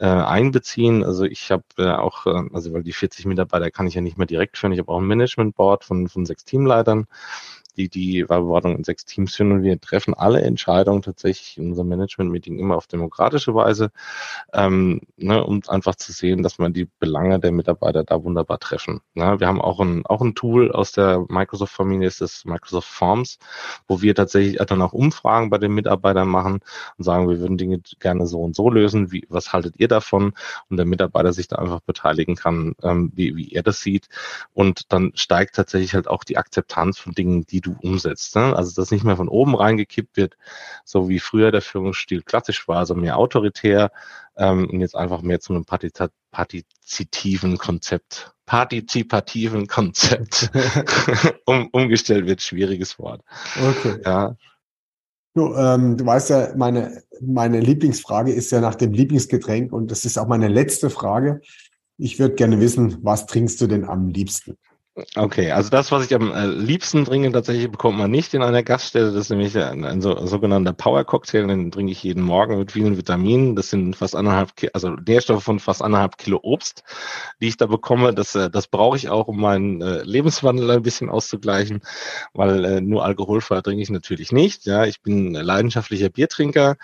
äh, 0.00 0.06
einbeziehen. 0.06 1.04
Also 1.04 1.24
ich 1.24 1.50
habe 1.50 1.64
äh, 1.78 1.90
auch, 1.90 2.26
äh, 2.26 2.42
also 2.52 2.72
weil 2.72 2.82
die 2.82 2.92
40 2.92 3.26
Mitarbeiter 3.26 3.70
kann 3.70 3.86
ich 3.86 3.94
ja 3.94 4.00
nicht 4.00 4.18
mehr 4.18 4.26
direkt 4.26 4.58
führen, 4.58 4.72
ich 4.72 4.78
habe 4.78 4.92
auch 4.92 5.00
Management 5.08 5.56
Board 5.56 5.84
von, 5.84 6.08
von 6.08 6.24
sechs 6.24 6.44
Teamleitern 6.44 7.06
die 7.78 7.88
die 7.88 8.24
Verwaltung 8.24 8.76
in 8.76 8.84
sechs 8.84 9.04
Teams 9.04 9.36
führen 9.36 9.52
und 9.52 9.62
wir 9.62 9.80
treffen 9.80 10.14
alle 10.14 10.42
Entscheidungen 10.42 11.02
tatsächlich 11.02 11.56
in 11.58 11.70
unserem 11.70 11.88
Management-Meeting 11.88 12.58
immer 12.58 12.76
auf 12.76 12.86
demokratische 12.86 13.54
Weise, 13.54 13.90
ähm, 14.52 15.00
ne, 15.16 15.42
um 15.44 15.62
einfach 15.68 15.94
zu 15.94 16.12
sehen, 16.12 16.42
dass 16.42 16.58
man 16.58 16.72
die 16.72 16.88
Belange 16.98 17.38
der 17.38 17.52
Mitarbeiter 17.52 18.04
da 18.04 18.22
wunderbar 18.22 18.58
treffen. 18.58 19.00
Ne? 19.14 19.38
Wir 19.38 19.46
haben 19.46 19.60
auch 19.60 19.80
ein, 19.80 20.04
auch 20.06 20.20
ein 20.20 20.34
Tool 20.34 20.72
aus 20.72 20.92
der 20.92 21.24
Microsoft-Familie, 21.28 22.08
ist 22.08 22.20
das 22.20 22.44
Microsoft 22.44 22.88
Forms, 22.88 23.38
wo 23.86 24.02
wir 24.02 24.14
tatsächlich 24.14 24.58
dann 24.66 24.82
auch 24.82 24.92
Umfragen 24.92 25.50
bei 25.50 25.58
den 25.58 25.72
Mitarbeitern 25.72 26.28
machen 26.28 26.60
und 26.96 27.04
sagen, 27.04 27.28
wir 27.28 27.38
würden 27.38 27.58
Dinge 27.58 27.80
gerne 28.00 28.26
so 28.26 28.40
und 28.40 28.56
so 28.56 28.70
lösen. 28.70 29.12
Wie, 29.12 29.24
was 29.28 29.52
haltet 29.52 29.76
ihr 29.78 29.88
davon? 29.88 30.32
Und 30.68 30.76
der 30.76 30.86
Mitarbeiter 30.86 31.32
sich 31.32 31.48
da 31.48 31.56
einfach 31.56 31.80
beteiligen 31.80 32.34
kann, 32.34 32.74
ähm, 32.82 33.12
wie, 33.14 33.36
wie 33.36 33.52
er 33.52 33.62
das 33.62 33.80
sieht. 33.80 34.08
Und 34.52 34.92
dann 34.92 35.12
steigt 35.14 35.54
tatsächlich 35.54 35.94
halt 35.94 36.08
auch 36.08 36.24
die 36.24 36.36
Akzeptanz 36.36 36.98
von 36.98 37.12
Dingen, 37.12 37.46
die 37.46 37.60
du 37.60 37.67
du 37.68 37.88
umsetzt. 37.88 38.34
Ne? 38.36 38.54
Also 38.54 38.74
dass 38.74 38.90
nicht 38.90 39.04
mehr 39.04 39.16
von 39.16 39.28
oben 39.28 39.54
reingekippt 39.54 40.16
wird, 40.16 40.36
so 40.84 41.08
wie 41.08 41.18
früher 41.18 41.50
der 41.50 41.62
Führungsstil 41.62 42.22
klassisch 42.22 42.66
war, 42.68 42.78
also 42.78 42.94
mehr 42.94 43.16
autoritär 43.16 43.90
ähm, 44.36 44.68
und 44.70 44.80
jetzt 44.80 44.96
einfach 44.96 45.22
mehr 45.22 45.40
zu 45.40 45.52
einem 45.52 45.64
partizipativen 45.64 47.58
Konzept, 47.58 48.32
partizipativen 48.46 49.66
Konzept 49.66 50.50
um, 51.46 51.68
umgestellt 51.72 52.26
wird. 52.26 52.42
Schwieriges 52.42 52.98
Wort. 52.98 53.22
Okay. 53.56 54.00
Ja. 54.04 54.36
Du, 55.34 55.54
ähm, 55.54 55.96
du 55.96 56.04
weißt 56.04 56.30
ja, 56.30 56.52
meine, 56.56 57.02
meine 57.20 57.60
Lieblingsfrage 57.60 58.32
ist 58.32 58.50
ja 58.50 58.60
nach 58.60 58.74
dem 58.74 58.92
Lieblingsgetränk 58.92 59.72
und 59.72 59.90
das 59.90 60.04
ist 60.04 60.18
auch 60.18 60.26
meine 60.26 60.48
letzte 60.48 60.90
Frage. 60.90 61.40
Ich 61.96 62.18
würde 62.18 62.34
gerne 62.34 62.60
wissen, 62.60 62.98
was 63.02 63.26
trinkst 63.26 63.60
du 63.60 63.66
denn 63.66 63.84
am 63.84 64.08
liebsten? 64.08 64.56
Okay, 65.14 65.52
also 65.52 65.70
das, 65.70 65.92
was 65.92 66.04
ich 66.04 66.14
am 66.14 66.32
äh, 66.32 66.46
liebsten 66.46 67.04
trinke, 67.04 67.30
tatsächlich 67.30 67.70
bekommt 67.70 67.98
man 67.98 68.10
nicht 68.10 68.34
in 68.34 68.42
einer 68.42 68.62
Gaststätte. 68.62 69.12
Das 69.12 69.14
ist 69.14 69.30
nämlich 69.30 69.56
ein, 69.56 69.84
ein 69.84 70.00
so, 70.00 70.26
sogenannter 70.26 70.72
Power-Cocktail, 70.72 71.46
den 71.46 71.70
trinke 71.70 71.92
ich 71.92 72.02
jeden 72.02 72.22
Morgen 72.22 72.58
mit 72.58 72.72
vielen 72.72 72.96
Vitaminen. 72.96 73.54
Das 73.54 73.70
sind 73.70 73.94
fast 73.94 74.16
anderthalb, 74.16 74.50
also 74.72 74.90
Nährstoffe 74.90 75.44
von 75.44 75.60
fast 75.60 75.82
anderthalb 75.82 76.18
Kilo 76.18 76.40
Obst, 76.42 76.82
die 77.40 77.48
ich 77.48 77.56
da 77.56 77.66
bekomme. 77.66 78.12
Das, 78.12 78.34
äh, 78.34 78.50
das 78.50 78.66
brauche 78.66 78.96
ich 78.96 79.08
auch, 79.08 79.28
um 79.28 79.40
meinen 79.40 79.82
äh, 79.82 80.02
Lebenswandel 80.02 80.70
ein 80.70 80.82
bisschen 80.82 81.10
auszugleichen, 81.10 81.80
weil 82.32 82.64
äh, 82.64 82.80
nur 82.80 83.04
alkoholfrei 83.04 83.60
trinke 83.60 83.82
ich 83.82 83.90
natürlich 83.90 84.32
nicht. 84.32 84.66
Ja, 84.66 84.84
ich 84.84 85.02
bin 85.02 85.32
leidenschaftlicher 85.32 86.08
Biertrinker, 86.08 86.76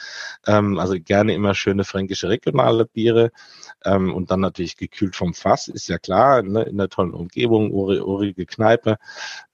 ähm, 0.46 0.78
also 0.78 0.94
gerne 0.98 1.34
immer 1.34 1.54
schöne 1.54 1.84
fränkische 1.84 2.28
regionale 2.28 2.86
Biere 2.86 3.32
ähm, 3.84 4.14
und 4.14 4.30
dann 4.30 4.40
natürlich 4.40 4.76
gekühlt 4.76 5.16
vom 5.16 5.34
Fass, 5.34 5.68
ist 5.68 5.88
ja 5.88 5.98
klar, 5.98 6.42
ne, 6.42 6.62
in 6.62 6.78
der 6.78 6.88
tollen 6.88 7.12
Umgebung, 7.12 7.72
urige 8.04 8.46
Kneipe, 8.46 8.98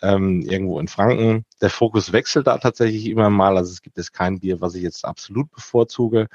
ähm, 0.02 0.42
irgendwo 0.42 0.80
in 0.80 0.88
Franken. 0.88 1.44
Der 1.60 1.70
Fokus 1.70 2.12
wechselt 2.12 2.46
da 2.46 2.58
tatsächlich 2.58 3.06
immer 3.06 3.30
mal, 3.30 3.56
also 3.56 3.70
es 3.70 3.82
gibt 3.82 3.96
jetzt 3.96 4.12
kein 4.12 4.40
Bier, 4.40 4.60
was 4.60 4.74
ich 4.74 4.82
jetzt 4.82 5.04
absolut 5.04 5.50
bevorzuge. 5.50 6.28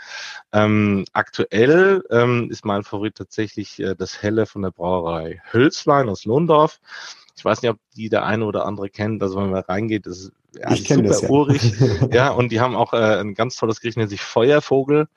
Ähm, 0.52 1.06
aktuell 1.14 2.04
ähm, 2.10 2.50
ist 2.50 2.66
mein 2.66 2.84
Favorit 2.84 3.16
tatsächlich 3.16 3.80
äh, 3.80 3.96
das 3.96 4.22
Helle 4.22 4.46
von 4.46 4.62
der 4.62 4.72
Brauerei 4.72 5.42
Hölzlein 5.52 6.10
aus 6.10 6.26
Lohndorf. 6.26 6.80
Ich 7.38 7.44
weiß 7.44 7.62
nicht, 7.62 7.72
ob 7.72 7.80
die 7.96 8.10
der 8.10 8.26
eine 8.26 8.46
oder 8.46 8.66
andere 8.66 8.90
kennt, 8.90 9.22
also 9.24 9.38
wenn 9.38 9.52
man 9.52 9.64
reingeht, 9.64 10.08
ist 10.08 10.32
ja, 10.58 10.72
ich 10.72 10.88
super 10.88 11.02
das, 11.04 11.22
ja. 11.22 11.30
urig. 11.30 11.74
ja, 12.14 12.30
und 12.30 12.52
die 12.52 12.60
haben 12.60 12.76
auch 12.76 12.94
äh, 12.94 13.20
ein 13.20 13.34
ganz 13.34 13.56
tolles 13.56 13.82
Gericht, 13.82 13.98
nennt 13.98 14.10
sich 14.10 14.22
Feuervogel. 14.22 15.08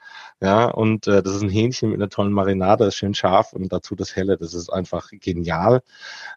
Ja, 0.41 0.67
und 0.67 1.09
äh, 1.09 1.21
das 1.21 1.35
ist 1.35 1.43
ein 1.43 1.49
Hähnchen 1.49 1.91
mit 1.91 1.99
einer 1.99 2.11
tollen 2.11 2.33
Marinade, 2.33 2.85
ist 2.85 2.95
schön 2.95 3.13
scharf 3.13 3.53
und 3.55 3.73
dazu 3.73 3.97
das 3.97 4.15
Helle, 4.15 4.37
das 4.37 4.55
ist 4.55 4.69
einfach 4.69 5.11
genial. 5.11 5.83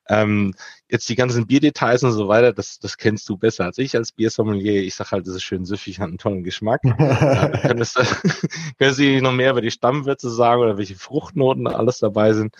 Ähm, 0.09 0.55
jetzt 0.89 1.07
die 1.07 1.15
ganzen 1.15 1.45
Bierdetails 1.45 2.03
und 2.03 2.11
so 2.11 2.27
weiter, 2.27 2.51
das, 2.51 2.79
das 2.79 2.97
kennst 2.97 3.29
du 3.29 3.37
besser 3.37 3.65
als 3.65 3.77
ich 3.77 3.95
als 3.95 4.11
Biersommelier. 4.11 4.81
Ich 4.81 4.95
sag 4.95 5.11
halt, 5.11 5.27
das 5.27 5.35
ist 5.35 5.43
schön 5.43 5.65
süffig, 5.65 5.99
hat 5.99 6.07
einen 6.07 6.17
tollen 6.17 6.43
Geschmack. 6.43 6.81
ja, 6.99 7.49
könntest, 7.49 7.95
können 8.79 8.93
Sie 8.95 9.21
noch 9.21 9.33
mehr 9.33 9.51
über 9.51 9.61
die 9.61 9.69
Stammwürze 9.69 10.31
sagen 10.31 10.63
oder 10.63 10.79
welche 10.79 10.95
Fruchtnoten 10.95 11.67
alles 11.67 11.99
dabei 11.99 12.33
sind? 12.33 12.55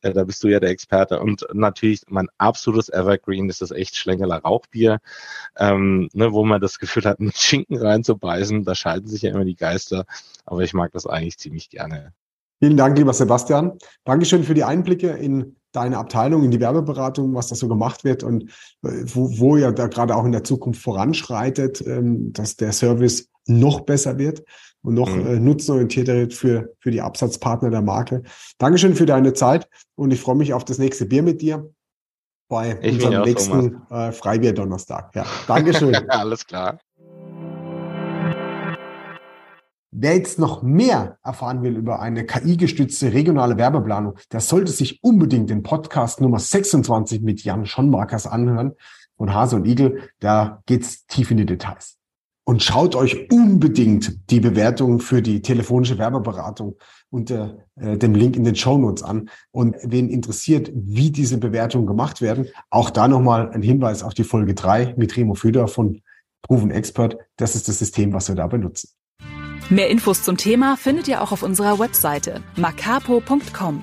Äh, 0.00 0.12
da 0.12 0.24
bist 0.24 0.42
du 0.42 0.48
ja 0.48 0.58
der 0.58 0.70
Experte. 0.70 1.20
Und 1.20 1.46
natürlich 1.52 2.02
mein 2.08 2.26
absolutes 2.38 2.88
Evergreen 3.12 3.48
ist 3.48 3.62
das 3.62 3.72
echt 3.72 3.96
Schlengeler 3.96 4.36
Rauchbier. 4.36 4.98
Äh, 5.56 5.72
ähm, 5.72 6.08
ne, 6.12 6.32
wo 6.32 6.44
man 6.44 6.60
das 6.60 6.78
Gefühl 6.78 7.04
hat, 7.04 7.20
einen 7.20 7.32
Schinken 7.34 7.76
reinzubeißen. 7.76 8.64
Da 8.64 8.74
scheiden 8.74 9.08
sich 9.08 9.22
ja 9.22 9.30
immer 9.30 9.44
die 9.44 9.56
Geister, 9.56 10.04
aber 10.44 10.60
ich 10.60 10.74
mag 10.74 10.92
das 10.92 11.06
eigentlich 11.06 11.38
ziemlich 11.38 11.70
gerne. 11.70 12.12
Vielen 12.60 12.76
Dank, 12.76 12.96
lieber 12.96 13.12
Sebastian. 13.12 13.72
Dankeschön 14.04 14.44
für 14.44 14.54
die 14.54 14.64
Einblicke 14.64 15.08
in 15.08 15.56
deine 15.72 15.98
Abteilung, 15.98 16.44
in 16.44 16.50
die 16.50 16.60
Werbeberatung, 16.60 17.34
was 17.34 17.48
da 17.48 17.56
so 17.56 17.66
gemacht 17.66 18.04
wird 18.04 18.22
und 18.22 18.44
äh, 18.82 19.02
wo, 19.06 19.38
wo 19.38 19.56
ja 19.56 19.72
da 19.72 19.86
gerade 19.86 20.14
auch 20.14 20.24
in 20.24 20.32
der 20.32 20.44
Zukunft 20.44 20.80
voranschreitet, 20.80 21.84
ähm, 21.86 22.32
dass 22.32 22.56
der 22.56 22.72
Service 22.72 23.28
noch 23.46 23.80
besser 23.80 24.18
wird 24.18 24.44
und 24.82 24.94
noch 24.94 25.12
mhm. 25.14 25.26
äh, 25.26 25.40
nutzenorientierter 25.40 26.14
wird 26.14 26.34
für, 26.34 26.74
für 26.78 26.90
die 26.90 27.00
Absatzpartner 27.00 27.70
der 27.70 27.82
Marke. 27.82 28.22
Dankeschön 28.58 28.94
für 28.94 29.06
deine 29.06 29.32
Zeit 29.32 29.68
und 29.96 30.12
ich 30.12 30.20
freue 30.20 30.36
mich 30.36 30.52
auf 30.52 30.64
das 30.64 30.78
nächste 30.78 31.06
Bier 31.06 31.22
mit 31.22 31.40
dir 31.40 31.72
bei 32.52 32.78
ich 32.82 33.02
unserem 33.02 33.22
nächsten 33.22 33.82
äh, 33.90 34.12
Freibier-Donnerstag. 34.12 35.14
Ja, 35.14 35.24
Dankeschön. 35.46 35.94
Alles 36.10 36.46
klar. 36.46 36.78
Wer 39.90 40.16
jetzt 40.16 40.38
noch 40.38 40.62
mehr 40.62 41.16
erfahren 41.24 41.62
will 41.62 41.76
über 41.76 42.00
eine 42.00 42.26
KI-gestützte 42.26 43.14
regionale 43.14 43.56
Werbeplanung, 43.56 44.18
der 44.32 44.40
sollte 44.40 44.70
sich 44.70 45.02
unbedingt 45.02 45.48
den 45.48 45.62
Podcast 45.62 46.20
Nummer 46.20 46.38
26 46.38 47.22
mit 47.22 47.42
Jan 47.42 47.64
Schonmarkers 47.64 48.26
anhören 48.26 48.72
von 49.16 49.32
Hase 49.32 49.56
und 49.56 49.66
Igel. 49.66 50.10
Da 50.20 50.62
geht's 50.66 51.06
tief 51.06 51.30
in 51.30 51.38
die 51.38 51.46
Details. 51.46 51.96
Und 52.44 52.62
schaut 52.62 52.96
euch 52.96 53.30
unbedingt 53.30 54.30
die 54.30 54.40
Bewertung 54.40 55.00
für 55.00 55.22
die 55.22 55.42
telefonische 55.42 55.98
Werbeberatung 55.98 56.76
unter 57.10 57.58
äh, 57.76 57.96
dem 57.96 58.14
Link 58.14 58.36
in 58.36 58.44
den 58.44 58.56
Show 58.56 58.78
Notes 58.78 59.02
an. 59.02 59.30
Und 59.52 59.76
wen 59.82 60.08
interessiert, 60.08 60.70
wie 60.74 61.10
diese 61.10 61.38
Bewertungen 61.38 61.86
gemacht 61.86 62.20
werden, 62.20 62.46
auch 62.70 62.90
da 62.90 63.06
nochmal 63.06 63.50
ein 63.50 63.62
Hinweis 63.62 64.02
auf 64.02 64.14
die 64.14 64.24
Folge 64.24 64.54
drei 64.54 64.94
mit 64.96 65.16
Remo 65.16 65.34
Föder 65.34 65.68
von 65.68 66.02
Proven 66.42 66.70
Expert. 66.70 67.16
Das 67.36 67.54
ist 67.54 67.68
das 67.68 67.78
System, 67.78 68.12
was 68.12 68.28
wir 68.28 68.34
da 68.34 68.46
benutzen. 68.48 68.90
Mehr 69.70 69.88
Infos 69.88 70.22
zum 70.22 70.36
Thema 70.36 70.76
findet 70.76 71.06
ihr 71.08 71.22
auch 71.22 71.32
auf 71.32 71.42
unserer 71.42 71.78
Webseite 71.78 72.42
macapo.com. 72.56 73.82